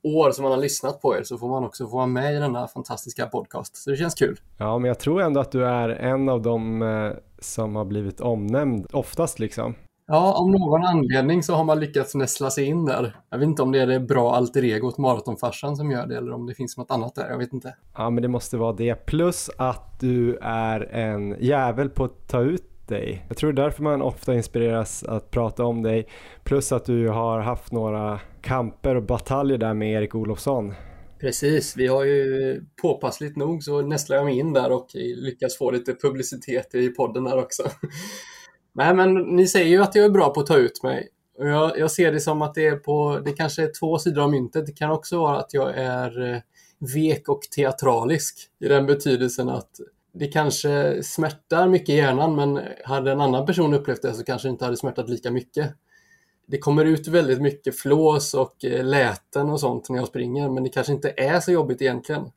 [0.04, 2.38] år som man har lyssnat på er så får man också få vara med i
[2.40, 3.78] denna fantastiska podcast.
[3.78, 4.40] Så det känns kul.
[4.58, 8.22] Ja, men jag tror ändå att du är en av dem eh, som har blivit
[8.22, 9.76] omnämnd oftast liksom.
[10.14, 13.16] Ja, om någon anledning så har man lyckats näsla sig in där.
[13.30, 16.32] Jag vet inte om det är det bra alter egot maratonfarsan som gör det eller
[16.32, 17.76] om det finns något annat där, jag vet inte.
[17.98, 19.06] Ja, men det måste vara det.
[19.06, 23.26] Plus att du är en jävel på att ta ut dig.
[23.28, 26.08] Jag tror därför man ofta inspireras att prata om dig.
[26.44, 30.74] Plus att du har haft några kamper och bataljer där med Erik Olofsson.
[31.20, 35.72] Precis, vi har ju påpassligt nog så nästlar jag mig in där och lyckas få
[35.72, 37.64] lite publicitet i podden där också.
[38.74, 41.10] Nej, men ni säger ju att jag är bra på att ta ut mig.
[41.38, 44.24] Och jag, jag ser det som att det är på, det kanske är två sidor
[44.24, 44.66] av myntet.
[44.66, 46.42] Det kan också vara att jag är eh,
[46.96, 49.70] vek och teatralisk i den betydelsen att
[50.14, 54.48] det kanske smärtar mycket i hjärnan men hade en annan person upplevt det så kanske
[54.48, 55.74] det inte hade smärtat lika mycket.
[56.48, 60.64] Det kommer ut väldigt mycket flås och eh, läten och sånt när jag springer men
[60.64, 62.32] det kanske inte är så jobbigt egentligen.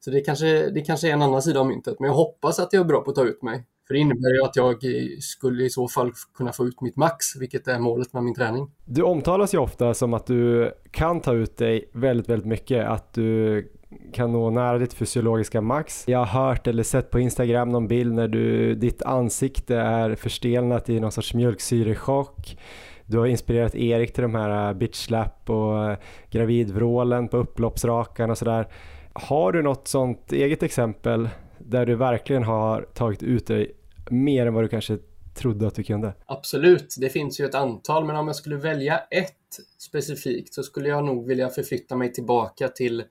[0.00, 2.72] Så det kanske, det kanske är en annan sida av myntet men jag hoppas att
[2.72, 3.64] jag är bra på att ta ut mig.
[3.88, 6.96] För det innebär ju att jag eh, skulle i så fall kunna få ut mitt
[6.96, 8.70] max, vilket är målet med min träning.
[8.84, 12.86] Du omtalas ju ofta som att du kan ta ut dig väldigt, väldigt mycket.
[12.86, 13.68] Att du
[14.12, 16.04] kan nå nära ditt fysiologiska max.
[16.06, 20.88] Jag har hört eller sett på Instagram någon bild när du, ditt ansikte är förstelnat
[20.88, 22.58] i någon sorts mjölksyrechock.
[23.06, 25.98] Du har inspirerat Erik till de här eh, bitchslap och eh,
[26.30, 28.68] gravidvrålen på upploppsrakan och sådär.
[29.12, 31.28] Har du något sånt eget exempel
[31.58, 33.72] där du verkligen har tagit ut dig
[34.10, 34.98] mer än vad du kanske
[35.34, 36.14] trodde att du kunde?
[36.26, 39.34] Absolut, det finns ju ett antal, men om jag skulle välja ett
[39.78, 43.04] specifikt så skulle jag nog vilja förflytta mig tillbaka till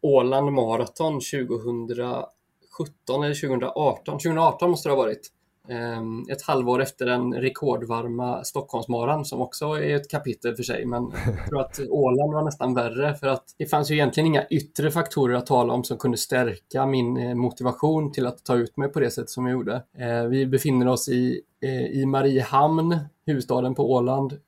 [0.00, 4.14] Åland Marathon 2017 eller 2018.
[4.14, 5.32] 2018 måste det ha varit.
[5.70, 10.84] Ehm, ett halvår efter den rekordvarma Stockholmsmaran som också är ett kapitel för sig.
[10.84, 14.46] Men jag tror att Åland var nästan värre för att det fanns ju egentligen inga
[14.46, 18.76] yttre faktorer att tala om som kunde stärka min eh, motivation till att ta ut
[18.76, 19.82] mig på det sätt som jag gjorde.
[19.98, 24.38] Eh, vi befinner oss i, eh, i Mariehamn, huvudstaden på Åland.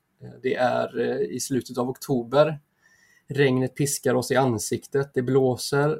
[0.41, 2.59] Det är i slutet av oktober.
[3.27, 5.99] Regnet piskar oss i ansiktet, det blåser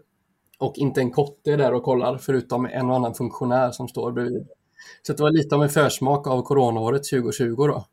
[0.58, 4.12] och inte en kotte är där och kollar förutom en och annan funktionär som står
[4.12, 4.48] bredvid.
[5.02, 7.86] Så det var lite av en försmak av coronaåret 2020 då.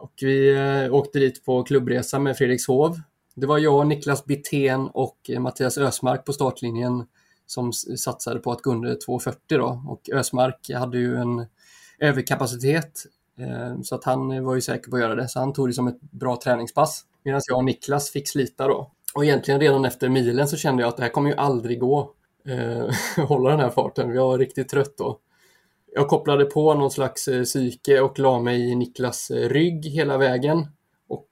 [0.00, 3.00] Och vi eh, åkte dit på klubbresa med Fredrikshov.
[3.34, 7.04] Det var jag, Niklas Bittén och eh, Mattias Ösmark på startlinjen
[7.46, 9.82] som satsade på att gå under 2.40 då.
[9.88, 11.46] Och Ösmark hade ju en
[11.98, 13.04] överkapacitet
[13.38, 15.28] eh, så att han var ju säker på att göra det.
[15.28, 17.04] Så han tog det som ett bra träningspass.
[17.22, 18.90] Medan jag och Niklas fick slita då.
[19.14, 22.12] Och egentligen redan efter milen så kände jag att det här kommer ju aldrig gå.
[22.48, 24.14] Eh, hålla den här farten.
[24.14, 25.18] Jag var riktigt trött då
[25.98, 30.18] jag kopplade på någon slags eh, psyke och la mig i Niklas eh, rygg hela
[30.18, 30.66] vägen.
[31.08, 31.28] Och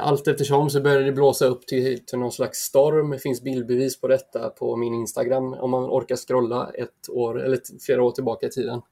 [0.00, 3.10] allt eftersom så började det blåsa upp till, till någon slags storm.
[3.10, 7.58] Det finns bildbevis på detta på min Instagram om man orkar scrolla ett år eller
[7.86, 8.82] flera år tillbaka i tiden.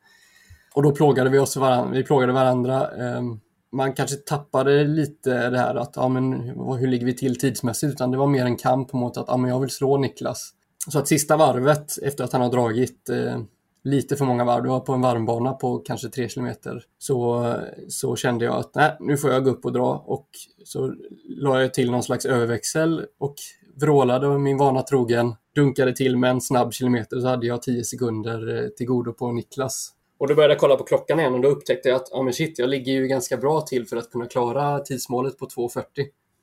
[0.75, 1.93] Och då plågade vi oss varandra.
[1.93, 2.91] Vi plågade varandra.
[2.91, 3.41] Ehm,
[3.73, 6.33] man kanske tappade lite det här att ja, men,
[6.79, 7.93] hur ligger vi till tidsmässigt?
[7.93, 10.51] Utan det var mer en kamp mot att ja, men jag vill slå Niklas.
[10.91, 13.41] Så att sista varvet efter att han har dragit eh,
[13.89, 14.63] lite för många varv.
[14.63, 16.85] Det var på en varmbana på kanske tre kilometer.
[16.99, 17.55] Så,
[17.89, 20.29] så kände jag att nej, nu får jag gå upp och dra och
[20.65, 20.95] så
[21.29, 23.35] la jag till någon slags överväxel och
[23.81, 28.65] vrålade min vana trogen dunkade till med en snabb kilometer så hade jag 10 sekunder
[28.65, 29.93] eh, till godo på Niklas.
[30.19, 32.33] Och då började jag kolla på klockan igen och då upptäckte jag att ah, men
[32.33, 35.83] shit, jag ligger ju ganska bra till för att kunna klara tidsmålet på 2.40.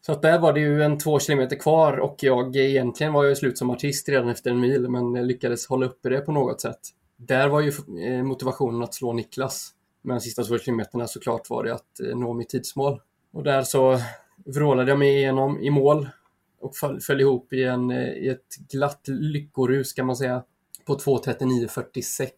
[0.05, 3.38] Så att där var det ju en två kilometer kvar och jag egentligen var jag
[3.38, 6.80] slut som artist redan efter en mil men lyckades hålla uppe det på något sätt
[7.17, 7.71] där var ju
[8.07, 9.71] eh, motivationen att slå Niklas.
[10.01, 13.01] Men de sista två kilometerna såklart var det att eh, nå mitt tidsmål.
[13.33, 13.99] Och där så
[14.45, 16.09] vrålade jag mig igenom i mål
[16.59, 20.43] och föll, föll ihop i, en, eh, i ett glatt lyckorus kan man säga
[20.85, 22.29] på 2.39.46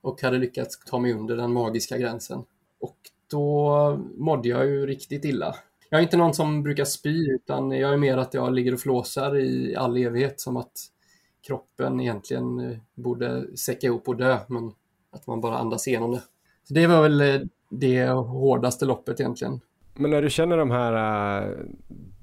[0.00, 2.44] och hade lyckats ta mig under den magiska gränsen.
[2.80, 2.96] Och
[3.30, 5.54] då mådde jag ju riktigt illa.
[5.90, 8.80] Jag är inte någon som brukar spy utan jag är mer att jag ligger och
[8.80, 10.72] flåsar i all evighet som att
[11.46, 14.72] kroppen egentligen eh, borde säcka ihop och dö, men
[15.10, 16.22] att man bara andas igenom det.
[16.64, 17.40] Så det var väl eh,
[17.70, 19.60] det hårdaste loppet egentligen.
[19.94, 21.48] Men när du känner de här äh,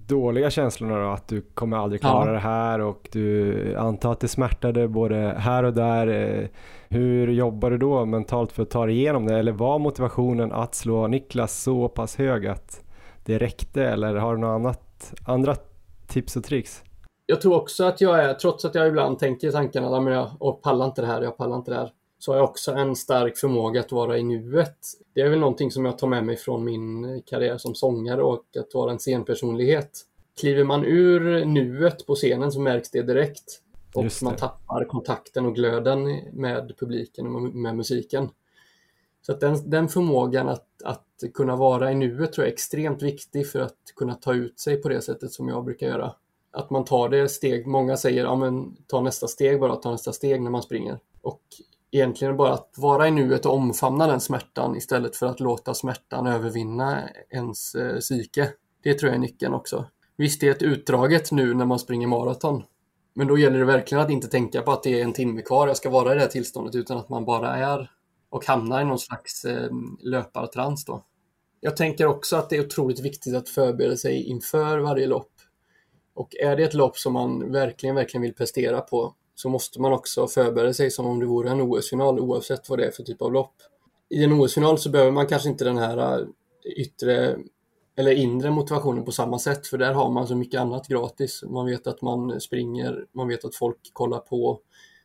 [0.07, 2.33] dåliga känslorna då, att du kommer aldrig klara ja.
[2.33, 6.07] det här och du antar att det smärtade både här och där.
[6.07, 6.47] Äh,
[6.89, 9.39] hur jobbar du då mentalt för att ta dig igenom det?
[9.39, 12.81] Eller var motivationen att slå Niklas så pass hög att
[13.25, 13.83] det räckte?
[13.83, 15.55] Eller har du något annat, andra
[16.07, 16.83] tips och tricks?
[17.25, 20.61] Jag tror också att jag är, trots att jag ibland tänker tankarna, men jag och
[20.61, 23.37] pallar inte det här, jag pallar inte det här, så har jag också en stark
[23.37, 24.77] förmåga att vara i nuet.
[25.13, 28.45] Det är väl någonting som jag tar med mig från min karriär som sångare och
[28.59, 30.01] att vara en scenpersonlighet.
[30.39, 33.61] Kliver man ur nuet på scenen så märks det direkt
[33.93, 34.21] och det.
[34.21, 38.29] man tappar kontakten och glöden med publiken och med musiken.
[39.21, 43.01] Så att den, den förmågan att, att kunna vara i nuet tror jag är extremt
[43.01, 46.13] viktig för att kunna ta ut sig på det sättet som jag brukar göra
[46.53, 47.67] att man tar det steg.
[47.67, 50.99] Många säger, ja men ta nästa steg bara, ta nästa steg när man springer.
[51.21, 51.41] Och
[51.91, 56.27] egentligen bara att vara i nuet och omfamna den smärtan istället för att låta smärtan
[56.27, 58.49] övervinna ens eh, psyke.
[58.84, 59.85] Det tror jag är nyckeln också.
[60.17, 62.63] Visst, det är ett utdraget nu när man springer maraton.
[63.13, 65.67] Men då gäller det verkligen att inte tänka på att det är en timme kvar,
[65.67, 67.91] jag ska vara i det här tillståndet, utan att man bara är
[68.30, 69.69] och hamnar i någon slags eh,
[69.99, 71.03] löpartrans då.
[71.59, 75.32] Jag tänker också att det är otroligt viktigt att förbereda sig inför varje lopp.
[76.14, 79.94] Och är det ett lopp som man verkligen, verkligen vill prestera på så måste man
[79.94, 83.22] också förbereda sig som om det vore en OS-final oavsett vad det är för typ
[83.22, 83.56] av lopp.
[84.10, 86.27] I en OS-final så behöver man kanske inte den här äh,
[86.65, 87.38] yttre
[87.95, 91.44] eller inre motivationen på samma sätt för där har man så mycket annat gratis.
[91.44, 94.60] Man vet att man springer, man vet att folk kollar på,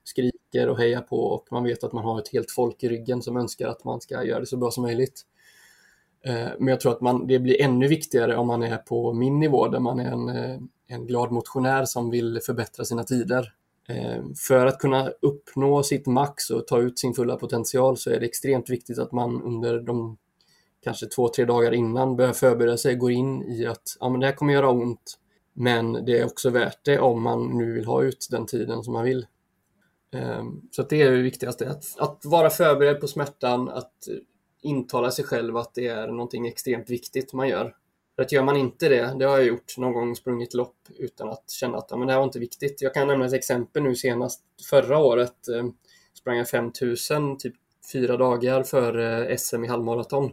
[0.04, 3.22] skriker och hejar på och man vet att man har ett helt folk i ryggen
[3.22, 5.22] som önskar att man ska göra det så bra som möjligt.
[6.24, 9.40] Äh, men jag tror att man, det blir ännu viktigare om man är på min
[9.40, 13.52] nivå där man är en, äh, en glad motionär som vill förbättra sina tider.
[13.88, 18.20] Eh, för att kunna uppnå sitt max och ta ut sin fulla potential så är
[18.20, 20.16] det extremt viktigt att man under de
[20.84, 24.26] kanske två, tre dagar innan börjar förbereda sig, går in i att ja, men det
[24.26, 25.18] här kommer göra ont,
[25.52, 28.92] men det är också värt det om man nu vill ha ut den tiden som
[28.92, 29.26] man vill.
[30.14, 33.92] Eh, så det är det viktigaste, att, att vara förberedd på smärtan, att
[34.62, 37.74] intala sig själv att det är någonting extremt viktigt man gör.
[38.18, 41.28] För att gör man inte det, det har jag gjort någon gång, sprungit lopp utan
[41.28, 42.82] att känna att ja, men det här var inte viktigt.
[42.82, 45.66] Jag kan nämna ett exempel nu senast förra året eh,
[46.14, 47.54] sprang jag 5000 typ
[47.92, 50.30] fyra dagar före eh, SM i halvmaraton.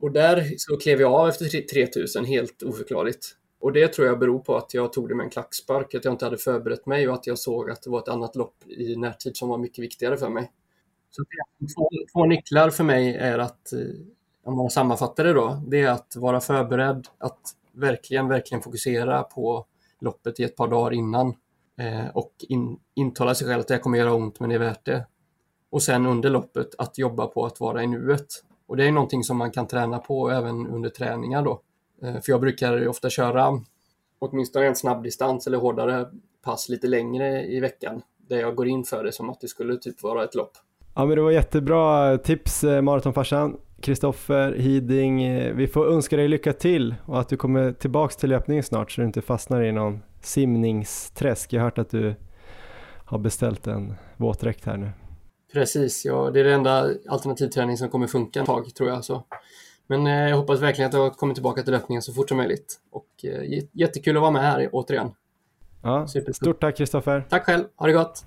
[0.00, 3.26] Och där så klev jag av efter 3000 helt oförklarligt.
[3.60, 6.14] Och det tror jag beror på att jag tog det med en klackspark, att jag
[6.14, 8.96] inte hade förberett mig och att jag såg att det var ett annat lopp i
[8.96, 10.50] närtid som var mycket viktigare för mig.
[11.10, 11.24] Så
[11.76, 13.78] två, två nycklar för mig är att, eh,
[14.48, 17.38] om man sammanfattar det då, det är att vara förberedd, att
[17.72, 19.66] verkligen, verkligen fokusera på
[20.00, 21.34] loppet i ett par dagar innan
[21.80, 24.84] eh, och in, intala sig själv att det kommer göra ont men det är värt
[24.84, 25.06] det.
[25.70, 28.26] Och sen under loppet att jobba på att vara i nuet.
[28.66, 31.60] Och det är någonting som man kan träna på även under träningar då.
[32.02, 33.60] Eh, för jag brukar ofta köra
[34.18, 36.06] åtminstone en snabbdistans eller hårdare
[36.44, 39.76] pass lite längre i veckan där jag går in för det som att det skulle
[39.76, 40.52] typ vara ett lopp.
[40.94, 43.56] Ja men det var jättebra tips eh, maratonfarsan.
[43.80, 48.30] Kristoffer Hiding, eh, vi får önska dig lycka till och att du kommer tillbaks till
[48.30, 51.52] löpningen snart så du inte fastnar i någon simningsträsk.
[51.52, 52.14] Jag har hört att du
[53.04, 54.90] har beställt en våtdräkt här nu.
[55.52, 59.04] Precis, ja, det är det enda alternativträning som kommer funka ett tag tror jag.
[59.04, 59.24] Så.
[59.86, 62.80] Men eh, jag hoppas verkligen att jag kommer tillbaka till löpningen så fort som möjligt.
[62.90, 65.10] Och eh, jättekul att vara med här återigen.
[65.82, 67.26] Ja, stort tack Kristoffer.
[67.30, 68.24] Tack själv, ha det gott.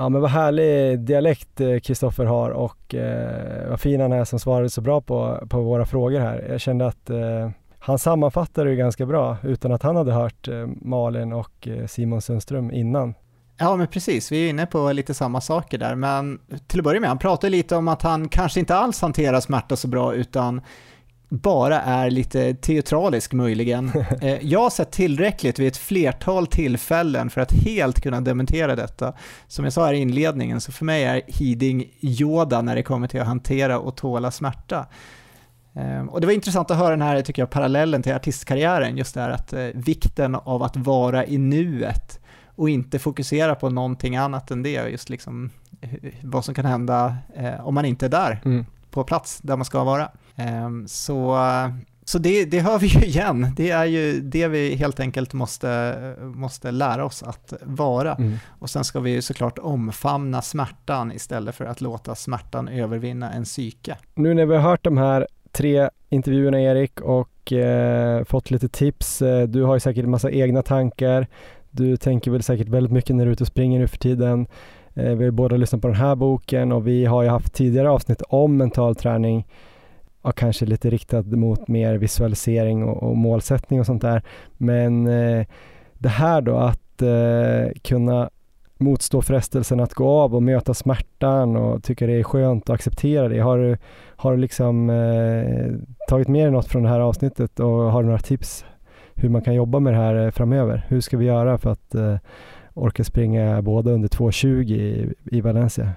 [0.00, 4.38] Ja men vad härlig dialekt eh, Kristoffer har och eh, vad fin han är som
[4.38, 6.46] svarade så bra på, på våra frågor här.
[6.50, 10.66] Jag kände att eh, han sammanfattade det ganska bra utan att han hade hört eh,
[10.82, 13.14] Malin och eh, Simon Sundström innan.
[13.58, 17.00] Ja men precis, vi är inne på lite samma saker där men till att börja
[17.00, 20.60] med, han pratade lite om att han kanske inte alls hanterar smärta så bra utan
[21.30, 23.92] bara är lite teatralisk möjligen.
[24.20, 29.12] Eh, jag har sett tillräckligt vid ett flertal tillfällen för att helt kunna dementera detta.
[29.46, 33.08] Som jag sa här i inledningen, så för mig är Hiding Yoda när det kommer
[33.08, 34.86] till att hantera och tåla smärta.
[35.74, 39.14] Ehm, och det var intressant att höra den här, tycker jag, parallellen till artistkarriären, just
[39.14, 44.16] det här att eh, vikten av att vara i nuet och inte fokusera på någonting
[44.16, 45.50] annat än det, just liksom
[45.80, 45.90] eh,
[46.22, 47.16] vad som kan hända
[47.62, 48.66] om man inte är där mm.
[48.90, 50.10] på plats där man ska vara.
[50.40, 51.38] Ehm, så,
[52.04, 55.96] så det, det hör vi ju igen, det är ju det vi helt enkelt måste,
[56.22, 58.14] måste lära oss att vara.
[58.14, 58.38] Mm.
[58.46, 63.44] Och sen ska vi ju såklart omfamna smärtan istället för att låta smärtan övervinna en
[63.44, 63.96] psyke.
[64.14, 69.22] Nu när vi har hört de här tre intervjuerna Erik och eh, fått lite tips,
[69.22, 71.26] eh, du har ju säkert en massa egna tankar,
[71.70, 74.46] du tänker väl säkert väldigt mycket när du är ute och springer nu för tiden.
[74.94, 77.90] Eh, vi har båda lyssnat på den här boken och vi har ju haft tidigare
[77.90, 79.46] avsnitt om mental träning
[80.22, 84.22] ja, kanske lite riktad mot mer visualisering och, och målsättning och sånt där.
[84.56, 85.46] Men eh,
[85.98, 88.30] det här då att eh, kunna
[88.80, 93.28] motstå frestelsen att gå av och möta smärtan och tycka det är skönt att acceptera
[93.28, 93.40] det.
[93.40, 93.76] Har du,
[94.16, 95.72] har du liksom eh,
[96.08, 98.64] tagit med dig något från det här avsnittet och har du några tips
[99.14, 100.86] hur man kan jobba med det här eh, framöver?
[100.88, 102.16] Hur ska vi göra för att eh,
[102.74, 105.92] orka springa båda under 2.20 i, i Valencia?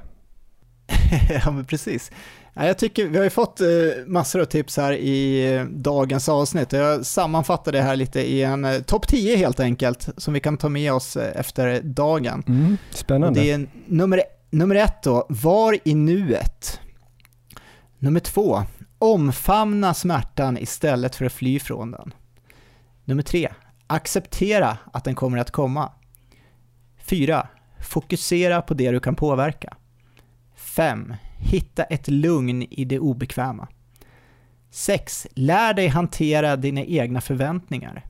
[1.46, 2.12] ja men precis.
[2.56, 3.68] Jag tycker, vi har ju fått eh,
[4.08, 6.74] massor av tips här i eh, dagens avsnitt.
[6.74, 10.58] Jag sammanfattar det här lite i en eh, topp 10 helt enkelt, som vi kan
[10.58, 12.44] ta med oss efter dagen.
[12.48, 13.40] Mm, spännande.
[13.40, 16.80] Och det är nummer, nummer ett då, var i nuet.
[18.00, 18.64] Nummer två,
[19.00, 22.14] omfamna smärtan istället för att fly från den.
[23.06, 23.50] Nummer tre,
[23.88, 25.92] acceptera att den kommer att komma.
[27.06, 27.48] Fyra,
[27.82, 29.78] fokusera på det du kan påverka.
[30.56, 31.14] 5.
[31.44, 33.68] Hitta ett lugn i det obekväma.
[34.72, 35.28] 6.
[35.34, 38.06] Lär dig hantera dina egna förväntningar.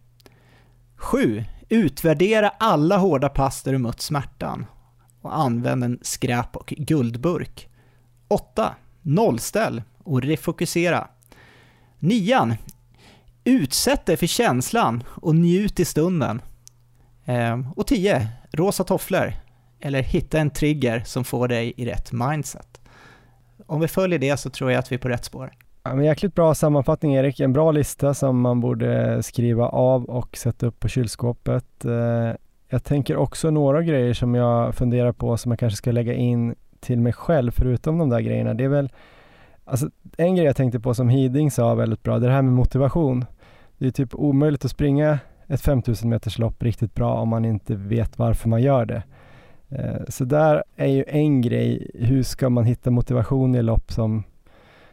[0.96, 1.44] 7.
[1.70, 4.66] Utvärdera alla hårda pass där du mött smärtan
[5.22, 7.70] och använd en skräp och guldburk.
[8.28, 8.76] 8.
[9.02, 11.08] Nollställ och refokusera.
[12.00, 12.58] 9.
[13.44, 16.42] Utsätt dig för känslan och njut i stunden.
[17.26, 18.28] Ehm, och 10.
[18.52, 19.34] Rosa tofflor.
[19.80, 22.82] Eller hitta en trigger som får dig i rätt mindset.
[23.66, 25.52] Om vi följer det så tror jag att vi är på rätt spår.
[25.84, 30.38] Ja, men jäkligt bra sammanfattning Erik, en bra lista som man borde skriva av och
[30.38, 31.86] sätta upp på kylskåpet.
[31.86, 32.36] Eh,
[32.70, 36.56] jag tänker också några grejer som jag funderar på som jag kanske ska lägga in
[36.80, 38.54] till mig själv förutom de där grejerna.
[38.54, 38.90] Det är väl,
[39.66, 43.26] alltså en grej jag tänkte på som Hiding sa väldigt bra, det här med motivation.
[43.78, 47.76] Det är typ omöjligt att springa ett 5000 meters lopp riktigt bra om man inte
[47.76, 49.04] vet varför man gör det.
[49.70, 54.24] Eh, så där är ju en grej, hur ska man hitta motivation i lopp som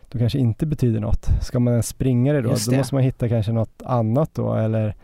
[0.09, 1.29] då kanske inte betyder något.
[1.41, 2.51] Ska man ens springa det då?
[2.51, 2.79] Just Då det.
[2.79, 4.95] måste man hitta kanske något annat då eller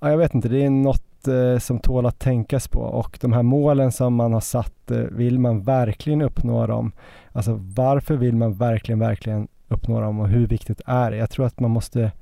[0.00, 3.32] ja, jag vet inte, det är något eh, som tål att tänkas på och de
[3.32, 6.92] här målen som man har satt, eh, vill man verkligen uppnå dem?
[7.32, 11.16] Alltså varför vill man verkligen, verkligen uppnå dem och hur viktigt är det?
[11.16, 12.12] Jag tror att man måste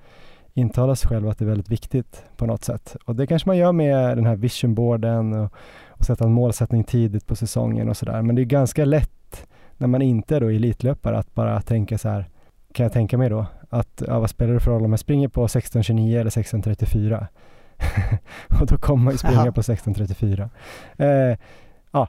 [0.55, 2.97] intala sig själv att det är väldigt viktigt på något sätt.
[3.05, 5.53] Och det kanske man gör med den här visionboarden och,
[5.99, 8.23] och sätta en målsättning tidigt på säsongen och sådär.
[8.23, 9.47] Men det är ganska lätt
[9.77, 12.29] när man inte är då elitlöpare att bara tänka så här,
[12.73, 15.29] kan jag tänka mig då, att ja, vad spelar det för roll om jag springer
[15.29, 17.27] på 16.29 eller 16.34?
[18.61, 20.49] och då kommer man ju springa på 16.34.
[20.97, 21.39] Eh,
[21.91, 22.09] ja,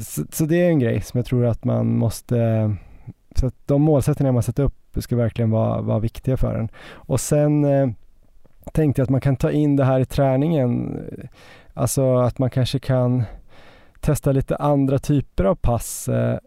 [0.00, 2.76] så, så det är en grej som jag tror att man måste,
[3.34, 6.68] så att de målsättningar man sätter upp ska verkligen vara, vara viktiga för en.
[6.92, 7.88] Och sen eh,
[8.72, 11.00] tänkte jag att man kan ta in det här i träningen,
[11.78, 13.24] alltså att man kanske kan
[14.00, 16.38] testa lite andra typer av pass eh,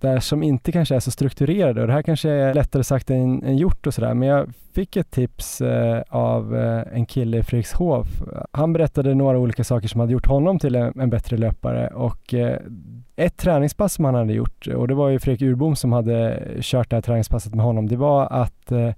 [0.00, 1.80] där som inte kanske är så strukturerade.
[1.80, 4.14] Och det här kanske är lättare sagt än, än gjort och sådär.
[4.14, 8.08] Men jag fick ett tips eh, av eh, en kille i Fredrikshof.
[8.50, 11.88] Han berättade några olika saker som hade gjort honom till en, en bättre löpare.
[11.88, 12.58] Och eh,
[13.16, 16.90] ett träningspass som han hade gjort och det var ju Fredrik Urbom som hade kört
[16.90, 18.90] det här träningspasset med honom det var att eh,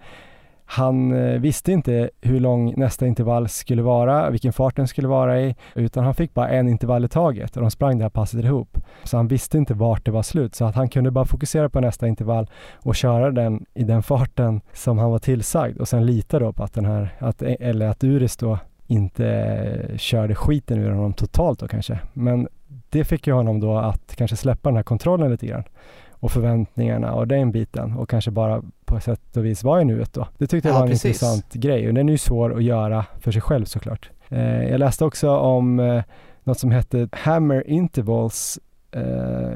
[0.66, 5.40] han eh, visste inte hur lång nästa intervall skulle vara, vilken fart den skulle vara
[5.40, 8.44] i, utan han fick bara en intervall i taget och de sprang det här passet
[8.44, 8.78] ihop.
[9.04, 11.80] Så han visste inte vart det var slut, så att han kunde bara fokusera på
[11.80, 16.38] nästa intervall och köra den i den farten som han var tillsagd och sen lita
[16.38, 20.78] då på att den här, att, e- eller att Uris då inte eh, körde skiten
[20.78, 21.98] ur honom totalt då kanske.
[22.12, 22.48] Men
[22.90, 25.64] det fick ju honom då att kanske släppa den här kontrollen lite grann
[26.10, 28.62] och förväntningarna och den biten och kanske bara
[28.94, 30.28] på sätt och vis vara i nuet då.
[30.38, 31.04] Det tyckte jag Ja, var en precis.
[31.04, 34.10] intressant grej och den är ju svår att göra för sig själv såklart.
[34.28, 36.02] Eh, jag läste också om eh,
[36.44, 38.58] något som hette Hammer Intervals
[38.92, 39.02] eh,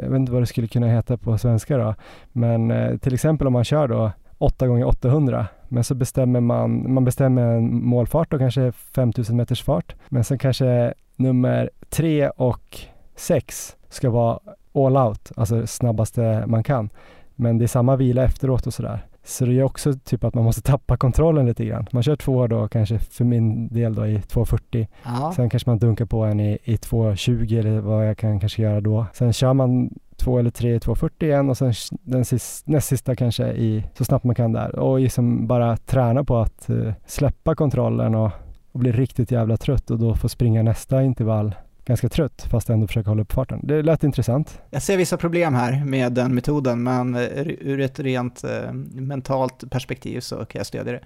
[0.03, 1.95] jag vet inte vad det skulle kunna heta på svenska då,
[2.33, 6.93] men eh, till exempel om man kör då 8 gånger 800 men så bestämmer man,
[6.93, 12.79] man bestämmer en målfart och kanske 5000 meters fart men sen kanske nummer 3 och
[13.17, 14.39] 6 ska vara
[14.75, 16.91] all out, alltså snabbaste man kan.
[17.37, 19.07] Men det är samma vila efteråt och sådär.
[19.29, 21.87] Så det är också typ att man måste tappa kontrollen lite grann.
[21.93, 24.87] Man kör två då kanske för min del då i 2.40.
[25.05, 25.33] Ja.
[25.37, 28.81] Sen kanske man dunkar på en i, i 2.20 eller vad jag kan kanske göra
[28.81, 29.07] då.
[29.13, 33.17] Sen kör man två eller tre i 2.40 igen och sen den sist, näst sista
[33.17, 34.79] kanske i så snabbt man kan där.
[34.79, 38.31] Och liksom bara träna på att eh, släppa kontrollen och,
[38.73, 41.55] och bli riktigt jävla trött och då få springa nästa intervall
[41.89, 43.61] ganska trött fast ändå försöka hålla upp farten.
[43.63, 44.61] Det lät intressant.
[44.71, 47.17] Jag ser vissa problem här med den metoden, men
[47.61, 51.01] ur ett rent eh, mentalt perspektiv så kan jag stödja det.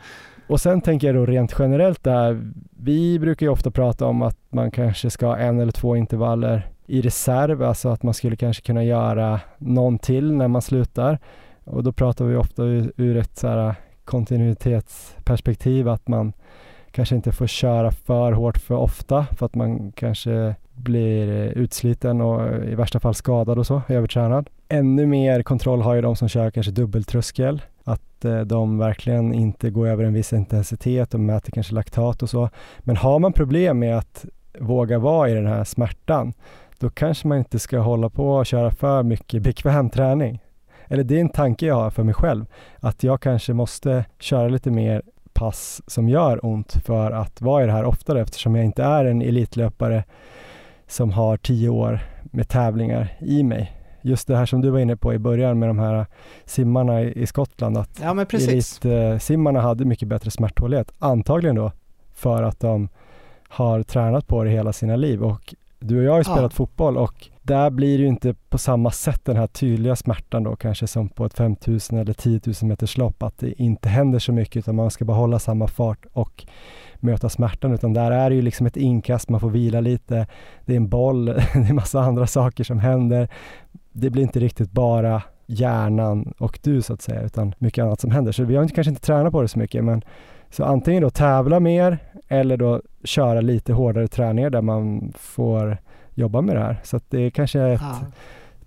[0.46, 4.36] Och sen tänker jag då rent generellt där, vi brukar ju ofta prata om att
[4.48, 8.62] man kanske ska ha en eller två intervaller i reserv, alltså att man skulle kanske
[8.62, 11.18] kunna göra någon till när man slutar.
[11.64, 16.32] Och då pratar vi ofta ur, ur ett så kontinuitetsperspektiv att man
[16.92, 22.20] kanske inte får köra för hårt för ofta för att man kanske blir eh, utsliten
[22.20, 24.50] och eh, i värsta fall skadad och så, övertränad.
[24.68, 29.70] Ännu mer kontroll har ju de som kör kanske dubbeltröskel, att eh, de verkligen inte
[29.70, 32.48] går över en viss intensitet och mäter kanske laktat och så.
[32.78, 34.24] Men har man problem med att
[34.58, 36.32] våga vara i den här smärtan,
[36.78, 40.40] då kanske man inte ska hålla på och köra för mycket bekväm träning.
[40.86, 42.44] Eller det är en tanke jag har för mig själv,
[42.80, 45.02] att jag kanske måste köra lite mer
[45.42, 49.04] pass som gör ont för att vara i det här oftare eftersom jag inte är
[49.04, 50.04] en elitlöpare
[50.86, 53.72] som har tio år med tävlingar i mig.
[54.02, 56.06] Just det här som du var inne på i början med de här
[56.44, 58.80] simmarna i Skottland, att Ja, men precis.
[58.84, 60.92] elitsimmarna hade mycket bättre smärttålighet.
[60.98, 61.72] Antagligen då
[62.14, 62.88] för att de
[63.48, 66.32] har tränat på det hela sina liv och du och jag har ju Ja.
[66.34, 70.42] spelat fotboll och där blir det ju inte på samma sätt den här tydliga smärtan
[70.42, 74.18] då kanske som på ett 5000 eller 10 000 meters lopp att det inte händer
[74.18, 76.46] så mycket utan man ska behålla samma fart och
[76.96, 80.26] möta smärtan utan där är det ju liksom ett inkast, man får vila lite,
[80.64, 81.24] det är en boll,
[81.54, 83.28] det är massa andra saker som händer.
[83.92, 88.10] Det blir inte riktigt bara hjärnan och du så att säga utan mycket annat som
[88.10, 88.32] händer.
[88.32, 90.02] Så vi har kanske inte tränat på det så mycket men
[90.50, 91.98] så antingen då tävla mer
[92.28, 95.78] eller då köra lite hårdare träningar där man får
[96.14, 96.80] jobba med det här.
[96.84, 98.00] Så att det är kanske ett ah.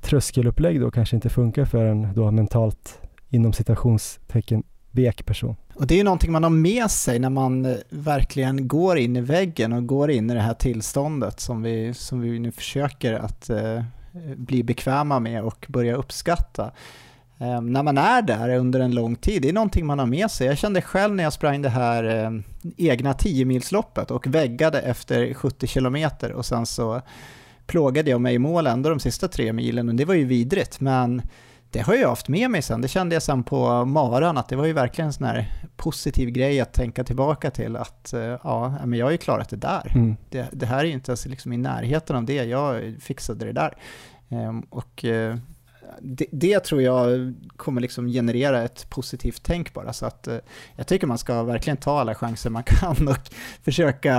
[0.02, 5.56] tröskelupplägg då kanske inte funkar för en då mentalt inom citationstecken vek person.
[5.76, 9.22] Och det är någonting man har med sig när man eh, verkligen går in i
[9.22, 13.50] väggen och går in i det här tillståndet som vi, som vi nu försöker att
[13.50, 13.84] eh,
[14.36, 16.72] bli bekväma med och börja uppskatta.
[17.38, 20.32] Eh, när man är där under en lång tid, det är någonting man har med
[20.32, 20.48] sig.
[20.48, 22.32] Jag kände själv när jag sprang det här eh,
[22.78, 27.02] egna 10-milsloppet och väggade efter 70 kilometer och sen så
[27.68, 30.80] plågade jag mig i mål ändå de sista tre milen och det var ju vidrigt
[30.80, 31.22] men
[31.72, 32.82] det har jag haft med mig sen.
[32.82, 36.30] Det kände jag sen på maran att det var ju verkligen en sån här positiv
[36.30, 39.92] grej att tänka tillbaka till att eh, ja, men jag har ju klarat det där.
[39.96, 40.16] Mm.
[40.30, 43.52] Det, det, här är ju inte ens liksom i närheten av det, jag fixade det
[43.52, 43.78] där.
[44.30, 45.38] Ehm, och eh,
[46.02, 49.94] det, det, tror jag kommer liksom generera ett positivt tänk bara.
[49.94, 50.38] Så att, eh,
[50.76, 53.18] jag tycker man ska verkligen ta alla chanser man kan och
[53.64, 54.16] försöka,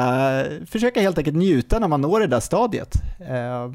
[0.67, 2.95] försöka helt enkelt njuta när man når det där stadiet.
[3.21, 3.73] Eh,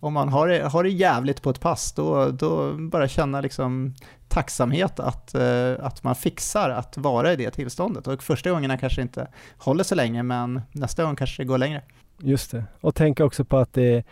[0.00, 3.94] om man har det, har det jävligt på ett pass, då, då bara känna liksom
[4.28, 8.06] tacksamhet att, eh, att man fixar att vara i det tillståndet.
[8.06, 11.82] Och första gångerna kanske inte håller så länge, men nästa gång kanske det går längre.
[12.18, 14.04] Just det, och tänka också på att det är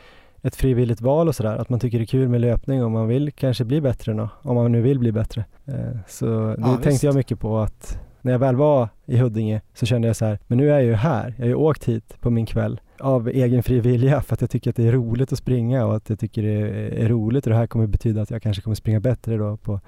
[0.44, 3.08] ett frivilligt val och sådär, att man tycker det är kul med löpning och man
[3.08, 5.44] vill kanske bli bättre då, om man nu vill bli bättre.
[5.64, 5.74] Eh,
[6.08, 7.02] så det ja, tänkte visst.
[7.02, 10.38] jag mycket på att när jag väl var i Huddinge så kände jag så här,
[10.46, 13.28] men nu är jag ju här, jag har ju åkt hit på min kväll av
[13.28, 16.10] egen fri vilja för att jag tycker att det är roligt att springa och att
[16.10, 19.00] jag tycker det är roligt och det här kommer betyda att jag kanske kommer springa
[19.00, 19.80] bättre då på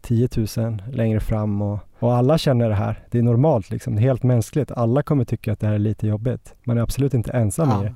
[0.00, 3.04] 10 000 längre fram och, och alla känner det här.
[3.10, 4.72] Det är normalt liksom, det är helt mänskligt.
[4.72, 6.54] Alla kommer tycka att det här är lite jobbigt.
[6.64, 7.80] Man är absolut inte ensam ja.
[7.80, 7.94] i det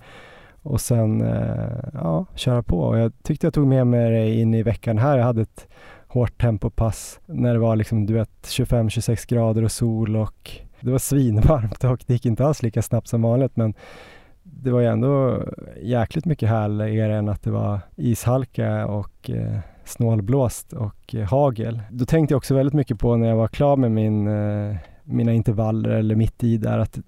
[0.62, 2.80] och sen eh, ja, köra på.
[2.80, 5.18] Och jag tyckte jag tog med mig det in i veckan här.
[5.18, 5.68] Jag hade ett
[6.08, 10.98] hårt tempopass när det var liksom, du vet, 25-26 grader och sol och det var
[10.98, 13.74] svinvarmt och det gick inte alls lika snabbt som vanligt men
[14.42, 15.42] det var ju ändå
[15.82, 21.82] jäkligt mycket härligare än att det var ishalka och eh, snålblåst och eh, hagel.
[21.90, 25.32] Då tänkte jag också väldigt mycket på när jag var klar med min, eh, mina
[25.32, 26.98] intervaller eller mitt i där att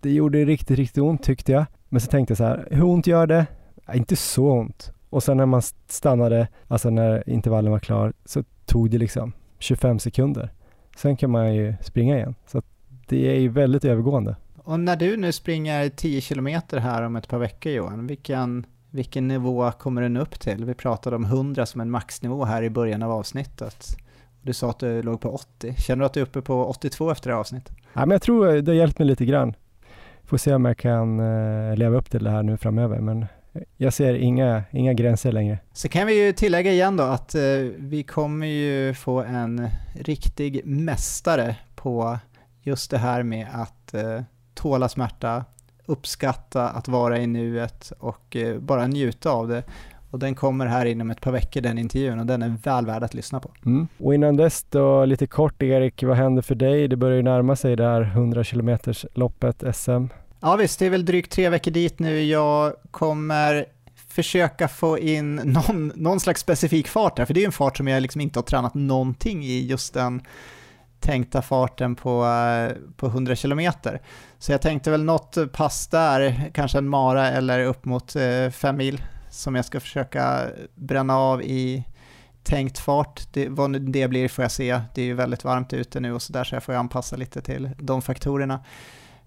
[0.00, 1.64] det gjorde riktigt, riktigt ont tyckte jag.
[1.88, 3.46] Men så tänkte jag så här, hur ont gör det?
[3.86, 4.92] Ja, inte så ont.
[5.10, 9.98] Och sen när man stannade, alltså när intervallen var klar, så tog det liksom 25
[9.98, 10.52] sekunder.
[10.96, 12.34] Sen kan man ju springa igen.
[12.46, 12.62] Så
[13.08, 14.36] det är ju väldigt övergående.
[14.56, 19.28] Och när du nu springer 10 kilometer här om ett par veckor Johan, vilken, vilken
[19.28, 20.64] nivå kommer den upp till?
[20.64, 23.96] Vi pratade om 100 som en maxnivå här i början av avsnittet.
[24.42, 25.74] Du sa att du låg på 80.
[25.78, 27.76] Känner du att du är uppe på 82 efter det här avsnittet?
[27.92, 29.54] Ja, men jag tror det har hjälpt mig lite grann.
[30.28, 33.26] Får se om jag kan eh, leva upp till det här nu framöver, men
[33.76, 35.58] jag ser inga, inga gränser längre.
[35.72, 37.42] Så kan vi ju tillägga igen då att eh,
[37.76, 42.18] vi kommer ju få en riktig mästare på
[42.62, 44.22] just det här med att eh,
[44.54, 45.44] tåla smärta,
[45.86, 49.62] uppskatta att vara i nuet och bara njuta av det.
[50.10, 53.02] Och den kommer här inom ett par veckor, den intervjun, och den är väl värd
[53.02, 53.50] att lyssna på.
[53.66, 53.88] Mm.
[53.98, 56.88] Och innan dess då, lite kort Erik, vad händer för dig?
[56.88, 58.78] Det börjar ju närma sig det här 100 km
[59.14, 60.06] loppet SM.
[60.40, 62.22] Ja visst, det är väl drygt tre veckor dit nu.
[62.22, 63.66] Jag kommer
[64.08, 67.88] försöka få in någon, någon slags specifik fart där, för det är en fart som
[67.88, 70.22] jag liksom inte har tränat någonting i, just den
[71.00, 73.72] tänkta farten på, eh, på 100 km.
[74.38, 78.72] Så jag tänkte väl något pass där, kanske en mara eller upp mot 5 eh,
[78.72, 81.84] mil som jag ska försöka bränna av i
[82.42, 83.22] tänkt fart.
[83.32, 84.80] Det, vad det blir får jag se.
[84.94, 87.40] Det är ju väldigt varmt ute nu och så där så jag får anpassa lite
[87.40, 88.60] till de faktorerna.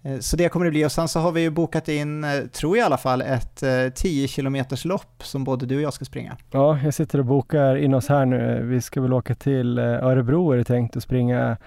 [0.03, 2.39] Eh, så det kommer det bli och sen så har vi ju bokat in, eh,
[2.39, 5.81] tror jag i alla fall, ett eh, 10 kilometers km lopp som både du och
[5.81, 6.37] jag ska springa.
[6.51, 8.63] Ja, jag sitter och bokar in oss här nu.
[8.63, 11.57] Vi ska väl åka till Örebro är det tänkt att springa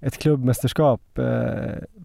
[0.00, 1.18] ett klubbmästerskap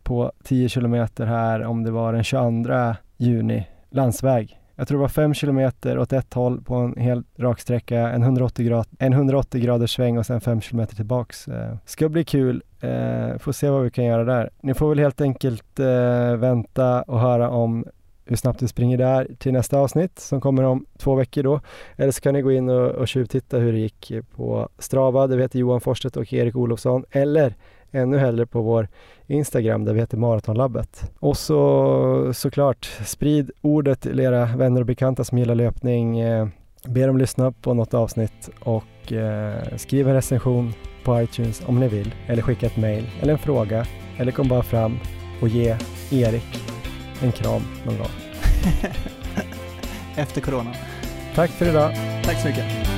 [0.03, 4.59] på 10 km här om det var den 22 juni, landsväg.
[4.76, 8.23] Jag tror det var 5 kilometer åt ett håll på en hel rak sträcka, en
[8.23, 11.47] 180, grad, en 180 graders sväng och sen 5 kilometer tillbaks.
[11.47, 14.49] Eh, ska bli kul, eh, får se vad vi kan göra där.
[14.61, 17.85] Ni får väl helt enkelt eh, vänta och höra om
[18.26, 21.60] hur snabbt du springer där till nästa avsnitt som kommer om två veckor då.
[21.95, 25.38] Eller så kan ni gå in och, och tjuvtitta hur det gick på Strava, det
[25.38, 27.06] vet Johan Forstedt och Erik Olofsson.
[27.11, 27.56] Eller
[27.91, 28.87] ännu hellre på vår
[29.27, 31.11] Instagram där vi heter Maratonlabbet.
[31.19, 36.19] Och så såklart, sprid ordet till era vänner och bekanta som gillar löpning.
[36.19, 36.47] Eh,
[36.87, 41.87] Be dem lyssna på något avsnitt och eh, skriv en recension på iTunes om ni
[41.87, 42.15] vill.
[42.27, 43.85] Eller skicka ett mail eller en fråga.
[44.17, 44.99] Eller kom bara fram
[45.41, 45.77] och ge
[46.11, 46.63] Erik
[47.21, 48.07] en kram någon gång.
[50.15, 50.73] Efter corona.
[51.35, 51.91] Tack för idag.
[52.23, 52.94] Tack så mycket.